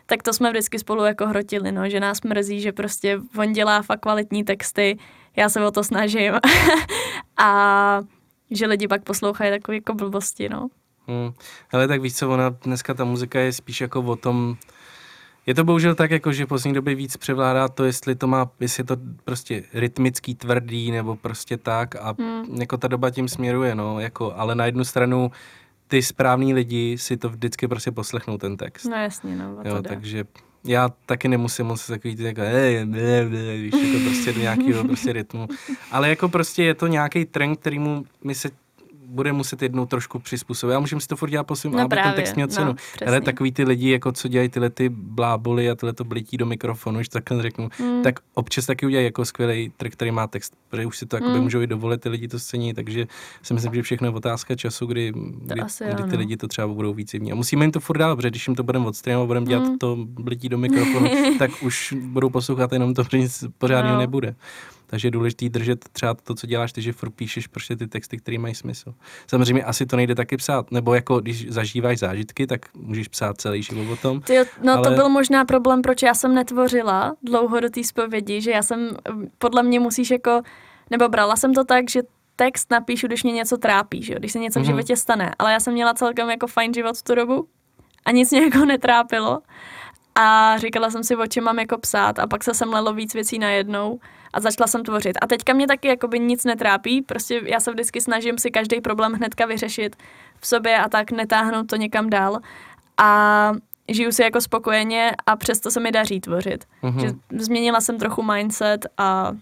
Tak 0.06 0.22
to 0.22 0.32
jsme 0.32 0.50
vždycky 0.50 0.78
spolu 0.78 1.04
jako 1.04 1.26
hrotili, 1.26 1.72
no, 1.72 1.88
že 1.88 2.00
nás 2.00 2.22
mrzí, 2.22 2.60
že 2.60 2.72
prostě 2.72 3.18
on 3.38 3.52
dělá 3.52 3.82
fakt 3.82 4.00
kvalitní 4.00 4.44
texty, 4.44 4.98
já 5.36 5.48
se 5.48 5.66
o 5.66 5.70
to 5.70 5.84
snažím. 5.84 6.32
a 7.36 8.00
že 8.50 8.66
lidi 8.66 8.88
pak 8.88 9.02
poslouchají 9.02 9.50
takové 9.50 9.74
jako 9.76 9.94
blbosti, 9.94 10.48
no. 10.48 10.68
Hmm. 11.08 11.32
Ale 11.72 11.88
tak 11.88 12.00
víš 12.02 12.14
co, 12.16 12.30
ona 12.30 12.48
dneska 12.48 12.94
ta 12.94 13.04
muzika 13.04 13.40
je 13.40 13.52
spíš 13.52 13.80
jako 13.80 14.00
o 14.02 14.16
tom, 14.16 14.56
je 15.46 15.54
to 15.54 15.64
bohužel 15.64 15.94
tak, 15.94 16.10
jako, 16.10 16.32
že 16.32 16.44
v 16.44 16.48
poslední 16.48 16.74
době 16.74 16.94
víc 16.94 17.16
převládá 17.16 17.68
to, 17.68 17.84
jestli 17.84 18.14
to 18.14 18.26
má, 18.26 18.50
jestli 18.60 18.80
je 18.80 18.84
to 18.84 18.96
prostě 19.24 19.62
rytmický, 19.74 20.34
tvrdý, 20.34 20.90
nebo 20.90 21.16
prostě 21.16 21.56
tak 21.56 21.96
a 21.96 22.14
Hmm. 22.18 22.60
jako 22.60 22.76
ta 22.76 22.88
doba 22.88 23.10
tím 23.10 23.28
směruje, 23.28 23.74
no, 23.74 24.00
jako, 24.00 24.34
ale 24.36 24.54
na 24.54 24.66
jednu 24.66 24.84
stranu 24.84 25.30
ty 25.88 26.02
správní 26.02 26.54
lidi 26.54 26.98
si 26.98 27.16
to 27.16 27.28
vždycky 27.28 27.68
prostě 27.68 27.90
poslechnou 27.92 28.38
ten 28.38 28.56
text. 28.56 28.84
No 28.84 28.96
jasně, 28.96 29.36
no, 29.36 29.56
Jo, 29.64 29.74
jde. 29.80 29.88
takže 29.88 30.24
já 30.64 30.88
taky 31.06 31.28
nemusím 31.28 31.66
moc 31.66 31.86
takový 31.86 32.16
ty 32.16 32.22
jako, 32.22 32.40
hej, 32.40 32.84
ble, 32.86 33.26
ble, 33.28 33.56
víš, 33.56 33.74
jako 33.74 34.04
prostě 34.08 34.32
do 34.32 34.40
nějakého 34.40 34.84
prostě 34.88 35.12
rytmu. 35.12 35.48
Ale 35.90 36.08
jako 36.08 36.28
prostě 36.28 36.62
je 36.64 36.74
to 36.74 36.86
nějaký 36.86 37.24
trend, 37.24 37.56
kterýmu 37.56 38.04
my 38.24 38.34
se 38.34 38.50
bude 39.08 39.32
muset 39.32 39.62
jednou 39.62 39.86
trošku 39.86 40.18
přizpůsobit. 40.18 40.72
Já 40.72 40.80
můžeme 40.80 41.00
si 41.00 41.08
to 41.08 41.16
furt 41.16 41.30
dělat 41.30 41.44
po 41.44 41.56
svým, 41.56 41.72
No 41.72 41.80
aby 41.80 41.96
ten 41.96 42.12
text 42.12 42.34
měl 42.34 42.46
no, 42.46 42.52
cenu. 42.54 42.74
přesně. 42.74 43.06
Ale 43.06 43.20
takový 43.20 43.52
ty 43.52 43.64
lidi, 43.64 43.90
jako 43.90 44.12
co 44.12 44.28
dělají 44.28 44.48
tyhle 44.48 44.70
ty 44.70 44.88
bláboli 44.88 45.70
a 45.70 45.74
tyhle 45.74 45.92
to 45.92 46.04
blití 46.04 46.36
do 46.36 46.46
mikrofonu, 46.46 47.02
že 47.02 47.10
takhle 47.10 47.42
řeknu, 47.42 47.68
Mm. 47.80 48.02
tak 48.02 48.20
občas 48.34 48.66
taky 48.66 48.86
udělají 48.86 49.04
jako 49.04 49.24
skvělý 49.24 49.72
track, 49.76 49.92
který 49.92 50.10
má 50.10 50.26
text, 50.26 50.52
protože 50.68 50.86
už 50.86 50.98
si 50.98 51.06
to 51.06 51.16
jakoby 51.16 51.34
Mm. 51.38 51.42
můžou 51.42 51.60
i 51.60 51.66
dovolit, 51.66 52.00
ty 52.00 52.08
lidi 52.08 52.28
to 52.28 52.38
scení, 52.38 52.74
takže 52.74 53.06
si 53.42 53.54
myslím, 53.54 53.74
že 53.74 53.82
všechno 53.82 54.06
je 54.08 54.12
otázka 54.14 54.56
času, 54.56 54.86
kdy, 54.86 55.12
kdy, 55.42 55.60
asi 55.60 55.84
kdy 55.84 56.02
ty 56.02 56.12
no. 56.12 56.18
lidi 56.18 56.36
to 56.36 56.48
třeba 56.48 56.68
budou 56.68 56.94
víc 56.94 57.14
jemní. 57.14 57.32
A 57.32 57.34
musíme 57.34 57.64
jim 57.64 57.72
to 57.72 57.80
furt 57.80 57.98
dát, 57.98 58.16
protože 58.16 58.30
když 58.30 58.48
jim 58.48 58.54
to 58.54 58.62
budeme 58.62 58.86
odstreamovat, 58.86 59.26
budeme 59.26 59.46
dělat 59.46 59.68
Mm. 59.68 59.78
to 59.78 59.96
blití 60.00 60.48
do 60.48 60.58
mikrofonu, 60.58 61.10
tak 61.38 61.50
už 61.62 61.94
budou 62.00 62.30
poslouchat 62.30 62.72
jenom 62.72 62.94
to, 62.94 63.02
že 63.10 63.18
nic 63.18 63.44
pořádného 63.58 63.94
No. 63.94 64.00
nebude. 64.00 64.34
Takže 64.90 65.08
je 65.08 65.10
důležité 65.10 65.48
držet 65.48 65.88
třeba 65.92 66.14
to, 66.14 66.34
co 66.34 66.46
děláš 66.46 66.72
ty, 66.72 66.82
že 66.82 66.92
furt 66.92 67.10
píšeš 67.10 67.46
prostě 67.46 67.76
ty 67.76 67.86
texty, 67.86 68.16
které 68.16 68.38
mají 68.38 68.54
smysl. 68.54 68.94
Samozřejmě 69.26 69.64
asi 69.64 69.86
to 69.86 69.96
nejde 69.96 70.14
taky 70.14 70.36
psát, 70.36 70.70
nebo 70.70 70.94
jako 70.94 71.20
když 71.20 71.50
zažíváš 71.50 71.98
zážitky, 71.98 72.46
tak 72.46 72.60
můžeš 72.74 73.08
psát 73.08 73.40
celý 73.40 73.62
život 73.62 73.92
o 73.92 73.96
tom. 73.96 74.20
Ty, 74.20 74.38
no 74.62 74.72
ale... 74.72 74.82
to 74.88 74.90
byl 74.94 75.08
možná 75.08 75.44
problém, 75.44 75.82
proč 75.82 76.02
já 76.02 76.14
jsem 76.14 76.34
netvořila 76.34 77.16
dlouho 77.22 77.60
do 77.60 77.70
té 77.70 77.84
zpovědi, 77.84 78.40
že 78.40 78.50
já 78.50 78.62
jsem, 78.62 78.90
podle 79.38 79.62
mě 79.62 79.80
musíš 79.80 80.10
jako, 80.10 80.42
nebo 80.90 81.08
brala 81.08 81.36
jsem 81.36 81.54
to 81.54 81.64
tak, 81.64 81.90
že 81.90 82.00
text 82.36 82.70
napíšu, 82.70 83.06
když 83.06 83.22
mě 83.24 83.32
něco 83.32 83.56
trápí, 83.56 84.02
že 84.02 84.12
jo, 84.12 84.18
když 84.18 84.32
se 84.32 84.38
něco 84.38 84.58
v 84.58 84.62
Mhm. 84.62 84.66
životě 84.72 84.96
stane, 84.96 85.34
ale 85.38 85.52
já 85.52 85.60
jsem 85.60 85.72
měla 85.72 85.94
celkem 85.94 86.30
jako 86.30 86.46
fajn 86.46 86.74
život 86.74 86.96
v 86.96 87.02
tu 87.02 87.14
dobu 87.14 87.48
a 88.04 88.10
nic 88.10 88.30
mě 88.30 88.42
jako 88.42 88.64
netrápilo 88.64 89.40
a 90.20 90.58
říkala 90.58 90.90
jsem 90.90 91.04
si, 91.04 91.16
o 91.16 91.26
čem 91.26 91.44
mám 91.44 91.58
jako 91.58 91.78
psát 91.78 92.18
a 92.18 92.26
pak 92.26 92.44
se 92.44 92.54
semlelo 92.54 92.94
víc 92.94 93.14
věcí 93.14 93.38
najednou 93.38 94.00
a 94.32 94.40
začala 94.40 94.66
jsem 94.66 94.82
tvořit. 94.82 95.18
A 95.22 95.26
teďka 95.26 95.52
mě 95.52 95.66
taky 95.66 95.88
jakoby 95.88 96.18
nic 96.20 96.44
netrápí, 96.44 97.02
prostě 97.02 97.40
já 97.44 97.60
se 97.60 97.70
vždycky 97.72 98.00
snažím 98.00 98.38
si 98.38 98.50
každý 98.50 98.80
problém 98.80 99.12
hnedka 99.12 99.46
vyřešit 99.46 99.96
v 100.40 100.46
sobě 100.46 100.78
a 100.78 100.88
tak 100.88 101.10
netáhnout 101.10 101.66
to 101.66 101.76
někam 101.76 102.10
dál 102.10 102.38
a 102.98 103.52
žiju 103.88 104.12
si 104.12 104.22
jako 104.22 104.40
spokojeně 104.40 105.12
a 105.26 105.36
přesto 105.36 105.70
se 105.70 105.80
mi 105.80 105.92
daří 105.92 106.20
tvořit. 106.20 106.64
Mhm. 106.82 107.00
Že 107.00 107.12
změnila 107.38 107.80
jsem 107.80 107.98
trochu 107.98 108.22
mindset 108.22 108.86
a 108.98 109.32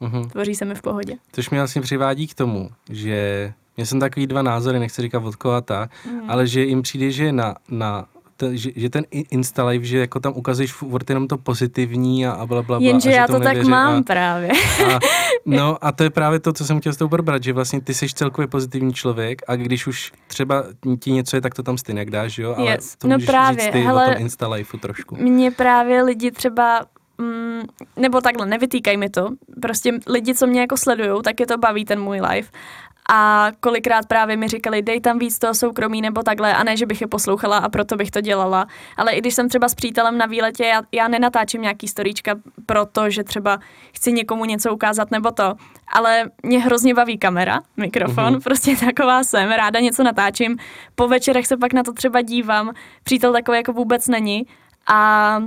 Mhm. 0.00 0.28
tvoří 0.28 0.54
se 0.54 0.64
mi 0.64 0.74
v 0.74 0.82
pohodě. 0.82 1.16
Což 1.32 1.50
mě 1.50 1.60
vlastně 1.60 1.82
přivádí 1.82 2.26
k 2.26 2.34
tomu, 2.34 2.70
že 2.90 3.52
mě 3.76 3.86
jsem 3.86 4.00
takový 4.00 4.26
dva 4.26 4.42
názory, 4.42 4.78
nechci 4.78 5.02
říkat 5.02 5.24
od 5.24 5.36
koho 5.36 5.54
a 5.54 5.60
tak, 5.60 5.90
Mhm. 6.06 6.30
ale 6.30 6.46
že 6.46 6.60
jim 6.62 6.82
přijde, 6.82 7.10
že 7.10 7.32
na, 7.32 7.54
na 7.68 8.06
te, 8.40 8.56
že, 8.56 8.70
že 8.76 8.90
ten 8.90 9.04
Insta 9.10 9.64
Live, 9.64 9.84
že 9.84 9.98
jako 9.98 10.20
tam 10.20 10.32
ukazuješ 10.36 10.72
furt 10.72 11.10
jenom 11.10 11.28
to 11.28 11.38
pozitivní 11.38 12.26
a, 12.26 12.32
a 12.32 12.46
bla, 12.46 12.62
bla, 12.62 12.78
bla. 12.78 12.88
Jenže 12.88 13.10
já 13.10 13.26
to 13.26 13.32
tak 13.32 13.44
nevěří 13.44 13.70
mám 13.70 13.94
a, 13.98 14.02
právě. 14.02 14.50
a 14.94 14.98
No 15.46 15.84
a 15.84 15.92
to 15.92 16.02
je 16.02 16.10
právě 16.10 16.40
to, 16.40 16.52
co 16.52 16.64
jsem 16.64 16.80
chtěl 16.80 16.92
s 16.92 16.96
tou 16.96 17.08
probrat, 17.08 17.42
že 17.42 17.52
vlastně 17.52 17.80
ty 17.80 17.94
jsi 17.94 18.08
celkově 18.08 18.48
pozitivní 18.48 18.92
člověk 18.94 19.42
a 19.48 19.56
když 19.56 19.86
už 19.86 20.12
třeba 20.26 20.64
ti 21.00 21.12
něco 21.12 21.36
je, 21.36 21.40
tak 21.40 21.54
to 21.54 21.62
tam 21.62 21.78
stejně 21.78 22.04
dáš, 22.04 22.38
jo? 22.38 22.54
Ale 22.58 22.70
Yes. 22.70 22.96
to 22.96 23.08
No 23.08 23.16
můžeš 23.16 23.26
právě, 23.30 23.64
říct 23.64 23.72
ty 23.72 23.80
hele, 23.80 24.06
o 24.06 24.12
tom 24.12 24.22
Insta 24.22 24.48
lifeu 24.48 24.78
trošku. 24.78 25.16
Mě 25.16 25.50
právě 25.50 26.02
lidi 26.02 26.30
třeba 26.30 26.80
mm, 27.18 27.60
nebo 27.96 28.20
takhle, 28.20 28.46
nevytýkaj 28.46 28.96
mi 28.96 29.10
to. 29.10 29.28
Prostě 29.62 29.92
lidi, 30.06 30.34
co 30.34 30.46
mě 30.46 30.60
jako 30.60 30.76
sledujou, 30.76 31.22
tak 31.22 31.40
je 31.40 31.46
to 31.46 31.58
baví 31.58 31.84
ten 31.84 32.00
můj 32.00 32.20
live. 32.20 32.48
A 33.12 33.48
kolikrát 33.60 34.06
právě 34.06 34.36
mi 34.36 34.48
říkali, 34.48 34.82
dej 34.82 35.00
tam 35.00 35.18
víc 35.18 35.38
toho 35.38 35.54
soukromí 35.54 36.02
nebo 36.02 36.22
takhle, 36.22 36.54
a 36.54 36.64
ne, 36.64 36.76
že 36.76 36.86
bych 36.86 37.00
je 37.00 37.06
poslouchala 37.06 37.58
a 37.58 37.68
proto 37.68 37.96
bych 37.96 38.10
to 38.10 38.20
dělala. 38.20 38.66
Ale 38.96 39.12
i 39.12 39.20
když 39.20 39.34
jsem 39.34 39.48
třeba 39.48 39.68
s 39.68 39.74
přítelem 39.74 40.18
na 40.18 40.26
výletě, 40.26 40.64
já, 40.64 40.82
já 40.92 41.08
nenatáčím 41.08 41.62
nějaký 41.62 41.88
storíčka 41.88 42.34
proto, 42.66 43.10
že 43.10 43.24
třeba 43.24 43.58
chci 43.94 44.12
někomu 44.12 44.44
něco 44.44 44.74
ukázat 44.74 45.10
nebo 45.10 45.30
to. 45.30 45.54
Ale 45.92 46.30
mě 46.42 46.60
hrozně 46.60 46.94
baví 46.94 47.18
kamera, 47.18 47.60
mikrofon, 47.76 48.24
Mhm. 48.24 48.34
mm-hmm. 48.34 48.42
prostě 48.42 48.76
taková 48.76 49.24
jsem, 49.24 49.50
ráda 49.50 49.80
něco 49.80 50.02
natáčím. 50.02 50.56
Po 50.94 51.08
večerech 51.08 51.46
se 51.46 51.56
pak 51.56 51.72
na 51.72 51.82
to 51.82 51.92
třeba 51.92 52.22
dívám. 52.22 52.72
Přítel 53.04 53.32
takový 53.32 53.56
jako 53.58 53.72
vůbec 53.72 54.08
není. 54.08 54.46
A 54.86 55.42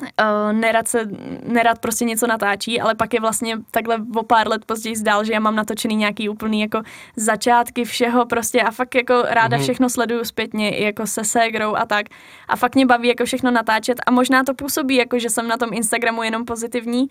Uh, 0.00 0.52
nerad, 0.52 0.88
se, 0.88 1.08
nerad 1.46 1.78
prostě 1.78 2.04
něco 2.04 2.26
natáčí, 2.26 2.80
ale 2.80 2.94
pak 2.94 3.14
je 3.14 3.20
vlastně 3.20 3.58
takhle 3.70 3.98
o 4.16 4.22
pár 4.22 4.48
let 4.48 4.64
později 4.64 4.96
zdál, 4.96 5.24
že 5.24 5.32
já 5.32 5.40
mám 5.40 5.56
natočený 5.56 5.96
nějaký 5.96 6.28
úplný 6.28 6.60
jako 6.60 6.82
začátky 7.16 7.84
všeho 7.84 8.26
prostě 8.26 8.62
a 8.62 8.70
fakt 8.70 8.94
jako 8.94 9.22
ráda 9.28 9.56
Mhm. 9.56 9.62
všechno 9.64 9.90
sleduju 9.90 10.24
zpětně 10.24 10.76
i 10.76 10.84
jako 10.84 11.06
se 11.06 11.24
ségrou 11.24 11.74
a 11.76 11.86
tak 11.86 12.06
a 12.48 12.56
fakt 12.56 12.74
mě 12.74 12.86
baví 12.86 13.08
jako 13.08 13.24
všechno 13.24 13.50
natáčet 13.50 13.98
a 14.06 14.10
možná 14.10 14.44
to 14.44 14.54
působí 14.54 14.96
jako, 14.96 15.18
že 15.18 15.30
jsem 15.30 15.48
na 15.48 15.56
tom 15.56 15.68
Instagramu 15.72 16.22
jenom 16.22 16.44
pozitivní, 16.44 17.06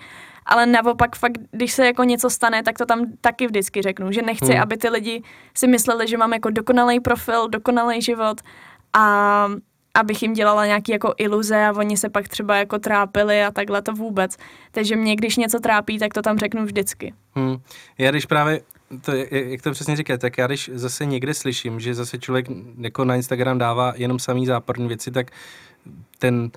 ale 0.46 0.66
naopak 0.66 1.16
fakt, 1.16 1.38
když 1.52 1.74
se 1.74 1.86
jako 1.86 2.04
něco 2.04 2.30
stane, 2.30 2.64
tak 2.64 2.78
to 2.78 2.86
tam 2.86 3.06
taky 3.22 3.48
vždycky 3.48 3.82
řeknu, 3.82 4.12
že 4.12 4.22
nechci, 4.22 4.54
Hmm. 4.54 4.62
aby 4.62 4.78
ty 4.78 4.90
lidi 4.90 5.24
si 5.58 5.68
mysleli, 5.68 6.08
že 6.08 6.18
mám 6.18 6.34
jako 6.34 6.50
dokonalý 6.50 7.00
profil, 7.00 7.48
dokonalý 7.50 8.02
život 8.02 8.42
a 8.94 9.48
abych 9.94 10.22
jim 10.22 10.34
dělala 10.34 10.66
nějaký 10.66 10.92
jako 10.92 11.14
iluze 11.18 11.66
a 11.66 11.72
oni 11.78 11.98
se 11.98 12.10
pak 12.10 12.28
třeba 12.28 12.56
jako 12.56 12.80
trápili 12.80 13.44
a 13.44 13.52
takhle 13.52 13.82
to 13.82 13.94
vůbec. 13.94 14.38
Takže 14.72 14.96
mě, 14.96 15.16
když 15.16 15.38
něco 15.38 15.60
trápí, 15.60 16.00
tak 16.00 16.14
to 16.14 16.22
tam 16.22 16.38
řeknu 16.38 16.66
vždycky. 16.66 17.14
Hmm. 17.36 17.58
Já 17.98 18.12
když 18.12 18.26
právě, 18.26 18.62
to, 19.02 19.12
jak 19.32 19.62
to 19.62 19.72
přesně 19.72 19.96
říkáte, 19.96 20.18
tak 20.18 20.38
já 20.38 20.48
když 20.48 20.70
zase 20.74 21.06
někde 21.06 21.34
slyším, 21.34 21.80
že 21.80 21.94
zase 21.94 22.18
člověk 22.18 22.46
jako 22.82 23.06
na 23.06 23.16
Instagram 23.16 23.58
dává 23.58 23.94
jenom 23.96 24.20
samý 24.20 24.46
záporné 24.46 24.88
věci, 24.88 25.12
tak 25.12 25.32
ten, 26.20 26.52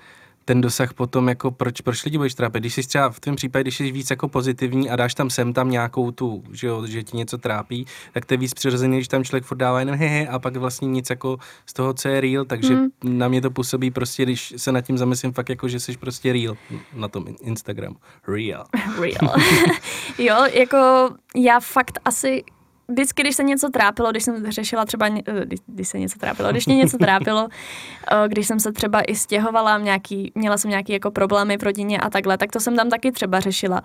ten 0.45 0.61
dosah 0.61 0.93
potom, 0.95 1.29
jako 1.29 1.51
proč, 1.51 1.81
proč 1.81 2.05
lidi 2.05 2.19
budeš 2.19 2.35
trápit? 2.35 2.61
Když 2.61 2.75
jsi 2.75 2.83
třeba 2.87 3.11
v 3.11 3.21
tom 3.21 3.37
případě, 3.37 3.63
když 3.63 3.77
jsi 3.77 3.93
víc 3.93 4.11
jako 4.11 4.29
pozitivní 4.29 4.91
a 4.91 4.97
dáš 4.97 5.15
tam 5.15 5.31
sem 5.31 5.53
tam 5.53 5.71
nějakou 5.71 6.11
tu, 6.11 6.45
že, 6.53 6.67
jo, 6.67 6.87
že 6.87 7.03
ti 7.03 7.17
něco 7.17 7.39
trápí, 7.39 7.87
tak 8.13 8.25
to 8.27 8.35
je 8.35 8.39
víc 8.39 8.55
přirozený, 8.55 8.97
když 8.97 9.09
tam 9.09 9.25
člověk 9.25 9.45
furt 9.45 9.59
dává 9.59 9.81
jenom 9.81 9.97
hehe 9.97 10.27
a 10.29 10.39
pak 10.39 10.57
vlastně 10.57 10.89
nic 10.89 11.11
jako 11.11 11.39
z 11.67 11.73
toho, 11.73 11.95
co 11.95 12.09
je 12.09 12.21
real, 12.21 12.45
takže 12.45 12.75
Mm. 12.75 12.89
na 13.19 13.29
mě 13.29 13.41
to 13.41 13.51
působí 13.51 13.91
prostě, 13.91 14.23
když 14.23 14.55
se 14.57 14.73
nad 14.73 14.81
tím 14.81 14.99
zamyslím 14.99 15.33
fakt 15.33 15.49
jako, 15.49 15.69
že 15.69 15.81
jsi 15.81 15.97
prostě 15.97 16.33
real 16.33 16.57
na 16.95 17.09
tom 17.09 17.25
Instagramu. 17.43 17.97
Real. 18.29 18.65
Real. 19.01 19.35
jo, 20.19 20.37
jako 20.55 21.11
já 21.37 21.61
fakt 21.61 21.99
asi 22.05 22.45
vždycky, 22.89 23.23
když 23.23 23.37
se 23.37 23.43
něco 23.43 23.69
trápilo, 23.69 24.11
když 24.11 24.25
jsem 24.25 24.53
řešila 24.53 24.85
třeba, 24.85 25.07
eh, 25.07 25.23
když, 25.45 25.61
když 25.67 25.89
se 25.89 25.99
něco 25.99 26.19
trápilo, 26.19 26.51
když 26.51 26.67
mě 26.67 26.77
něco 26.77 26.99
trápilo, 26.99 27.49
eh, 28.13 28.29
když 28.29 28.47
jsem 28.47 28.61
se 28.61 28.73
třeba 28.73 29.01
i 29.01 29.15
stěhovala, 29.17 29.79
nějaký, 29.79 30.33
měla 30.35 30.57
jsem 30.57 30.71
nějaký 30.71 30.93
jako 30.93 31.11
problémy 31.11 31.57
v 31.59 31.63
rodině 31.63 31.99
a 32.01 32.11
takhle, 32.11 32.39
tak 32.39 32.51
to 32.53 32.61
jsem 32.61 32.77
tam 32.77 32.91
taky 32.91 33.13
třeba 33.13 33.41
řešila. 33.41 33.83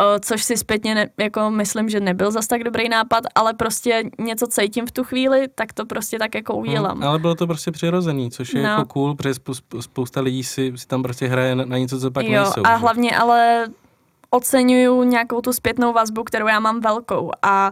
Eh, 0.00 0.20
Což 0.20 0.44
si 0.44 0.56
zpětně 0.56 0.94
ne, 0.94 1.08
jako 1.18 1.50
myslím, 1.50 1.88
že 1.88 2.00
nebyl 2.00 2.30
zas 2.30 2.46
tak 2.46 2.64
dobrý 2.64 2.88
nápad, 2.88 3.24
ale 3.34 3.54
prostě 3.54 4.02
něco 4.18 4.46
cítím 4.46 4.86
v 4.86 4.92
tu 4.92 5.04
chvíli, 5.04 5.48
tak 5.54 5.72
to 5.72 5.86
prostě 5.86 6.18
tak 6.18 6.34
jako 6.34 6.54
udělám. 6.56 6.96
Hmm, 6.98 7.08
ale 7.08 7.18
bylo 7.18 7.34
to 7.34 7.46
prostě 7.46 7.70
přirozený, 7.70 8.30
což 8.30 8.54
je 8.54 8.62
No. 8.62 8.68
jako 8.68 8.84
cool, 8.84 9.14
protože 9.14 9.34
spou- 9.34 9.80
spousta 9.80 10.20
lidí 10.20 10.44
si, 10.44 10.72
si 10.76 10.86
tam 10.86 11.02
prostě 11.02 11.26
hraje 11.28 11.54
na, 11.54 11.64
na 11.64 11.78
něco, 11.78 12.00
co 12.00 12.10
pak 12.10 12.26
jo, 12.26 12.42
nejsou. 12.42 12.60
a 12.64 12.70
že? 12.70 12.76
hlavně 12.80 13.16
ale 13.16 13.66
oceňuju 14.30 15.02
nějakou 15.02 15.40
tu 15.40 15.52
zpětnou 15.52 15.92
vazbu, 15.92 16.24
kterou 16.24 16.46
já 16.46 16.60
mám 16.60 16.80
velkou 16.80 17.30
a 17.42 17.70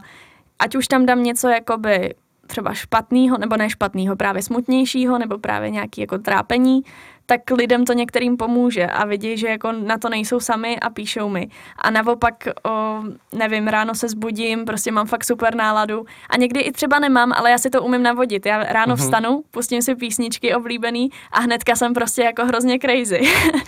ať 0.59 0.77
už 0.77 0.88
tam 0.88 1.07
dám 1.07 1.23
něco 1.23 1.49
jakoby 1.49 2.14
třeba 2.47 2.75
špatného, 2.75 3.38
nebo 3.38 3.57
ne 3.57 3.71
špatného, 3.71 4.16
právě 4.16 4.42
smutnějšího, 4.42 5.19
nebo 5.19 5.38
právě 5.38 5.71
nějaký 5.71 6.01
jako 6.01 6.19
trápení, 6.19 6.83
tak 7.29 7.40
lidem 7.51 7.85
to 7.85 7.92
některým 7.92 8.37
pomůže 8.37 8.87
a 8.87 9.05
vidí, 9.07 9.37
že 9.37 9.49
jako 9.49 9.73
na 9.73 9.99
to 9.99 10.09
nejsou 10.09 10.40
sami 10.40 10.81
a 10.81 10.90
píšou 10.90 11.29
mi. 11.29 11.49
A 11.79 11.90
naopak, 11.90 12.35
o, 12.66 13.03
nevím, 13.33 13.69
ráno 13.69 13.95
se 13.95 14.09
zbudím, 14.09 14.64
prostě 14.64 14.92
mám 14.92 15.07
fakt 15.07 15.25
super 15.25 15.55
náladu 15.55 16.05
a 16.31 16.37
někdy 16.37 16.61
i 16.61 16.73
třeba 16.73 16.99
nemám, 16.99 17.33
ale 17.33 17.51
já 17.51 17.59
si 17.59 17.71
to 17.71 17.83
umím 17.83 18.03
navodit. 18.03 18.47
Já 18.47 18.62
ráno 18.62 18.95
Mhm. 18.95 19.05
vstanu, 19.05 19.42
pustím 19.51 19.83
si 19.83 19.95
písničky 19.95 20.55
oblíbený 20.55 21.11
a 21.33 21.40
hnedka 21.40 21.77
jsem 21.77 21.95
prostě 21.95 22.23
jako 22.23 22.45
hrozně 22.45 22.79
crazy. 22.79 23.21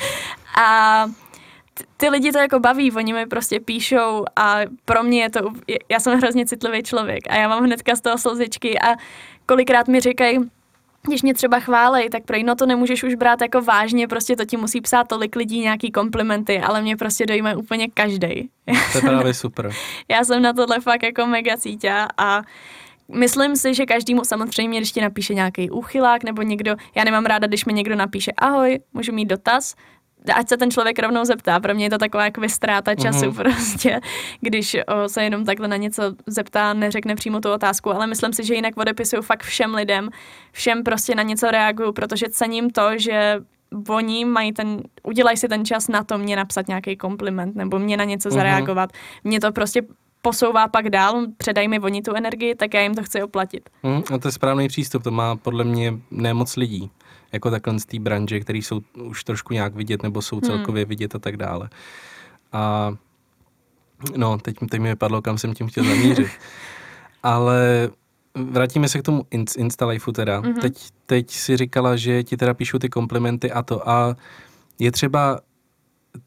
a 0.65 1.07
ty 1.97 2.09
lidi 2.09 2.33
to 2.33 2.39
jako 2.39 2.61
baví, 2.61 2.93
oni 2.93 3.13
mi 3.13 3.27
prostě 3.27 3.61
píšou 3.61 4.25
a 4.37 4.59
pro 4.85 5.03
mě 5.03 5.23
je 5.23 5.31
to, 5.31 5.41
já 5.89 6.01
jsem 6.01 6.19
hrozně 6.19 6.47
citlivý 6.47 6.83
člověk 6.83 7.21
a 7.31 7.35
já 7.35 7.49
mám 7.49 7.65
hnedka 7.65 7.95
z 7.95 8.01
toho 8.01 8.19
slzičky 8.19 8.79
a 8.81 8.97
kolikrát 9.47 9.89
mi 9.89 10.01
říkají, 10.01 10.39
když 11.03 11.23
mě 11.23 11.35
třeba 11.35 11.61
chválej, 11.61 12.11
tak 12.11 12.25
prej, 12.25 12.45
no 12.45 12.55
to 12.55 12.67
nemůžeš 12.67 13.03
už 13.03 13.15
brát 13.15 13.41
jako 13.41 13.63
vážně, 13.63 14.09
prostě 14.09 14.37
to 14.37 14.45
ti 14.45 14.57
musí 14.57 14.81
psát 14.81 15.09
tolik 15.09 15.37
lidí 15.37 15.61
nějaký 15.61 15.91
komplimenty, 15.91 16.61
ale 16.61 16.83
mě 16.83 16.97
prostě 16.97 17.27
dojme 17.27 17.57
úplně 17.57 17.89
každý. 17.89 18.51
To 18.93 18.99
je 18.99 19.03
právě 19.03 19.35
super. 19.35 19.71
Já 20.09 20.25
jsem 20.25 20.43
na 20.43 20.53
tohle 20.53 20.81
fakt 20.81 21.03
jako 21.03 21.27
mega 21.27 21.57
cítě 21.57 21.93
a 22.19 22.43
myslím 23.09 23.57
si, 23.57 23.75
že 23.75 23.87
každému 23.87 24.25
samozřejmě, 24.25 24.79
když 24.79 24.93
ti 24.93 25.01
napíše 25.01 25.35
nějaký 25.35 25.71
úchylák 25.71 26.25
nebo 26.25 26.43
někdo, 26.43 26.77
já 26.95 27.05
nemám 27.05 27.27
ráda, 27.27 27.47
když 27.47 27.65
mi 27.65 27.73
někdo 27.73 27.97
napíše 27.97 28.33
ahoj, 28.33 28.79
můžu 28.93 29.13
mít 29.13 29.27
dotaz, 29.27 29.75
ať 30.35 30.49
se 30.49 30.57
ten 30.57 30.71
člověk 30.71 30.99
rovnou 30.99 31.25
zeptá. 31.25 31.61
Pro 31.61 31.75
mě 31.75 31.85
je 31.85 31.91
to 31.91 31.99
taková 31.99 32.25
jako 32.25 32.41
ztráta 32.49 32.95
času 32.95 33.27
Mhm. 33.27 33.35
prostě, 33.35 34.01
když 34.41 34.77
o, 35.05 35.09
se 35.09 35.25
jenom 35.25 35.45
takhle 35.45 35.69
na 35.69 35.77
něco 35.77 36.03
zeptá, 36.27 36.73
neřekne 36.73 37.15
přímo 37.15 37.41
tu 37.41 37.53
otázku, 37.53 37.91
ale 37.95 38.07
myslím 38.07 38.33
si, 38.33 38.45
že 38.45 38.55
jinak 38.55 38.77
odepisuju 38.77 39.23
fakt 39.23 39.43
všem 39.43 39.75
lidem, 39.75 40.09
všem 40.53 40.83
prostě 40.83 41.15
na 41.15 41.23
něco 41.23 41.51
reaguju, 41.51 41.93
protože 41.93 42.27
cením 42.29 42.71
to, 42.71 42.89
že 42.99 43.41
oni 43.89 44.25
mají 44.25 44.53
ten, 44.53 44.81
udělají 45.03 45.37
si 45.37 45.49
ten 45.49 45.65
čas 45.65 45.89
na 45.89 46.05
to 46.05 46.19
mě 46.19 46.37
napsat 46.37 46.69
nějaký 46.69 46.97
kompliment 46.97 47.57
nebo 47.57 47.79
mě 47.79 47.97
na 47.97 48.05
něco 48.05 48.29
Mhm. 48.29 48.35
zareagovat. 48.35 48.91
Mě 49.25 49.41
to 49.41 49.53
prostě 49.53 49.83
posouvá 50.23 50.69
pak 50.69 50.91
dál, 50.91 51.27
předají 51.37 51.69
mi 51.69 51.81
oni 51.81 52.03
tu 52.03 52.15
energii, 52.15 52.55
tak 52.55 52.75
já 52.75 52.81
jim 52.81 52.95
to 52.95 53.03
chci 53.03 53.23
oplatit. 53.23 53.69
Hm, 53.87 54.03
a 54.15 54.19
to 54.19 54.29
je 54.29 54.33
správný 54.33 54.69
přístup, 54.69 55.03
to 55.03 55.11
má 55.11 55.37
podle 55.37 55.65
mě 55.65 55.95
nemoc 56.11 56.57
lidí, 56.57 56.91
jako 57.33 57.51
takhle 57.51 57.81
z 57.81 57.87
té 57.87 57.99
branže, 57.99 58.41
který 58.41 58.63
jsou 58.63 58.81
už 59.03 59.25
trošku 59.25 59.55
nějak 59.55 59.75
vidět, 59.75 60.03
nebo 60.03 60.23
jsou 60.23 60.41
celkově 60.41 60.85
vidět 60.85 61.15
a 61.15 61.19
tak 61.19 61.37
dále. 61.37 61.69
A 62.53 62.93
no, 64.17 64.39
teď, 64.39 64.57
teď 64.71 64.81
mi 64.81 64.89
vypadlo, 64.89 65.23
kam 65.23 65.39
jsem 65.39 65.55
tím 65.55 65.69
chtěl 65.69 65.85
zamířit. 65.85 66.29
Ale 67.23 67.91
vrátíme 68.35 68.89
se 68.89 68.99
k 68.99 69.03
tomu 69.03 69.27
in, 69.31 69.45
Instalifeu 69.57 70.13
teda. 70.13 70.41
Mhm. 70.41 70.53
Mm-hmm. 70.53 70.61
Teď, 70.61 70.89
teď 71.07 71.31
si 71.31 71.57
říkala, 71.57 71.97
že 71.97 72.23
ti 72.23 72.37
teda 72.37 72.55
píšou 72.55 72.79
ty 72.79 72.89
komplimenty 72.89 73.53
a 73.53 73.63
to. 73.63 73.89
A 73.89 74.17
je 74.79 74.93
třeba 74.93 75.41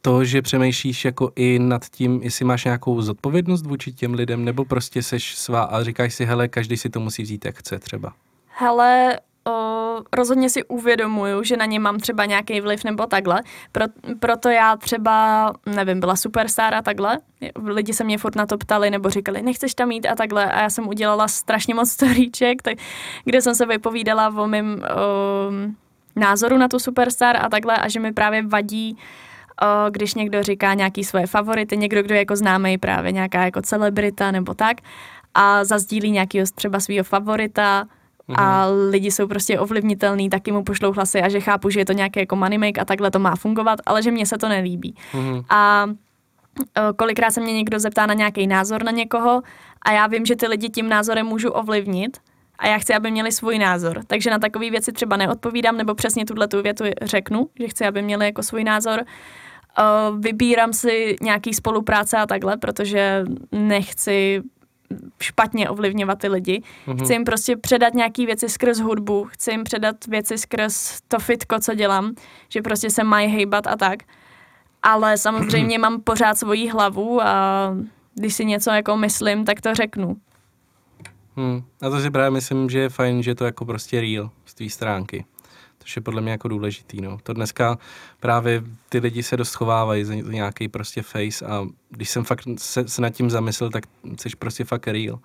to, 0.02 0.26
že 0.26 0.42
přemýšlíš 0.42 1.06
jako 1.06 1.32
i 1.36 1.60
nad 1.60 1.86
tím, 1.86 2.20
jestli 2.24 2.46
máš 2.46 2.66
nějakou 2.66 3.02
zodpovědnost 3.02 3.66
vůči 3.66 3.94
těm 3.94 4.14
lidem, 4.14 4.46
nebo 4.46 4.66
prostě 4.66 5.04
seš 5.04 5.36
svá 5.36 5.64
a 5.64 5.84
říkáš 5.84 6.14
si, 6.14 6.26
hele, 6.26 6.48
každý 6.48 6.78
si 6.78 6.90
to 6.90 7.00
musí 7.00 7.24
vzít, 7.24 7.46
jak 7.46 7.58
chce 7.58 7.80
třeba. 7.80 8.14
Hele, 8.48 9.20
o, 9.48 9.98
rozhodně 10.14 10.50
si 10.50 10.64
uvědomuju, 10.64 11.44
že 11.44 11.58
na 11.58 11.66
ně 11.66 11.80
mám 11.80 11.98
třeba 11.98 12.26
nějaký 12.26 12.62
vliv 12.62 12.84
nebo 12.84 13.06
takhle. 13.06 13.42
Pro, 13.72 13.86
proto 14.20 14.50
já 14.50 14.76
třeba, 14.78 15.54
nevím, 15.66 16.00
byla 16.00 16.16
superstar 16.16 16.74
a 16.74 16.82
takhle. 16.82 17.20
Lidi 17.64 17.94
se 17.94 18.04
mě 18.04 18.18
furt 18.18 18.36
na 18.36 18.46
to 18.46 18.58
ptali 18.58 18.90
nebo 18.90 19.10
říkali, 19.10 19.42
nechceš 19.42 19.74
tam 19.74 19.92
jít 19.92 20.08
a 20.08 20.16
takhle. 20.16 20.52
A 20.52 20.62
já 20.62 20.70
jsem 20.70 20.88
udělala 20.88 21.28
strašně 21.28 21.76
moc 21.76 21.92
storíček, 21.92 22.62
tak, 22.62 22.78
kde 23.26 23.42
jsem 23.42 23.56
se 23.56 23.66
vypovídala 23.66 24.28
o 24.44 24.48
mém 24.48 24.84
názoru 26.16 26.58
na 26.58 26.68
tu 26.68 26.80
superstar 26.80 27.38
a 27.46 27.50
takhle 27.50 27.78
a 27.78 27.88
že 27.88 28.00
mi 28.00 28.14
právě 28.14 28.48
vadí 28.48 28.98
o, 29.62 29.90
když 29.90 30.14
někdo 30.14 30.44
říká 30.44 30.74
nějaký 30.74 31.04
svoje 31.04 31.28
favority, 31.28 31.78
někdo, 31.78 32.04
kdo 32.04 32.16
je 32.16 32.20
jako 32.20 32.36
známý 32.36 32.78
právě 32.78 33.12
nějaká 33.12 33.46
jako 33.46 33.62
celebrita 33.62 34.32
nebo 34.32 34.54
tak 34.54 34.78
a 35.34 35.64
zazdílí 35.64 36.12
nějakého 36.12 36.46
třeba 36.56 36.80
svého 36.80 37.04
favorita 37.04 37.88
a 38.38 38.68
lidi 38.90 39.12
jsou 39.12 39.28
prostě 39.28 39.60
ovlivnitelný, 39.60 40.30
taky 40.30 40.52
mu 40.52 40.64
pošlou 40.64 40.92
hlasy 40.92 41.22
a 41.22 41.30
že 41.30 41.40
chápu, 41.40 41.70
že 41.70 41.80
je 41.80 41.86
to 41.86 41.94
nějaké 41.94 42.20
jako 42.20 42.36
money 42.36 42.58
make 42.58 42.82
a 42.82 42.86
takhle 42.86 43.12
to 43.12 43.20
má 43.20 43.36
fungovat, 43.36 43.80
ale 43.86 44.04
že 44.04 44.12
mně 44.12 44.26
se 44.26 44.38
to 44.38 44.50
nelíbí. 44.50 44.96
Mhm. 45.14 45.42
A 45.50 45.86
o, 45.86 46.94
kolikrát 46.94 47.32
se 47.32 47.42
mě 47.42 47.54
někdo 47.54 47.80
zeptá 47.80 48.06
na 48.06 48.14
nějaký 48.14 48.48
názor 48.48 48.84
na 48.84 48.92
někoho 48.92 49.42
a 49.82 49.92
já 49.92 50.08
vím, 50.08 50.26
že 50.26 50.36
ty 50.36 50.48
lidi 50.48 50.70
tím 50.70 50.90
názorem 50.90 51.26
můžu 51.26 51.50
ovlivnit 51.50 52.18
a 52.60 52.68
já 52.68 52.78
chci, 52.78 52.94
aby 52.94 53.12
měli 53.12 53.32
svůj 53.32 53.60
názor. 53.60 54.02
Takže 54.08 54.30
na 54.30 54.40
takové 54.40 54.70
věci 54.70 54.92
třeba 54.92 55.18
neodpovídám 55.18 55.78
nebo 55.78 55.96
přesně 55.96 56.26
tuhle 56.26 56.48
tu 56.48 56.62
větu 56.62 56.84
řeknu, 57.02 57.50
že 57.60 57.68
chci, 57.68 57.86
aby 57.86 58.02
měli 58.02 58.26
jako 58.26 58.44
svůj 58.44 58.64
názor. 58.64 59.04
Uh, 59.80 60.20
vybírám 60.20 60.74
si 60.74 61.16
nějaký 61.22 61.54
spolupráce 61.54 62.18
a 62.18 62.26
takhle, 62.26 62.58
protože 62.58 63.24
nechci 63.52 64.42
špatně 65.22 65.70
ovlivňovat 65.70 66.20
ty 66.20 66.28
lidi. 66.28 66.62
Mm-hmm. 66.88 67.04
Chci 67.04 67.14
jim 67.14 67.24
prostě 67.24 67.58
předat 67.58 67.94
nějaký 67.94 68.26
věci 68.26 68.50
skrz 68.50 68.80
hudbu, 68.80 69.28
chci 69.32 69.52
jim 69.52 69.64
předat 69.64 70.08
věci 70.08 70.38
skrz 70.38 71.02
to 71.08 71.20
fitko, 71.20 71.60
co 71.60 71.74
dělám, 71.74 72.14
že 72.50 72.62
prostě 72.62 72.90
se 72.90 73.04
mají 73.04 73.28
hejbat 73.28 73.68
a 73.68 73.76
tak. 73.76 74.00
Ale 74.84 75.18
samozřejmě 75.18 75.80
mám 75.86 76.02
pořád 76.02 76.38
svoji 76.38 76.70
hlavu 76.70 77.22
a 77.22 77.74
když 78.16 78.34
si 78.34 78.46
něco 78.46 78.72
jako 78.72 78.98
myslím, 78.98 79.46
tak 79.46 79.62
to 79.62 79.76
řeknu. 79.76 80.18
Hmm. 81.36 81.64
A 81.82 81.90
to 81.90 82.00
si 82.00 82.12
právě 82.12 82.32
myslím, 82.32 82.70
že 82.70 82.80
je 82.80 82.90
fajn, 82.90 83.24
že 83.24 83.36
to 83.36 83.46
jako 83.46 83.66
prostě 83.66 84.02
real 84.02 84.30
z 84.46 84.54
té 84.54 84.70
stránky. 84.70 85.26
To 85.84 85.86
je 85.96 86.02
podle 86.02 86.22
mě 86.22 86.32
jako 86.32 86.48
důležitý. 86.48 87.02
No. 87.02 87.18
To 87.24 87.34
dneska 87.34 87.78
právě 88.20 88.64
ty 88.90 89.00
lidi 89.00 89.24
se 89.24 89.38
dost 89.38 89.50
schovávají 89.50 90.04
za 90.04 90.14
nějaký 90.16 90.68
prostě 90.68 91.02
face 91.02 91.46
a 91.46 91.66
když 91.90 92.10
jsem 92.10 92.24
fakt 92.24 92.44
se, 92.58 92.88
se 92.88 93.02
nad 93.02 93.10
tím 93.10 93.30
zamyslel, 93.30 93.70
tak 93.70 93.84
jsi 94.20 94.30
prostě 94.40 94.64
fakt 94.64 94.88
real. 94.88 95.20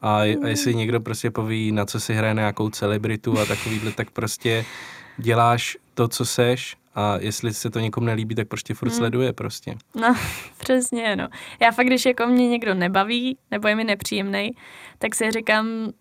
A, 0.00 0.20
a 0.20 0.48
jestli 0.48 0.74
někdo 0.74 1.00
prostě 1.00 1.30
poví, 1.30 1.72
na 1.72 1.84
co 1.84 2.00
si 2.00 2.14
hraje 2.14 2.34
nějakou 2.34 2.70
celebritu 2.70 3.38
a 3.38 3.44
takovýhle, 3.44 3.92
tak 3.92 4.10
prostě 4.10 4.64
děláš 5.18 5.78
to, 5.94 6.08
co 6.08 6.24
seš 6.24 6.76
a 6.94 7.16
jestli 7.20 7.54
se 7.54 7.70
to 7.70 7.78
někomu 7.78 8.06
nelíbí, 8.06 8.34
tak 8.34 8.48
prostě 8.48 8.74
furt 8.74 8.88
hmm. 8.88 8.98
sleduje 8.98 9.32
prostě. 9.32 9.76
No, 9.94 10.16
přesně, 10.58 11.16
no. 11.16 11.28
Já 11.60 11.70
fakt, 11.70 11.86
když 11.86 12.06
jako 12.06 12.26
mě 12.26 12.48
někdo 12.48 12.74
nebaví, 12.74 13.38
nebo 13.50 13.68
je 13.68 13.76
mi 13.76 13.84
nepříjemný, 13.84 14.50
tak 14.98 15.14
si 15.14 15.30
říkám, 15.30 15.92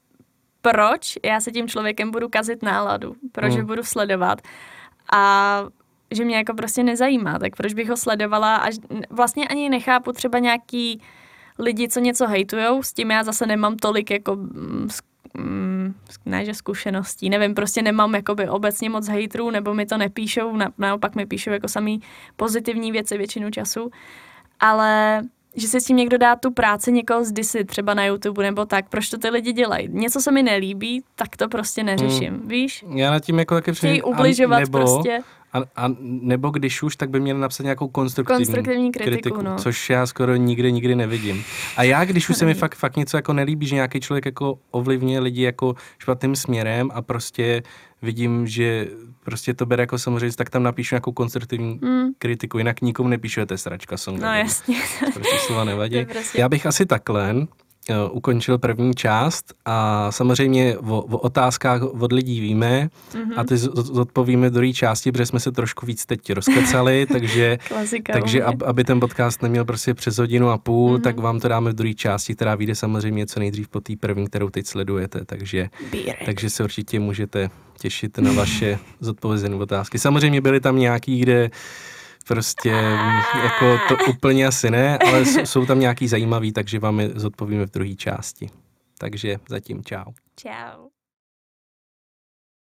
proč 0.71 1.17
já 1.25 1.39
se 1.39 1.51
tím 1.51 1.67
člověkem 1.67 2.11
budu 2.11 2.29
kazit 2.29 2.63
náladu, 2.63 3.15
proč 3.31 3.51
hmm. 3.51 3.61
ho 3.61 3.67
budu 3.67 3.83
sledovat 3.83 4.41
a 5.13 5.63
že 6.11 6.25
mě 6.25 6.37
jako 6.37 6.53
prostě 6.53 6.83
nezajímá, 6.83 7.39
tak 7.39 7.55
proč 7.55 7.73
bych 7.73 7.89
ho 7.89 7.97
sledovala 7.97 8.55
a 8.55 8.69
vlastně 9.09 9.47
ani 9.47 9.69
nechápu 9.69 10.11
třeba 10.11 10.39
nějaký 10.39 11.01
lidi, 11.59 11.87
co 11.87 11.99
něco 11.99 12.27
hejtujou, 12.27 12.83
s 12.83 12.93
tím 12.93 13.11
já 13.11 13.23
zase 13.23 13.45
nemám 13.45 13.77
tolik 13.77 14.11
jako 14.11 14.35
mm, 14.35 14.87
mm, 15.37 15.93
ne, 16.25 16.45
že 16.45 16.53
zkušeností, 16.53 17.29
nevím, 17.29 17.55
prostě 17.55 17.81
nemám 17.81 18.15
jakoby 18.15 18.49
obecně 18.49 18.89
moc 18.89 19.07
hejtrů, 19.07 19.49
nebo 19.49 19.73
mi 19.73 19.85
to 19.85 19.97
nepíšou, 19.97 20.55
na, 20.55 20.71
naopak 20.77 21.15
mi 21.15 21.25
píšou 21.25 21.51
jako 21.51 21.67
samý 21.67 22.01
pozitivní 22.35 22.91
věci 22.91 23.17
většinu 23.17 23.51
času, 23.51 23.91
ale 24.59 25.21
že 25.55 25.67
se 25.67 25.81
s 25.81 25.85
tím 25.85 25.97
někdo 25.97 26.17
dá 26.17 26.35
tu 26.35 26.51
práci 26.51 26.91
někoho 26.91 27.25
zdisit, 27.25 27.67
třeba 27.67 27.93
na 27.93 28.05
YouTube 28.05 28.43
nebo 28.43 28.65
tak, 28.65 28.89
proč 28.89 29.09
to 29.09 29.17
ty 29.17 29.29
lidi 29.29 29.53
dělají. 29.53 29.89
Něco 29.91 30.21
se 30.21 30.31
mi 30.31 30.43
nelíbí, 30.43 31.03
tak 31.15 31.37
to 31.37 31.47
prostě 31.47 31.83
neřeším, 31.83 32.33
hmm. 32.33 32.47
víš? 32.47 32.85
Já 32.95 33.11
na 33.11 33.19
tím 33.19 33.39
jako 33.39 33.55
taky 33.55 33.71
přijím. 33.71 34.01
ubližovat 34.05 34.59
nebo, 34.59 34.77
prostě. 34.77 35.19
A, 35.53 35.59
a 35.75 35.91
nebo 35.99 36.49
když 36.49 36.83
už, 36.83 36.95
tak 36.95 37.09
by 37.09 37.19
měli 37.19 37.39
napsat 37.39 37.63
nějakou 37.63 37.87
konstruktivní, 37.87 38.45
konstruktivní 38.45 38.91
kritiku, 38.91 39.11
kritiku 39.11 39.41
no. 39.41 39.55
což 39.57 39.89
já 39.89 40.05
skoro 40.05 40.35
nikdy, 40.35 40.71
nikdy 40.71 40.95
nevidím. 40.95 41.43
A 41.77 41.83
já, 41.83 42.05
když 42.05 42.29
už 42.29 42.37
se 42.37 42.45
mi 42.45 42.53
fakt, 42.53 42.75
fakt 42.75 42.97
něco 42.97 43.17
jako 43.17 43.33
nelíbí, 43.33 43.67
že 43.67 43.75
nějaký 43.75 43.99
člověk 43.99 44.25
jako 44.25 44.59
ovlivňuje 44.71 45.19
lidi 45.19 45.41
jako 45.41 45.75
špatným 45.99 46.35
směrem 46.35 46.89
a 46.93 47.01
prostě 47.01 47.63
vidím, 48.01 48.47
že 48.47 48.87
prostě 49.25 49.53
to 49.53 49.65
bere 49.65 49.83
jako 49.83 49.99
samozřejmě, 49.99 50.35
tak 50.35 50.49
tam 50.49 50.63
napíšu 50.63 50.95
nějakou 50.95 51.11
konstruktivní 51.11 51.79
mm. 51.81 52.07
kritiku, 52.17 52.57
jinak 52.57 52.81
nikomu 52.81 53.09
nepíšu, 53.09 53.45
to 53.45 53.57
sračka 53.57 53.97
song. 53.97 54.21
No 54.21 54.33
jasně. 54.33 54.77
Prostě 55.13 55.37
slova 55.45 55.63
nevadí. 55.63 56.07
Já 56.37 56.49
bych 56.49 56.65
asi 56.65 56.85
takhle 56.85 57.35
ukončil 58.11 58.57
první 58.57 58.93
část 58.93 59.53
a 59.65 60.11
samozřejmě 60.11 60.77
o, 60.77 60.97
o 60.97 61.17
otázkách 61.17 61.81
od 61.81 62.11
lidí 62.11 62.39
víme 62.39 62.89
mm-hmm. 63.11 63.33
a 63.35 63.43
ty 63.43 63.57
zodpovíme 63.57 64.49
druhé 64.49 64.73
části, 64.73 65.11
protože 65.11 65.25
jsme 65.25 65.39
se 65.39 65.51
trošku 65.51 65.85
víc 65.85 66.05
teď 66.05 66.33
rozkecali, 66.33 67.05
takže, 67.11 67.57
takže 68.13 68.43
ab, 68.43 68.63
aby 68.65 68.83
ten 68.83 68.99
podcast 68.99 69.41
neměl 69.41 69.65
prostě 69.65 69.93
přes 69.93 70.17
hodinu 70.17 70.49
a 70.49 70.57
půl, 70.57 70.97
mm-hmm. 70.97 71.01
tak 71.01 71.19
vám 71.19 71.39
to 71.39 71.47
dáme 71.47 71.71
v 71.71 71.73
druhé 71.73 71.93
části, 71.93 72.35
která 72.35 72.55
vyjde 72.55 72.75
samozřejmě 72.75 73.25
co 73.25 73.39
nejdřív 73.39 73.67
po 73.67 73.81
té 73.81 73.93
první, 73.99 74.27
kterou 74.27 74.49
teď 74.49 74.65
sledujete, 74.65 75.25
takže, 75.25 75.69
takže 76.25 76.49
se 76.49 76.63
určitě 76.63 76.99
můžete 76.99 77.49
těšit 77.77 78.17
na 78.17 78.31
vaše 78.31 78.79
zodpovězené 78.99 79.55
otázky. 79.55 79.99
Samozřejmě 79.99 80.41
byly 80.41 80.59
tam 80.59 80.79
nějaký, 80.79 81.19
kde 81.19 81.49
prostě 82.27 82.69
jako 83.43 83.77
to 83.87 83.95
úplně 84.09 84.47
asi 84.47 84.71
ne, 84.71 84.97
ale 84.97 85.25
jsou 85.25 85.65
tam 85.65 85.79
nějaký 85.79 86.07
zajímavý, 86.07 86.51
takže 86.51 86.79
vám 86.79 86.99
je 86.99 87.09
zodpovíme 87.15 87.65
v 87.65 87.71
druhé 87.71 87.95
části. 87.95 88.49
Takže 88.97 89.37
zatím 89.49 89.83
čau. 89.83 90.11
Čau. 90.35 90.94